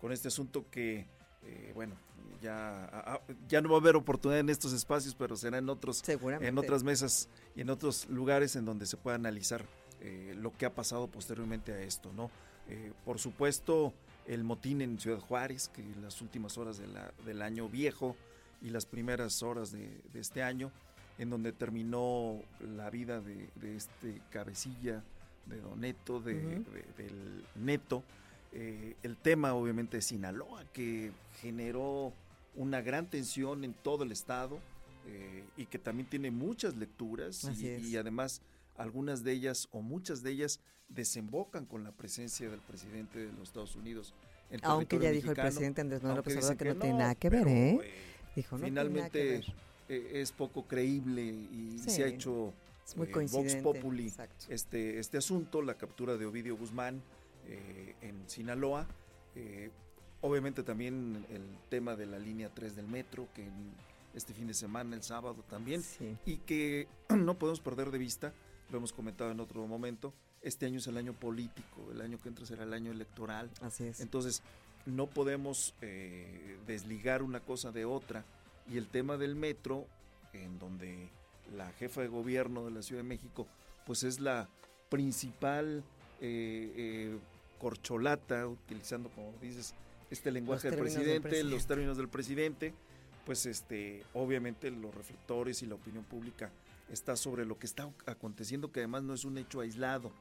con 0.00 0.12
este 0.12 0.28
asunto 0.28 0.64
que 0.70 1.06
eh, 1.44 1.72
bueno 1.74 1.94
ya 2.40 3.20
ya 3.48 3.60
no 3.60 3.68
va 3.68 3.76
a 3.76 3.80
haber 3.80 3.96
oportunidad 3.96 4.40
en 4.40 4.48
estos 4.48 4.72
espacios 4.72 5.14
pero 5.14 5.36
será 5.36 5.58
en 5.58 5.68
otros 5.68 6.02
en 6.08 6.58
otras 6.58 6.82
mesas 6.82 7.28
y 7.54 7.60
en 7.60 7.70
otros 7.70 8.08
lugares 8.08 8.56
en 8.56 8.64
donde 8.64 8.86
se 8.86 8.96
pueda 8.96 9.16
analizar 9.16 9.64
eh, 10.04 10.34
lo 10.36 10.52
que 10.56 10.66
ha 10.66 10.74
pasado 10.74 11.06
posteriormente 11.06 11.72
a 11.72 11.80
esto, 11.80 12.12
¿no? 12.12 12.28
Eh, 12.68 12.92
por 13.04 13.20
supuesto, 13.20 13.94
el 14.26 14.42
motín 14.42 14.80
en 14.80 14.98
Ciudad 14.98 15.20
Juárez, 15.20 15.68
que 15.68 15.80
en 15.80 16.02
las 16.02 16.20
últimas 16.20 16.58
horas 16.58 16.80
del 17.24 17.40
año 17.40 17.68
viejo 17.68 18.16
y 18.60 18.70
las 18.70 18.84
primeras 18.84 19.44
horas 19.44 19.70
de, 19.70 20.02
este 20.14 20.42
año, 20.42 20.72
en 21.18 21.30
donde 21.30 21.52
terminó 21.52 22.40
la 22.74 22.90
vida 22.90 23.20
de, 23.20 23.48
este 23.76 24.20
cabecilla 24.30 25.04
de 25.46 25.60
Doneto, 25.60 26.20
de, 26.20 26.64
del 26.96 27.44
Neto. 27.54 28.02
Eh, 28.52 28.96
el 29.04 29.16
tema, 29.16 29.54
obviamente, 29.54 29.98
de 29.98 30.02
Sinaloa, 30.02 30.64
que 30.72 31.12
generó 31.40 32.12
una 32.56 32.80
gran 32.80 33.08
tensión 33.08 33.62
en 33.62 33.72
todo 33.72 34.02
el 34.02 34.10
estado 34.10 34.58
y 35.56 35.66
que 35.66 35.78
también 35.78 36.08
tiene 36.08 36.30
muchas 36.30 36.76
lecturas 36.76 37.44
y, 37.58 37.96
además 37.96 38.40
algunas 38.76 39.22
de 39.24 39.32
ellas 39.32 39.68
o 39.72 39.82
muchas 39.82 40.22
de 40.22 40.30
ellas 40.32 40.60
desembocan 40.88 41.66
con 41.66 41.84
la 41.84 41.92
presencia 41.92 42.50
del 42.50 42.60
presidente 42.60 43.18
de 43.18 43.32
los 43.32 43.48
Estados 43.48 43.76
Unidos. 43.76 44.14
Aunque 44.62 44.98
ya 44.98 45.10
dijo 45.10 45.30
el 45.30 45.36
presidente 45.36 45.80
Andrés 45.80 46.02
Manuel 46.02 46.18
López 46.18 46.36
Obrador 46.36 46.56
que, 46.56 46.64
no, 46.66 46.80
tiene 46.80 46.98
nada 46.98 47.14
que 47.14 47.30
ver, 47.30 47.48
¿eh? 47.48 47.78
Dijo, 48.36 48.58
finalmente 48.58 49.42
es 49.88 50.32
poco 50.32 50.66
creíble 50.66 51.22
y 51.22 51.78
se 51.78 52.04
ha 52.04 52.06
hecho 52.06 52.52
muy 52.96 53.08
eh, 53.08 53.26
Vox 53.30 53.56
Populi 53.56 54.12
este, 54.48 54.98
este 54.98 55.18
asunto, 55.18 55.62
la 55.62 55.74
captura 55.74 56.16
de 56.16 56.26
Ovidio 56.26 56.56
Guzmán 56.56 57.02
eh, 57.48 57.94
en 58.02 58.28
Sinaloa. 58.28 58.86
Eh, 59.34 59.70
obviamente 60.20 60.62
también 60.62 61.24
el 61.30 61.42
tema 61.68 61.96
de 61.96 62.06
la 62.06 62.18
línea 62.18 62.50
3 62.54 62.76
del 62.76 62.86
metro, 62.86 63.28
que 63.34 63.46
este 64.14 64.34
fin 64.34 64.46
de 64.46 64.54
semana, 64.54 64.94
el 64.94 65.02
sábado 65.02 65.42
también, 65.48 65.82
y 66.26 66.36
que 66.38 66.88
no 67.08 67.38
podemos 67.38 67.60
perder 67.60 67.90
de 67.90 67.98
vista 67.98 68.32
lo 68.72 68.78
hemos 68.78 68.92
comentado 68.92 69.30
en 69.30 69.38
otro 69.40 69.64
momento, 69.66 70.12
este 70.40 70.66
año 70.66 70.78
es 70.78 70.86
el 70.86 70.96
año 70.96 71.12
político, 71.12 71.90
el 71.92 72.00
año 72.00 72.18
que 72.18 72.28
entra 72.28 72.44
será 72.46 72.64
el 72.64 72.72
año 72.72 72.90
electoral. 72.90 73.50
Así 73.60 73.84
es. 73.84 74.00
Entonces, 74.00 74.42
no 74.86 75.06
podemos 75.06 75.74
eh, 75.80 76.58
desligar 76.66 77.22
una 77.22 77.40
cosa 77.40 77.70
de 77.70 77.84
otra. 77.84 78.24
Y 78.68 78.78
el 78.78 78.88
tema 78.88 79.16
del 79.16 79.36
metro, 79.36 79.86
en 80.32 80.58
donde 80.58 81.10
la 81.54 81.70
jefa 81.72 82.00
de 82.00 82.08
gobierno 82.08 82.64
de 82.64 82.72
la 82.72 82.82
Ciudad 82.82 83.02
de 83.02 83.08
México, 83.08 83.46
pues 83.86 84.02
es 84.02 84.18
la 84.18 84.48
principal 84.88 85.84
eh, 86.20 86.72
eh, 86.76 87.18
corcholata, 87.60 88.46
utilizando, 88.46 89.10
como 89.10 89.32
dices, 89.40 89.74
este 90.10 90.30
lenguaje 90.30 90.70
del 90.70 90.80
presidente, 90.80 91.44
los 91.44 91.66
términos 91.66 91.96
del 91.96 92.08
presidente, 92.08 92.74
pues 93.24 93.46
este, 93.46 94.04
obviamente 94.14 94.70
los 94.70 94.94
reflectores 94.94 95.62
y 95.62 95.66
la 95.66 95.76
opinión 95.76 96.04
pública 96.04 96.50
está 96.90 97.16
sobre 97.16 97.44
lo 97.44 97.58
que 97.58 97.66
está 97.66 97.90
aconteciendo, 98.06 98.72
que 98.72 98.80
además 98.80 99.02
no 99.02 99.14
es 99.14 99.24
un 99.24 99.38
hecho 99.38 99.60
aislado. 99.60 100.12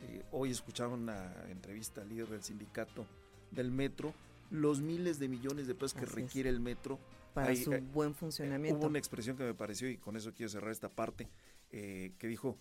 Eh, 0.00 0.24
hoy 0.32 0.50
escucharon 0.50 1.02
una 1.02 1.32
entrevista 1.48 2.02
al 2.02 2.08
líder 2.08 2.28
del 2.28 2.42
sindicato 2.42 3.06
del 3.50 3.70
metro, 3.70 4.14
los 4.50 4.80
miles 4.80 5.18
de 5.18 5.28
millones 5.28 5.66
de 5.66 5.74
pesos 5.74 5.94
que 5.94 6.06
requiere 6.06 6.50
el 6.50 6.60
metro. 6.60 6.98
Para 7.32 7.54
su 7.56 7.72
eh, 7.72 7.80
buen 7.80 8.14
funcionamiento. 8.14 8.78
hubo 8.78 8.86
una 8.86 8.98
expresión 8.98 9.36
que 9.36 9.44
me 9.44 9.54
pareció, 9.54 9.88
y 9.88 9.96
con 9.96 10.16
eso 10.16 10.32
quiero 10.32 10.50
cerrar 10.50 10.70
esta 10.70 10.88
parte, 10.88 11.28
eh, 11.72 12.12
que 12.18 12.28
dijo, 12.28 12.56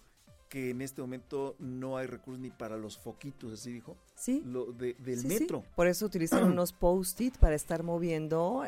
que 0.53 0.69
en 0.69 0.83
este 0.83 1.01
momento 1.01 1.55
no 1.57 1.97
hay 1.97 2.05
recursos 2.05 2.39
ni 2.39 2.51
para 2.51 2.77
los 2.77 2.99
foquitos, 2.99 3.53
así 3.53 3.71
dijo. 3.71 3.97
Sí. 4.13 4.43
Lo 4.45 4.71
de, 4.71 4.93
del 4.99 5.25
metro. 5.25 5.63
Por 5.75 5.87
eso 5.87 6.05
utilizan 6.05 6.43
unos 6.51 6.73
post-it 6.73 7.35
para 7.37 7.55
estar 7.55 7.81
moviendo 7.81 8.63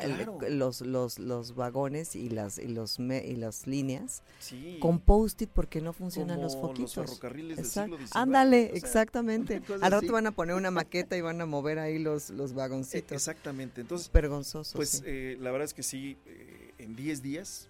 los, 0.50 0.80
los, 0.80 1.20
los 1.20 1.54
vagones 1.54 2.16
y 2.16 2.28
las 2.28 2.58
y 2.58 2.66
los 2.66 2.98
y 2.98 3.36
las 3.36 3.68
líneas. 3.68 4.24
Sí. 4.40 4.78
Con 4.80 4.98
post-it 4.98 5.48
porque 5.48 5.80
no 5.80 5.92
funcionan 5.92 6.42
los 6.42 6.56
foquitos. 6.56 6.96
Los 6.96 7.06
ferrocarriles 7.06 7.56
del 7.58 7.66
siglo 7.66 7.98
Ándale, 8.14 8.72
exactamente. 8.74 9.62
Al 9.80 9.92
rato 9.92 10.12
van 10.12 10.26
a 10.26 10.32
poner 10.32 10.56
una 10.56 10.72
maqueta 10.72 11.16
y 11.16 11.20
van 11.20 11.40
a 11.40 11.46
mover 11.46 11.78
ahí 11.78 12.00
los, 12.00 12.30
los 12.30 12.52
vagoncitos. 12.52 13.12
Exactamente. 13.12 13.82
Entonces, 13.82 14.10
vergonzoso. 14.10 14.74
Pues 14.74 15.04
eh, 15.06 15.36
la 15.38 15.52
verdad 15.52 15.66
es 15.66 15.74
que 15.74 15.84
sí, 15.84 16.18
eh, 16.26 16.74
en 16.78 16.96
10 16.96 17.22
días, 17.22 17.68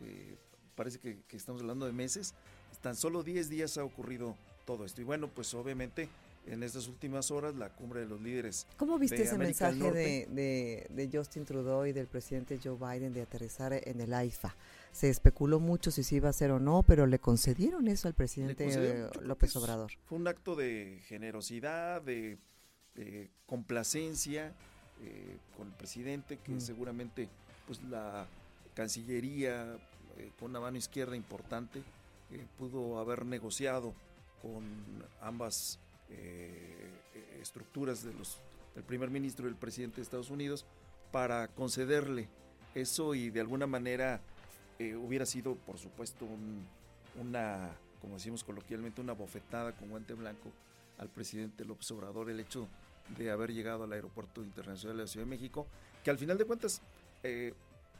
eh, 0.00 0.38
parece 0.76 0.98
que, 0.98 1.18
que 1.28 1.36
estamos 1.36 1.60
hablando 1.60 1.84
de 1.84 1.92
meses, 1.92 2.32
tan 2.80 2.96
solo 2.96 3.22
10 3.22 3.48
días 3.48 3.78
ha 3.78 3.84
ocurrido 3.84 4.36
todo 4.64 4.84
esto. 4.84 5.00
Y 5.00 5.04
bueno, 5.04 5.28
pues 5.28 5.54
obviamente 5.54 6.08
en 6.46 6.62
estas 6.62 6.88
últimas 6.88 7.30
horas 7.30 7.54
la 7.54 7.70
cumbre 7.70 8.00
de 8.00 8.06
los 8.06 8.20
líderes. 8.20 8.66
¿Cómo 8.76 8.98
viste 8.98 9.22
ese 9.22 9.38
mensaje 9.38 9.90
de, 9.90 10.86
de, 10.90 11.10
Justin 11.12 11.44
Trudeau 11.44 11.86
y 11.86 11.92
del 11.92 12.06
presidente 12.06 12.58
Joe 12.62 12.76
Biden 12.76 13.12
de 13.12 13.22
aterrizar 13.22 13.72
en 13.72 14.00
el 14.00 14.12
AIFA? 14.12 14.54
Se 14.92 15.08
especuló 15.08 15.60
mucho 15.60 15.90
si 15.90 16.02
se 16.02 16.16
iba 16.16 16.28
a 16.28 16.30
hacer 16.30 16.50
o 16.50 16.58
no, 16.58 16.82
pero 16.82 17.06
le 17.06 17.18
concedieron 17.18 17.86
eso 17.88 18.08
al 18.08 18.14
presidente 18.14 19.08
López 19.22 19.54
Obrador. 19.56 19.92
Fue 20.06 20.18
un 20.18 20.26
acto 20.26 20.56
de 20.56 21.00
generosidad, 21.06 22.02
de, 22.02 22.38
complacencia 23.46 24.52
eh, 25.02 25.38
con 25.56 25.68
el 25.68 25.74
presidente, 25.74 26.38
que 26.38 26.52
mm. 26.52 26.60
seguramente 26.60 27.28
pues 27.66 27.82
la 27.84 28.26
Cancillería, 28.74 29.78
eh, 30.18 30.30
con 30.38 30.50
una 30.50 30.60
mano 30.60 30.76
izquierda 30.76 31.16
importante, 31.16 31.82
eh, 32.32 32.46
pudo 32.58 32.98
haber 32.98 33.24
negociado 33.24 33.94
con 34.42 34.64
ambas 35.20 35.78
eh, 36.08 36.90
estructuras 37.40 38.02
de 38.02 38.12
los, 38.14 38.38
del 38.74 38.84
primer 38.84 39.10
ministro 39.10 39.46
y 39.46 39.50
el 39.50 39.56
presidente 39.56 39.96
de 39.96 40.02
Estados 40.02 40.30
Unidos 40.30 40.66
para 41.12 41.48
concederle 41.48 42.28
eso 42.74 43.14
y 43.14 43.30
de 43.30 43.40
alguna 43.40 43.66
manera 43.66 44.20
eh, 44.78 44.94
hubiera 44.94 45.26
sido, 45.26 45.56
por 45.56 45.78
supuesto, 45.78 46.26
una, 47.20 47.70
como 48.00 48.14
decimos 48.14 48.44
coloquialmente, 48.44 49.00
una 49.00 49.12
bofetada 49.12 49.72
con 49.72 49.90
guante 49.90 50.14
blanco 50.14 50.50
al 50.98 51.08
presidente 51.08 51.64
López 51.64 51.90
Obrador 51.90 52.30
el 52.30 52.40
hecho 52.40 52.68
de 53.18 53.30
haber 53.30 53.52
llegado 53.52 53.84
al 53.84 53.92
aeropuerto 53.92 54.42
internacional 54.42 54.96
de 54.96 55.02
la 55.02 55.08
Ciudad 55.08 55.26
de 55.26 55.30
México, 55.30 55.66
que 56.04 56.10
al 56.10 56.18
final 56.18 56.38
de 56.38 56.44
cuentas 56.44 56.80
eh, 57.22 57.52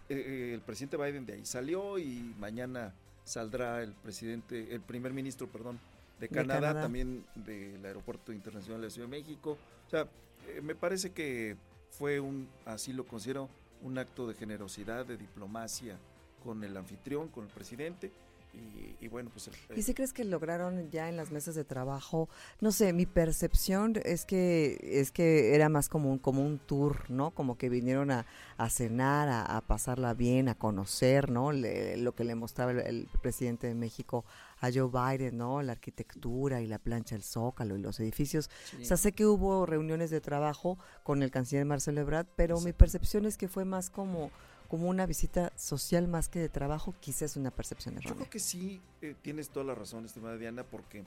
el 0.09 0.61
presidente 0.61 0.97
Biden 0.97 1.27
de 1.27 1.35
ahí 1.35 1.47
salió 1.47 1.99
y 1.99 2.35
mañana 2.39 2.95
saldrá 3.25 3.83
el 3.83 3.93
presidente, 3.93 4.75
el 4.75 4.81
primer 4.81 5.13
ministro, 5.13 5.47
perdón, 5.47 5.79
de 6.19 6.29
Canadá, 6.29 6.75
también 6.75 7.25
del 7.35 7.85
Aeropuerto 7.85 8.33
Internacional 8.33 8.81
de 8.81 8.87
la 8.89 8.91
Ciudad 8.91 9.09
de 9.09 9.19
México. 9.19 9.57
O 9.87 9.91
sea, 9.91 10.07
eh, 10.49 10.61
me 10.61 10.75
parece 10.75 11.13
que 11.13 11.57
fue 11.91 12.21
un, 12.21 12.49
así 12.67 12.93
lo 12.93 13.07
considero, 13.07 13.49
un 13.83 13.99
acto 13.99 14.29
de 14.29 14.35
generosidad, 14.35 15.07
de 15.07 15.17
diplomacia 15.17 15.97
con 16.45 16.63
el 16.65 16.77
anfitrión, 16.77 17.29
con 17.29 17.45
el 17.45 17.51
presidente, 17.51 18.13
y, 18.53 19.09
bueno, 19.09 19.31
pues... 19.31 19.51
¿Y 19.77 19.83
si 19.83 19.95
crees 19.95 20.13
que 20.13 20.25
lograron 20.25 20.91
ya 20.91 21.09
en 21.09 21.17
las 21.17 21.31
mesas 21.31 21.55
de 21.55 21.65
trabajo? 21.65 22.29
No 22.61 22.73
sé, 22.73 22.93
mi 22.93 23.07
percepción 23.07 23.95
es 24.05 24.25
que 24.25 24.79
es 24.83 25.11
que 25.11 25.55
era 25.55 25.69
más 25.69 25.89
como 25.89 26.11
un, 26.11 26.19
como 26.19 26.45
un 26.45 26.59
tour, 26.59 27.09
¿no? 27.11 27.31
Como 27.31 27.57
que 27.57 27.69
vinieron 27.69 28.11
a, 28.11 28.27
cenar, 28.69 29.29
a, 29.29 29.61
pasarla 29.63 30.15
bien, 30.15 30.49
a 30.49 30.55
conocer, 30.55 31.31
¿no? 31.31 31.53
lo 31.53 32.15
que 32.15 32.25
le 32.25 32.35
mostraba 32.35 32.73
el, 32.73 33.09
presidente 33.23 33.67
de 33.67 33.75
México 33.75 34.25
a 34.61 34.71
Joe 34.73 34.91
Biden, 34.91 35.39
¿no? 35.39 35.63
La 35.63 35.73
arquitectura 35.73 36.61
y 36.61 36.67
la 36.67 36.79
plancha 36.79 37.15
del 37.15 37.23
Zócalo 37.23 37.77
y 37.77 37.81
los 37.81 38.01
edificios. 38.01 38.51
O 38.81 38.85
sea, 38.85 38.97
sé 38.97 39.13
que 39.13 39.25
hubo 39.25 39.65
reuniones 39.65 40.11
de 40.11 40.21
trabajo 40.21 40.79
con 41.05 41.23
el 41.23 41.31
canciller 41.31 41.65
Marcelo 41.65 42.01
Ebrard, 42.01 42.27
pero 42.37 42.61
mi 42.61 42.73
percepción 42.73 43.25
es 43.25 43.39
que 43.39 43.49
fue 43.49 43.65
más 43.65 43.89
como 43.89 44.31
como 44.71 44.89
una 44.89 45.05
visita 45.05 45.53
social 45.57 46.07
más 46.07 46.29
que 46.29 46.39
de 46.39 46.49
trabajo, 46.49 46.95
quizás 47.01 47.33
es 47.33 47.37
una 47.37 47.51
percepción 47.51 47.97
errónea. 47.97 48.11
Yo 48.11 48.15
creo 48.15 48.31
que 48.31 48.39
sí, 48.39 48.81
eh, 49.03 49.17
tienes 49.21 49.49
toda 49.51 49.67
la 49.67 49.75
razón, 49.75 50.05
estimada 50.05 50.37
Diana, 50.37 50.63
porque 50.63 51.03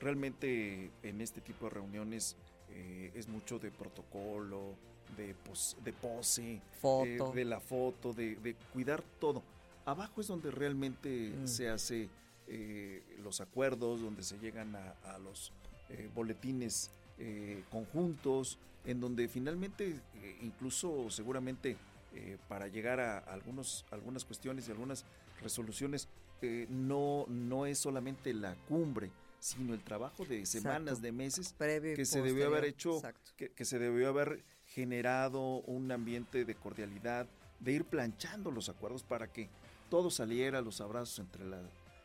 realmente 0.00 0.90
en 1.04 1.20
este 1.20 1.40
tipo 1.40 1.66
de 1.66 1.70
reuniones 1.70 2.34
eh, 2.70 3.12
es 3.14 3.28
mucho 3.28 3.60
de 3.60 3.70
protocolo, 3.70 4.74
de, 5.16 5.28
de 5.84 5.92
pose, 5.92 6.60
foto. 6.80 7.30
de 7.30 7.44
la 7.44 7.60
foto, 7.60 8.12
de, 8.12 8.56
cuidar 8.72 9.04
todo. 9.20 9.44
Abajo 9.84 10.20
es 10.20 10.26
donde 10.26 10.50
realmente 10.50 11.32
mm. 11.40 11.46
se 11.46 11.68
hace 11.68 12.08
eh, 12.48 13.00
los 13.22 13.40
acuerdos, 13.40 14.00
donde 14.00 14.24
se 14.24 14.40
llegan 14.40 14.74
a, 14.74 15.18
los 15.18 15.52
boletines 16.16 16.90
conjuntos, 17.70 18.58
en 18.84 19.00
donde 19.00 19.28
finalmente 19.28 20.00
incluso 20.42 21.08
seguramente 21.10 21.76
eh, 22.14 22.38
para 22.48 22.68
llegar 22.68 23.00
a 23.00 23.18
algunos, 23.18 23.84
algunas 23.90 24.24
cuestiones 24.24 24.68
y 24.68 24.70
algunas 24.70 25.04
resoluciones, 25.42 26.08
eh, 26.42 26.66
no, 26.68 27.26
no 27.28 27.66
es 27.66 27.78
solamente 27.78 28.32
la 28.32 28.54
cumbre, 28.68 29.10
sino 29.40 29.74
el 29.74 29.82
trabajo 29.82 30.24
de 30.24 30.46
semanas, 30.46 31.02
de 31.02 31.12
meses 31.12 31.54
que 31.58 32.04
se 32.04 32.22
debió 32.22 32.46
haber 32.46 32.64
hecho, 32.64 33.02
que, 33.36 33.64
se 33.64 33.78
debió 33.78 34.08
haber 34.08 34.44
generado 34.68 35.60
un 35.62 35.90
ambiente 35.90 36.44
de 36.44 36.54
cordialidad, 36.54 37.26
de 37.60 37.72
ir 37.72 37.84
planchando 37.84 38.50
los 38.50 38.68
acuerdos 38.68 39.02
para 39.02 39.32
que 39.32 39.48
todo 39.90 40.10
saliera, 40.10 40.60
los 40.60 40.80
abrazos 40.80 41.18
entre 41.18 41.44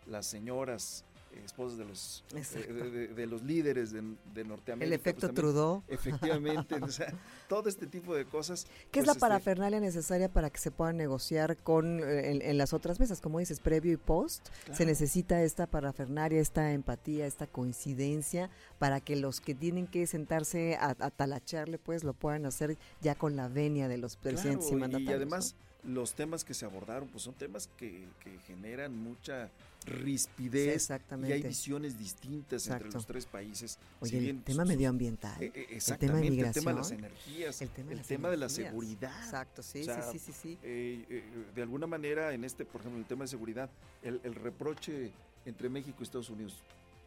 las 0.06 0.26
señoras, 0.26 1.06
esposas 1.44 1.78
de 1.78 1.86
los 1.86 2.24
eh, 2.34 3.12
de, 3.16 3.28
los 3.28 3.44
líderes 3.44 3.92
de, 3.92 4.02
Norteamérica. 4.44 4.86
El 4.86 4.94
efecto 4.94 5.28
pues, 5.28 5.34
Trudeau. 5.34 5.84
Efectivamente, 5.88 6.76
o 6.82 6.88
sea, 6.88 7.14
todo 7.48 7.70
este 7.70 7.88
tipo 7.88 8.16
de 8.16 8.26
cosas. 8.26 8.66
¿Qué 8.92 9.00
es 9.00 9.06
pues, 9.06 9.08
la 9.08 9.12
este 9.14 9.22
parafernalia 9.22 9.80
necesaria 9.80 10.30
para 10.30 10.50
que 10.50 10.60
se 10.60 10.72
pueda 10.72 10.94
negociar 10.94 11.58
con 11.58 12.00
eh, 12.00 12.50
en, 12.50 12.58
las 12.58 12.74
otras 12.74 13.00
mesas? 13.00 13.22
Como 13.22 13.40
dices, 13.40 13.60
previo 13.60 13.94
y 13.94 13.98
post, 13.98 14.50
se 14.72 14.86
necesita 14.86 15.42
esta 15.44 15.68
parafernalia, 15.68 16.40
esta 16.40 16.72
empatía, 16.74 17.26
esta 17.26 17.48
coincidencia 17.48 18.50
para 18.78 19.02
que 19.02 19.16
los 19.16 19.42
que 19.42 19.56
tienen 19.56 19.88
que 19.88 20.08
sentarse 20.08 20.78
a, 20.80 20.96
talacharle, 20.96 21.78
pues 21.78 22.04
lo 22.04 22.14
puedan 22.14 22.46
hacer 22.46 22.78
ya 23.02 23.16
con 23.16 23.36
la 23.36 23.48
venia 23.48 23.88
de 23.88 23.98
los 23.98 24.16
presidentes 24.16 24.72
y 24.72 24.76
mandatarios. 24.76 25.12
Y 25.12 25.14
además, 25.14 25.56
los 25.84 26.14
temas 26.14 26.44
que 26.44 26.54
se 26.54 26.66
abordaron, 26.66 27.08
pues 27.10 27.24
son 27.24 27.34
temas 27.34 27.70
que, 27.78 28.08
que 28.24 28.38
generan 28.40 28.96
mucha 28.98 29.50
rispidez 29.86 30.90
y 30.90 31.32
hay 31.32 31.42
visiones 31.42 31.98
distintas 31.98 32.68
entre 32.68 32.92
los 32.92 33.06
tres 33.06 33.26
países. 33.26 33.78
Oye, 34.00 34.30
el 34.30 34.44
tema 34.44 34.66
medioambiental, 34.66 35.42
eh, 35.42 35.52
eh, 35.54 35.80
el 35.88 35.98
tema 35.98 36.20
de 36.20 36.30
migración, 36.30 36.48
el 36.48 36.54
tema 36.54 36.72
de 36.72 36.78
las 36.78 36.92
energías, 36.92 37.62
el 37.62 37.70
tema, 37.70 38.30
de, 38.30 38.38
la 38.38 38.50
seguridad. 38.50 39.24
Exacto, 39.24 39.64
sí, 39.64 39.84
sí, 39.84 40.20
sí, 40.20 40.34
sí. 40.34 40.58
Eh, 40.64 41.24
de 41.56 41.62
alguna 41.62 41.88
manera, 41.88 42.34
en 42.34 42.44
este, 42.44 42.66
por 42.66 42.82
ejemplo, 42.82 43.00
el 43.00 43.08
tema 43.08 43.24
de 43.24 43.30
seguridad, 43.30 43.70
el, 44.04 44.36
reproche 44.36 45.12
entre 45.46 45.70
México 45.70 45.98
y 46.00 46.04
Estados 46.04 46.30
Unidos, 46.30 46.62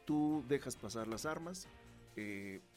tú 0.04 0.44
dejas 0.48 0.76
pasar 0.76 1.06
las 1.06 1.26
armas, 1.26 1.66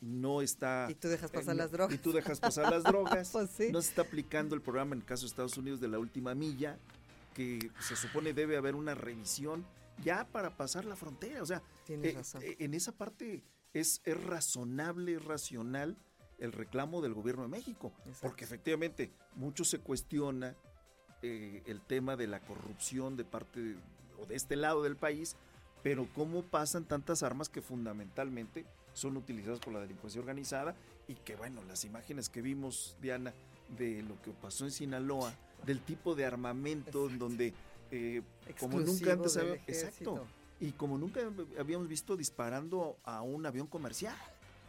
no 0.01 0.41
está... 0.41 0.87
Y 0.89 0.95
tú 0.95 1.07
dejas 1.07 1.31
pasar 1.31 1.55
las 1.55 1.71
drogas. 1.71 1.95
Y 1.95 1.97
tú 1.97 2.11
dejas 2.11 2.39
pasar 2.39 2.71
las 2.71 2.83
drogas. 2.83 3.29
pues 3.33 3.49
sí. 3.49 3.71
No 3.71 3.81
se 3.81 3.89
está 3.89 4.03
aplicando 4.03 4.55
el 4.55 4.61
programa 4.61 4.93
en 4.93 5.01
el 5.01 5.05
caso 5.05 5.23
de 5.23 5.27
Estados 5.27 5.57
Unidos 5.57 5.79
de 5.79 5.87
la 5.87 5.99
última 5.99 6.35
milla, 6.35 6.77
que 7.33 7.71
se 7.79 7.95
supone 7.95 8.33
debe 8.33 8.57
haber 8.57 8.75
una 8.75 8.95
revisión 8.95 9.65
ya 10.03 10.27
para 10.27 10.55
pasar 10.55 10.85
la 10.85 10.95
frontera. 10.95 11.41
O 11.41 11.45
sea, 11.45 11.61
eh, 11.87 12.21
eh, 12.41 12.55
en 12.59 12.73
esa 12.73 12.91
parte 12.91 13.43
es, 13.73 14.01
es 14.05 14.23
razonable, 14.23 15.15
es 15.15 15.25
racional 15.25 15.97
el 16.37 16.51
reclamo 16.51 17.01
del 17.01 17.13
gobierno 17.13 17.43
de 17.43 17.49
México, 17.49 17.93
porque 18.21 18.43
efectivamente 18.43 19.11
mucho 19.35 19.63
se 19.63 19.79
cuestiona 19.79 20.55
eh, 21.21 21.63
el 21.65 21.81
tema 21.81 22.15
de 22.15 22.27
la 22.27 22.41
corrupción 22.41 23.15
de 23.15 23.23
parte 23.23 23.77
o 24.19 24.25
de 24.25 24.35
este 24.35 24.55
lado 24.55 24.83
del 24.83 24.97
país, 24.97 25.35
pero 25.81 26.07
cómo 26.13 26.43
pasan 26.43 26.85
tantas 26.85 27.23
armas 27.23 27.47
que 27.47 27.61
fundamentalmente 27.61 28.65
son 28.95 29.17
utilizadas 29.17 29.59
por 29.59 29.73
la 29.73 29.81
delincuencia 29.81 30.19
organizada 30.19 30.75
y 31.07 31.15
que 31.15 31.35
bueno, 31.35 31.63
las 31.65 31.85
imágenes 31.85 32.29
que 32.29 32.41
vimos, 32.41 32.97
Diana, 33.01 33.33
de 33.77 34.01
lo 34.01 34.19
que 34.21 34.31
pasó 34.31 34.65
en 34.65 34.71
Sinaloa, 34.71 35.33
del 35.65 35.81
tipo 35.81 36.15
de 36.15 36.25
armamento 36.25 37.09
en 37.09 37.19
donde 37.19 37.53
eh, 37.91 38.21
como 38.59 38.79
nunca 38.79 39.13
antes 39.13 39.37
había, 39.37 39.55
exacto. 39.67 40.25
Y 40.59 40.71
como 40.71 40.97
nunca 40.97 41.19
habíamos 41.59 41.87
visto 41.87 42.15
disparando 42.15 42.97
a 43.03 43.21
un 43.21 43.45
avión 43.45 43.67
comercial. 43.67 44.15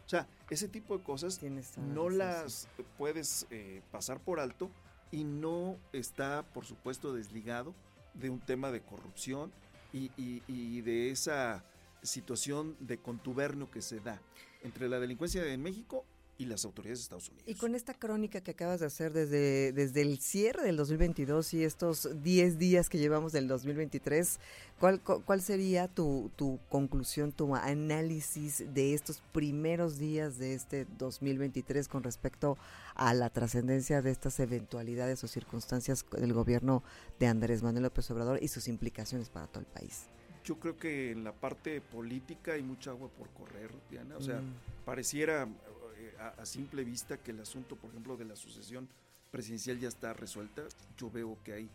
O 0.05 0.09
sea 0.09 0.29
ese 0.51 0.69
tipo 0.69 0.97
de 0.99 1.05
cosas 1.05 1.41
no 1.77 2.11
las 2.11 2.69
puedes 2.99 3.47
eh, 3.51 3.83
pasar 3.91 4.21
por 4.21 4.41
alto 4.41 4.71
y 5.11 5.25
no 5.25 5.77
está 5.93 6.45
por 6.53 6.65
supuesto 6.65 7.13
desligado 7.13 7.75
de 8.15 8.31
un 8.31 8.41
tema 8.41 8.71
de 8.71 8.81
corrupción 8.81 9.53
y, 9.93 10.11
y 10.17 10.81
de 10.83 11.11
esa 11.11 11.65
situación 12.03 12.77
de 12.81 12.99
contubernio 12.99 13.71
que 13.71 13.83
se 13.83 14.01
da 14.01 14.21
entre 14.63 14.89
la 14.89 14.99
delincuencia 14.99 15.45
en 15.47 15.63
México 15.63 16.05
y 16.39 16.47
las 16.47 16.65
autoridades 16.65 16.99
de 16.99 17.03
Estados 17.05 17.29
Unidos. 17.29 17.49
Y 17.49 17.55
con 17.55 17.75
esta 17.75 17.95
crónica 17.95 18.41
que 18.41 18.51
acabas 18.51 18.81
de 18.81 18.87
hacer 18.87 19.13
desde, 19.13 19.73
desde 19.73 20.03
el 20.03 20.19
cierre 20.19 20.65
del 20.65 20.77
2022 20.77 21.55
y 21.55 21.65
estos 21.65 22.09
10 22.23 22.59
días 22.59 22.89
que 22.89 22.99
llevamos 22.99 23.33
del 23.33 23.49
2023, 23.49 24.39
¿cuál, 24.79 25.01
cuál 25.01 25.41
sería 25.41 25.89
tu, 25.89 26.31
tu 26.37 26.59
conclusión, 26.69 27.33
tu 27.33 27.55
análisis 27.55 28.65
de 28.75 28.95
estos 28.95 29.23
primeros 29.33 29.99
días 29.99 30.39
de 30.39 30.55
este 30.55 30.87
2023 30.99 31.89
con 31.89 32.03
respecto 32.03 32.59
a 32.95 33.15
la 33.15 33.31
trascendencia 33.31 34.03
de 34.03 34.11
estas 34.11 34.39
eventualidades 34.41 35.25
o 35.25 35.29
circunstancias 35.29 36.05
del 36.13 36.33
gobierno 36.33 36.83
de 37.19 37.29
Andrés 37.29 37.63
Manuel 37.63 37.85
López 37.85 38.11
Obrador 38.11 38.43
y 38.43 38.49
sus 38.49 38.69
implicaciones 38.69 39.31
para 39.31 39.47
todo 39.47 39.61
el 39.61 39.67
país? 39.67 40.05
Yo 40.47 40.61
creo 40.61 40.79
que 40.79 41.11
en 41.11 41.25
la 41.25 41.33
parte 41.33 41.81
política 41.81 42.53
hay 42.53 42.63
mucha 42.63 42.91
agua 42.91 43.09
por 43.09 43.29
correr, 43.31 43.71
Diana. 43.91 44.17
O 44.17 44.23
sea, 44.23 44.41
mm. 44.41 44.85
pareciera 44.85 45.49
a, 46.39 46.47
simple 46.47 46.85
vista 46.85 47.17
que 47.19 47.33
el 47.33 47.41
asunto, 47.41 47.77
por 47.77 47.91
ejemplo, 47.91 48.17
de 48.17 48.25
la 48.25 48.37
sucesión 48.37 48.89
presidencial 49.31 49.79
ya 49.79 49.89
está 49.89 50.13
resuelta. 50.13 50.63
Yo 50.97 51.11
veo 51.11 51.37
que 51.45 51.53
hay 51.53 51.71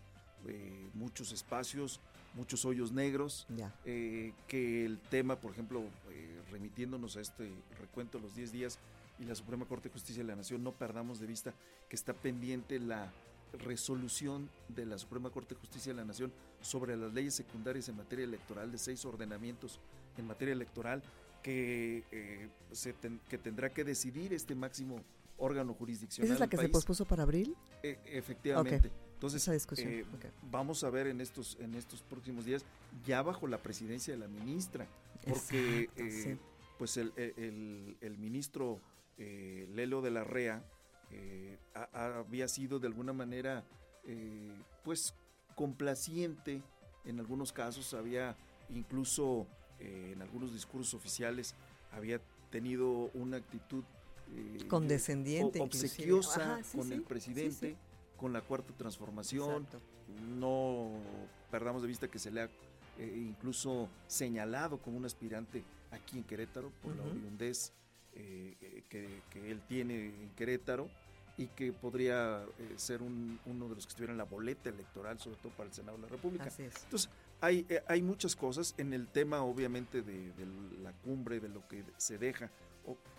eh, 0.47 0.89
muchos 0.93 1.32
espacios, 1.32 1.99
muchos 2.34 2.65
hoyos 2.65 2.91
negros, 2.91 3.45
eh, 3.86 4.34
que 4.47 4.86
el 4.86 4.99
tema, 4.99 5.36
por 5.36 5.51
ejemplo, 5.51 5.84
eh, 6.09 6.41
remitiéndonos 6.51 7.17
a 7.17 7.22
este 7.22 7.51
recuento 7.80 8.17
de 8.17 8.24
los 8.24 8.36
10 8.36 8.51
días 8.51 8.80
y 9.19 9.26
la 9.26 9.36
Suprema 9.36 9.65
Corte 9.65 9.89
de 9.89 9.93
Justicia 9.93 10.24
de 10.24 10.28
la 10.28 10.36
Nación, 10.36 10.63
no 10.63 10.72
perdamos 10.72 11.19
de 11.19 11.28
vista 11.28 11.53
que 11.89 11.95
está 11.95 12.13
pendiente 12.13 12.80
la 12.80 13.11
resolución 13.54 14.49
de 14.70 14.86
la 14.86 14.97
Suprema 14.97 15.30
Corte 15.30 15.56
de 15.56 15.62
Justicia 15.62 15.93
de 15.93 15.97
la 15.97 16.06
Nación 16.06 16.32
sobre 16.62 16.95
las 16.95 17.14
leyes 17.14 17.36
secundarias 17.36 17.89
en 17.89 17.97
materia 17.97 18.26
electoral 18.26 18.72
de 18.72 18.78
seis 18.78 19.04
ordenamientos 19.06 19.80
en 20.18 20.28
materia 20.28 20.54
electoral 20.54 21.02
que, 21.41 22.04
eh, 22.12 22.49
se 22.72 22.93
que 23.30 23.38
tendrá 23.38 23.74
que 23.74 23.84
decidir 23.84 24.34
este 24.34 24.56
máximo 24.56 25.02
órgano 25.38 25.74
jurisdiccional. 25.74 26.26
¿Esa 26.26 26.34
es 26.36 26.39
la 26.39 26.47
que 26.47 26.58
se 26.58 26.70
pospuso 26.70 27.06
para 27.06 27.24
abril? 27.24 27.56
E, 27.82 27.99
efectivamente. 28.06 28.91
Entonces, 29.14 29.47
eh, 29.78 30.06
vamos 30.49 30.84
a 30.84 30.89
ver 30.89 31.08
en 31.08 31.22
estos, 31.22 31.58
en 31.60 31.76
estos 31.76 32.02
próximos 32.02 32.45
días, 32.45 32.66
ya 33.06 33.22
bajo 33.22 33.47
la 33.47 33.60
presidencia 33.60 34.14
de 34.14 34.20
la 34.20 34.28
ministra, 34.28 34.88
porque 35.28 35.89
eh, 35.95 36.38
pues 36.80 36.97
el, 36.97 37.14
el, 37.16 38.18
ministro 38.18 38.80
Lelo 39.18 40.02
de 40.02 40.10
la 40.10 40.24
REA 40.24 40.64
había 41.93 42.47
sido 42.47 42.80
de 42.80 42.88
alguna 42.88 43.14
manera 43.14 43.64
pues 44.84 45.14
complaciente 45.55 46.62
en 47.05 47.20
algunos 47.20 47.51
casos, 47.51 47.93
había 47.93 48.36
incluso 48.70 49.47
en 49.80 50.22
algunos 50.22 50.53
discursos 50.53 50.93
oficiales, 50.93 51.55
había 51.91 52.22
tenido 52.49 53.09
una 53.14 53.38
actitud 53.38 53.84
eh, 54.34 54.66
condescendiente, 54.68 55.59
obsequiosa 55.59 56.62
con 56.76 56.91
el 56.91 57.03
presidente, 57.03 57.76
con 58.18 58.34
la 58.34 58.41
cuarta 58.41 58.74
transformación. 58.78 59.68
No 60.38 60.91
perdamos 61.49 61.82
de 61.82 61.88
vista 61.88 62.07
que 62.07 62.20
se 62.20 62.32
le 62.32 62.41
ha 62.41 62.49
eh, 62.99 63.26
incluso 63.28 63.89
señalado 64.07 64.78
como 64.78 64.97
un 64.97 65.05
aspirante 65.05 65.64
aquí 65.89 66.18
en 66.18 66.24
Querétaro 66.24 66.72
por 66.82 66.95
la 66.95 67.03
oriundez 67.03 67.74
eh, 68.14 68.84
que, 68.89 69.51
él 69.51 69.62
tiene 69.68 70.07
en 70.07 70.30
Querétaro 70.36 70.89
y 71.38 71.47
que 71.47 71.72
podría 71.72 72.45
ser 72.76 73.01
uno 73.01 73.70
de 73.70 73.76
los 73.76 73.86
que 73.86 73.89
estuviera 73.89 74.12
en 74.12 74.18
la 74.18 74.26
boleta 74.26 74.70
electoral, 74.70 75.18
sobre 75.20 75.38
todo 75.38 75.51
para 75.53 75.70
el 75.70 75.74
Senado 75.74 75.97
de 75.97 76.03
la 76.03 76.09
República. 76.09 76.49
Entonces, 76.57 77.09
hay, 77.39 77.66
hay 77.88 78.01
muchas 78.01 78.36
cosas 78.36 78.76
en 78.78 78.93
el 78.93 79.07
tema, 79.07 79.41
obviamente, 79.41 80.01
de, 80.01 80.32
de, 80.34 80.45
la 80.84 80.91
cumbre, 80.91 81.39
de 81.39 81.49
lo 81.49 81.68
que 81.68 81.84
se 81.97 82.18
deja 82.18 82.51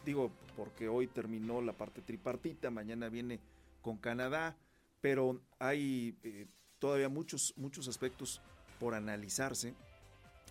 digo, 0.04 0.32
porque 0.56 0.88
hoy 0.88 1.06
terminó 1.06 1.60
la 1.60 1.72
parte 1.72 2.02
tripartita, 2.02 2.70
mañana 2.70 3.08
viene 3.08 3.40
con 3.80 3.96
Canadá, 3.96 4.56
pero 5.00 5.40
hay 5.58 6.16
eh, 6.22 6.46
todavía 6.78 7.08
muchos, 7.08 7.54
muchos 7.56 7.88
aspectos 7.88 8.40
por 8.78 8.94
analizarse. 8.94 9.74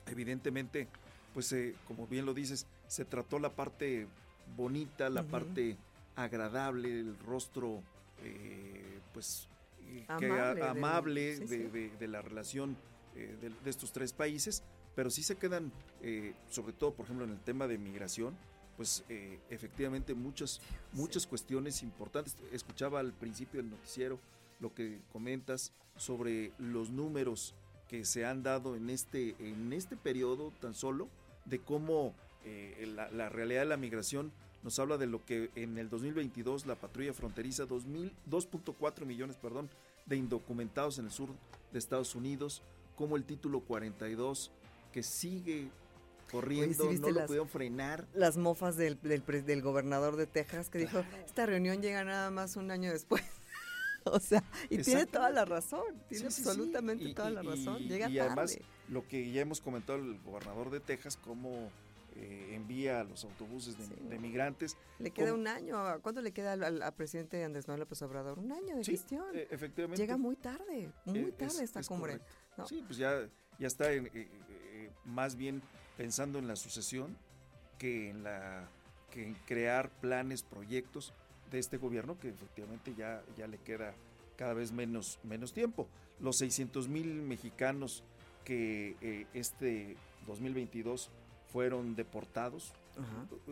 Evidentemente, 0.08 0.88
pues 1.34 1.52
eh, 1.54 1.76
como 1.88 2.08
bien 2.08 2.26
lo 2.26 2.34
dices, 2.34 2.68
se 2.88 3.06
trató 3.06 3.40
la 3.40 3.56
parte 3.56 4.08
bonita, 4.56 5.10
la 5.10 5.24
parte 5.24 5.78
agradable, 6.16 7.00
el 7.00 7.18
rostro 7.20 7.82
eh, 8.24 9.00
pues 9.14 9.48
amable, 10.08 11.38
de, 11.40 12.08
la 12.08 12.22
relación 12.22 12.78
de, 13.14 13.52
estos 13.66 13.92
tres 13.92 14.14
países, 14.14 14.64
pero 14.96 15.10
sí 15.10 15.24
se 15.24 15.36
quedan, 15.36 15.72
sobre 16.50 16.74
todo 16.74 16.94
por 16.94 17.06
ejemplo 17.06 17.26
en 17.26 17.32
el 17.32 17.40
tema 17.40 17.68
de 17.68 17.78
migración, 17.78 18.36
pues 18.82 19.04
eh, 19.10 19.40
efectivamente 19.52 20.16
muchas, 20.16 20.60
muchas 20.94 21.28
cuestiones 21.28 21.84
importantes. 21.84 22.36
Escuchaba 22.52 23.00
al 23.00 23.14
principio 23.14 23.62
del 23.62 23.70
noticiero 23.70 24.20
lo 24.60 24.74
que 24.74 25.02
comentas 25.12 25.72
sobre 25.98 26.52
los 26.58 26.90
números 26.90 27.54
que 27.88 28.06
se 28.06 28.26
han 28.26 28.42
dado 28.42 28.76
en 28.76 28.90
este, 28.90 29.36
en 29.40 29.72
este 29.74 29.98
periodo 29.98 30.52
tan 30.62 30.74
solo, 30.74 31.10
de 31.46 31.60
cómo 31.60 32.16
eh, 32.46 32.94
la, 33.12 33.30
realidad 33.30 33.62
de 33.62 33.68
la 33.68 33.78
migración 33.78 34.32
nos 34.64 34.78
habla 34.80 34.98
de 34.98 35.08
lo 35.08 35.26
que 35.26 35.50
en 35.56 35.78
el 35.78 35.90
2022 35.90 36.66
la 36.66 36.76
patrulla 36.76 37.14
fronteriza 37.14 37.66
2.4 37.66 39.06
millones 39.06 39.36
perdón, 39.38 39.70
de 40.06 40.18
indocumentados 40.18 41.00
en 41.00 41.06
el 41.06 41.12
sur 41.12 41.30
de 41.72 41.80
Estados 41.80 42.16
Unidos, 42.16 42.62
como 42.96 43.18
el 43.18 43.24
título 43.24 43.62
42 43.62 44.52
que 44.92 45.04
sigue 45.04 45.70
corriendo, 46.32 46.92
no 46.92 47.10
lo 47.10 47.26
pudieron 47.26 47.50
frenar. 47.50 48.08
Las 48.14 48.38
mofas 48.38 48.78
del, 48.78 49.00
del, 49.02 49.62
gobernador 49.62 50.16
de 50.16 50.28
Texas 50.28 50.70
que 50.70 50.80
dijo, 50.80 51.04
esta 51.26 51.46
reunión 51.46 51.82
llega 51.82 52.04
nada 52.04 52.32
más 52.32 52.56
un 52.56 52.72
año 52.72 52.92
después. 52.92 53.24
o 54.06 54.20
sea, 54.20 54.44
y 54.70 54.78
tiene 54.80 55.06
toda 55.06 55.30
la 55.30 55.46
razón, 55.46 55.84
tiene 56.10 56.26
absolutamente 56.26 57.14
toda 57.14 57.30
la 57.30 57.42
razón. 57.42 57.80
Llega 57.80 58.10
y 58.10 58.20
además, 58.20 58.58
lo 58.90 59.08
que 59.08 59.32
ya 59.32 59.42
hemos 59.42 59.62
comentado 59.62 60.00
el 60.00 60.20
gobernador 60.22 60.70
de 60.70 60.80
Texas, 60.80 61.18
cómo 61.18 61.70
eh, 62.16 62.56
envía 62.56 63.02
a 63.02 63.04
los 63.04 63.24
autobuses 63.24 63.78
de, 63.78 64.20
migrantes. 64.20 64.78
Le 65.00 65.12
queda 65.12 65.34
un 65.34 65.48
año. 65.48 65.78
¿Cuánto 66.02 66.22
le 66.22 66.32
queda 66.32 66.54
al, 66.54 66.94
presidente 66.96 67.44
Andrés 67.44 67.68
Manuel 67.68 67.82
López 67.82 68.02
Obrador? 68.02 68.40
Un 68.40 68.52
año 68.52 68.76
de 68.76 68.84
gestión. 68.84 69.26
Eh, 69.34 69.48
efectivamente. 69.50 70.02
Llega 70.02 70.18
muy 70.18 70.36
tarde, 70.36 70.92
muy 71.06 71.20
eh, 71.20 71.32
tarde 71.32 71.64
esta 71.64 71.82
cumbre. 71.84 72.20
Sí, 72.68 72.84
pues 72.86 72.98
ya, 72.98 73.28
ya 73.60 73.68
está 73.68 73.90
más 75.06 75.36
bien 75.36 75.62
pensando 75.98 76.40
en 76.40 76.48
la 76.48 76.56
sucesión 76.56 77.18
que 77.78 78.10
en, 78.10 78.24
la, 78.24 78.70
que 79.10 79.26
en 79.28 79.34
crear 79.46 79.90
planes, 79.90 80.44
proyectos 80.44 81.14
de 81.52 81.60
este 81.60 81.78
gobierno 81.78 82.20
que 82.20 82.30
efectivamente 82.30 82.94
ya, 82.96 83.24
ya 83.38 83.48
le 83.48 83.58
queda 83.58 83.94
cada 84.38 84.54
vez 84.54 84.72
menos, 84.72 85.20
menos 85.24 85.54
tiempo. 85.54 85.88
Los 86.20 86.38
600 86.38 86.88
mil 86.88 87.22
mexicanos 87.22 88.04
que 88.44 88.96
eh, 89.02 89.28
este 89.34 89.96
2022 90.28 91.10
fueron 91.52 91.96
deportados, 91.96 92.74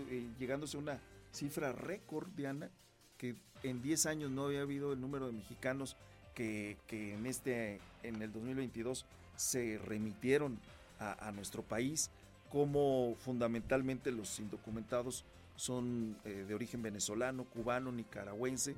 eh, 0.09 0.27
llegándose 0.39 0.77
a 0.77 0.79
una 0.79 0.99
cifra 1.31 1.71
récord, 1.71 2.27
Diana, 2.35 2.69
que 3.17 3.35
en 3.63 3.81
10 3.81 4.05
años 4.05 4.31
no 4.31 4.45
había 4.45 4.61
habido 4.61 4.93
el 4.93 5.01
número 5.01 5.27
de 5.27 5.33
mexicanos 5.33 5.95
que, 6.33 6.77
que 6.87 7.15
en, 7.15 7.25
este, 7.25 7.79
en 8.03 8.21
el 8.21 8.31
2022 8.31 9.05
se 9.35 9.77
remitieron 9.79 10.59
a, 10.99 11.27
a 11.27 11.31
nuestro 11.31 11.63
país 11.63 12.09
como 12.49 13.15
fundamentalmente 13.19 14.11
los 14.11 14.39
indocumentados 14.39 15.23
son 15.55 16.17
eh, 16.23 16.45
de 16.47 16.55
origen 16.55 16.81
venezolano, 16.81 17.43
cubano, 17.43 17.91
nicaragüense, 17.91 18.75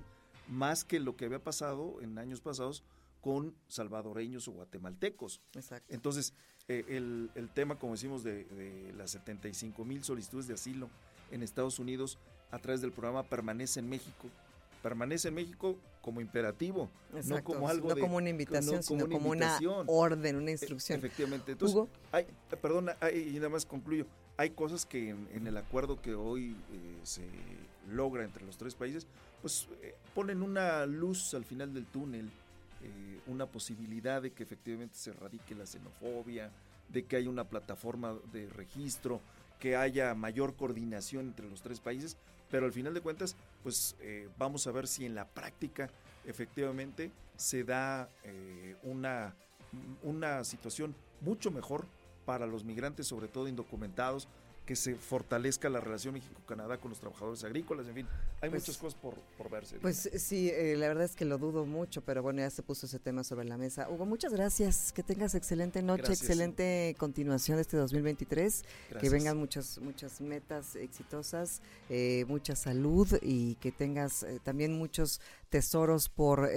más 0.47 0.84
que 0.84 0.99
lo 0.99 1.15
que 1.15 1.26
había 1.26 1.43
pasado 1.43 2.01
en 2.01 2.17
años 2.17 2.41
pasados 2.41 2.84
con 3.22 3.55
salvadoreños 3.67 4.47
o 4.47 4.53
guatemaltecos. 4.53 5.41
Exacto. 5.53 5.93
Entonces, 5.93 6.34
eh, 6.80 7.30
el, 7.36 7.49
tema, 7.53 7.76
como 7.76 7.93
decimos, 7.93 8.24
de, 8.24 8.45
las 8.97 9.11
75 9.11 9.84
mil 9.84 10.03
solicitudes 10.03 10.47
de 10.47 10.53
asilo 10.53 10.89
en 11.32 11.43
Estados 11.43 11.80
Unidos 11.80 12.17
a 12.51 12.59
través 12.59 12.82
del 12.82 12.91
programa 12.91 13.24
Permanece 13.24 13.80
en 13.80 13.89
México, 13.89 14.28
permanece 14.82 15.30
en 15.30 15.36
México 15.36 15.78
como 16.01 16.22
imperativo, 16.22 16.89
no 17.26 17.43
como 17.43 17.69
algo 17.69 17.89
no 17.89 17.97
como 17.97 18.17
una 18.17 18.30
invitación, 18.30 18.84
sino 18.84 19.07
como 19.07 19.30
una, 19.30 19.57
orden, 19.88 20.36
una 20.36 20.51
instrucción. 20.51 20.97
efectivamente. 20.99 21.53
Entonces, 21.53 21.84
Hay, 22.11 22.26
perdona, 22.61 22.95
y 23.13 23.34
nada 23.36 23.49
más 23.49 23.65
concluyo. 23.65 24.05
Hay 24.38 24.51
cosas 24.51 24.86
que 24.86 25.09
en, 25.09 25.45
el 25.45 25.57
acuerdo 25.57 26.01
que 26.01 26.15
hoy 26.15 26.55
eh, 26.74 26.99
se 27.03 27.24
logra 27.89 28.24
entre 28.24 28.45
los 28.45 28.57
tres 28.57 28.74
países, 28.76 29.05
pues 29.41 29.67
eh, 29.82 29.95
ponen 30.15 30.41
una 30.41 30.86
luz 30.86 31.34
al 31.34 31.45
final 31.45 31.74
del 31.74 31.86
túnel, 31.86 32.32
eh, 32.84 33.22
una 33.28 33.46
posibilidad 33.46 34.22
de 34.22 34.32
que 34.32 34.44
efectivamente 34.44 34.96
se 34.96 35.12
erradique 35.12 35.56
la 35.56 35.66
xenofobia, 35.66 36.52
de 36.90 37.06
que 37.06 37.16
haya 37.16 37.30
una 37.30 37.46
plataforma 37.46 38.18
de 38.32 38.50
registro, 38.50 39.22
que 39.60 39.76
haya 39.76 40.14
mayor 40.16 40.56
coordinación 40.56 41.28
entre 41.28 41.50
los 41.50 41.62
tres 41.62 41.80
países, 41.80 42.18
pero 42.50 42.66
al 42.66 42.74
final 42.74 42.94
de 42.94 43.02
cuentas, 43.02 43.36
pues 43.64 43.96
eh, 44.02 44.28
vamos 44.38 44.68
a 44.68 44.72
ver 44.72 44.88
si 44.88 45.06
en 45.06 45.16
la 45.16 45.28
práctica 45.28 45.90
efectivamente 46.26 47.12
se 47.38 47.64
da 47.64 48.10
eh, 48.24 48.76
una, 48.84 49.36
una 50.04 50.44
situación 50.44 50.96
mucho 51.22 51.50
mejor 51.52 51.86
para 52.26 52.46
los 52.46 52.64
migrantes, 52.64 53.08
sobre 53.08 53.28
todo 53.28 53.48
indocumentados, 53.48 54.28
que 54.72 54.78
se 54.78 54.95
fortalezca 54.95 55.69
la 55.69 55.82
relación 55.82 56.13
México-Canadá 56.13 56.78
con 56.78 56.91
los 56.91 56.99
trabajadores 57.01 57.43
agrícolas, 57.43 57.89
en 57.89 57.93
fin, 57.93 58.07
hay 58.39 58.49
pues 58.49 58.61
muchas 58.61 58.78
cosas 58.78 58.97
por, 59.01 59.15
por 59.38 59.49
verse. 59.49 59.78
Pues 59.82 60.09
sí, 60.15 60.49
eh, 60.49 60.78
la 60.78 60.88
verdad 60.88 61.03
es 61.03 61.17
que 61.17 61.26
lo 61.26 61.38
dudo 61.38 61.65
mucho, 61.65 62.01
pero 62.05 62.24
bueno, 62.24 62.39
ya 62.39 62.49
se 62.49 62.63
puso 62.63 62.86
ese 62.86 62.97
tema 62.97 63.26
sobre 63.26 63.43
la 63.43 63.57
mesa. 63.57 63.89
Hugo, 63.89 64.05
muchas 64.05 64.32
gracias, 64.32 64.93
que 64.93 65.03
tengas 65.03 65.36
excelente 65.36 65.82
noche, 65.82 66.13
excelente 66.13 66.95
continuación 66.97 67.57
de 67.57 67.63
este 67.63 67.76
2023, 67.76 68.63
que 68.97 69.09
vengan 69.09 69.36
muchas, 69.36 69.78
muchas 69.80 70.22
metas 70.22 70.78
exitosas, 70.78 71.61
eh, 71.89 72.24
mucha 72.30 72.55
salud 72.55 73.09
y 73.22 73.55
que 73.55 73.74
tengas 73.74 74.24
eh, 74.24 74.39
también 74.41 74.72
muchos 74.72 75.19
tesoros 75.49 76.07
por 76.07 76.49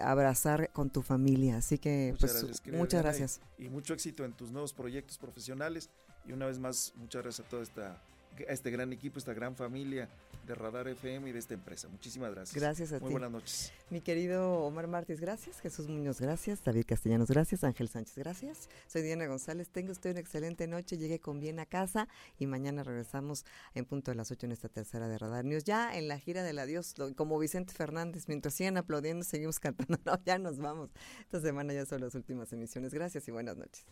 abrazar 0.00 0.70
con 0.72 0.88
tu 0.88 1.02
familia. 1.02 1.58
Así 1.58 1.76
que, 1.76 2.12
muchas 2.12 2.30
pues, 2.30 2.42
gracias, 2.42 2.74
muchas 2.74 3.02
gracias. 3.02 3.40
y 3.58 3.68
mucho 3.68 3.92
éxito 3.92 4.24
en 4.24 4.32
tus 4.32 4.50
nuevos 4.50 4.72
proyectos 4.72 5.18
profesionales 5.18 5.90
y 6.26 6.32
una 6.32 6.46
vez 6.46 6.58
más, 6.58 6.92
muchas 6.96 7.22
gracias 7.22 7.46
a 7.46 7.50
toda 7.50 7.62
esta 7.62 8.00
a 8.44 8.52
este 8.52 8.70
gran 8.70 8.92
equipo, 8.92 9.18
esta 9.18 9.32
gran 9.32 9.56
familia 9.56 10.08
de 10.46 10.54
Radar 10.54 10.86
FM 10.86 11.28
y 11.28 11.32
de 11.32 11.38
esta 11.38 11.54
empresa. 11.54 11.88
Muchísimas 11.88 12.32
gracias. 12.32 12.54
Gracias 12.54 12.92
a 12.92 12.98
ti. 12.98 13.04
Muy 13.04 13.12
buenas 13.12 13.32
noches. 13.32 13.72
Mi 13.90 14.00
querido 14.00 14.60
Omar 14.60 14.86
Martínez, 14.86 15.20
gracias. 15.20 15.60
Jesús 15.60 15.88
Muñoz, 15.88 16.20
gracias. 16.20 16.62
David 16.62 16.84
Castellanos, 16.86 17.28
gracias. 17.28 17.64
Ángel 17.64 17.88
Sánchez, 17.88 18.16
gracias. 18.16 18.68
Soy 18.86 19.02
Diana 19.02 19.26
González. 19.26 19.68
Tenga 19.70 19.90
usted 19.90 20.12
una 20.12 20.20
excelente 20.20 20.68
noche. 20.68 20.98
Llegue 20.98 21.18
con 21.18 21.40
bien 21.40 21.58
a 21.58 21.66
casa 21.66 22.06
y 22.38 22.46
mañana 22.46 22.84
regresamos 22.84 23.44
en 23.74 23.86
punto 23.86 24.12
de 24.12 24.16
las 24.16 24.30
8 24.30 24.46
en 24.46 24.52
esta 24.52 24.68
tercera 24.68 25.08
de 25.08 25.18
Radar 25.18 25.44
News. 25.44 25.64
Ya 25.64 25.96
en 25.96 26.06
la 26.06 26.18
gira 26.18 26.44
del 26.44 26.60
adiós, 26.60 26.94
como 27.16 27.38
Vicente 27.38 27.72
Fernández, 27.72 28.28
mientras 28.28 28.54
sigan 28.54 28.76
aplaudiendo, 28.76 29.24
seguimos 29.24 29.58
cantando. 29.60 29.98
No, 30.04 30.20
ya 30.24 30.38
nos 30.38 30.58
vamos. 30.58 30.90
Esta 31.22 31.40
semana 31.40 31.72
ya 31.72 31.86
son 31.86 32.00
las 32.00 32.14
últimas 32.14 32.52
emisiones. 32.52 32.94
Gracias 32.94 33.26
y 33.26 33.32
buenas 33.32 33.56
noches. 33.56 33.84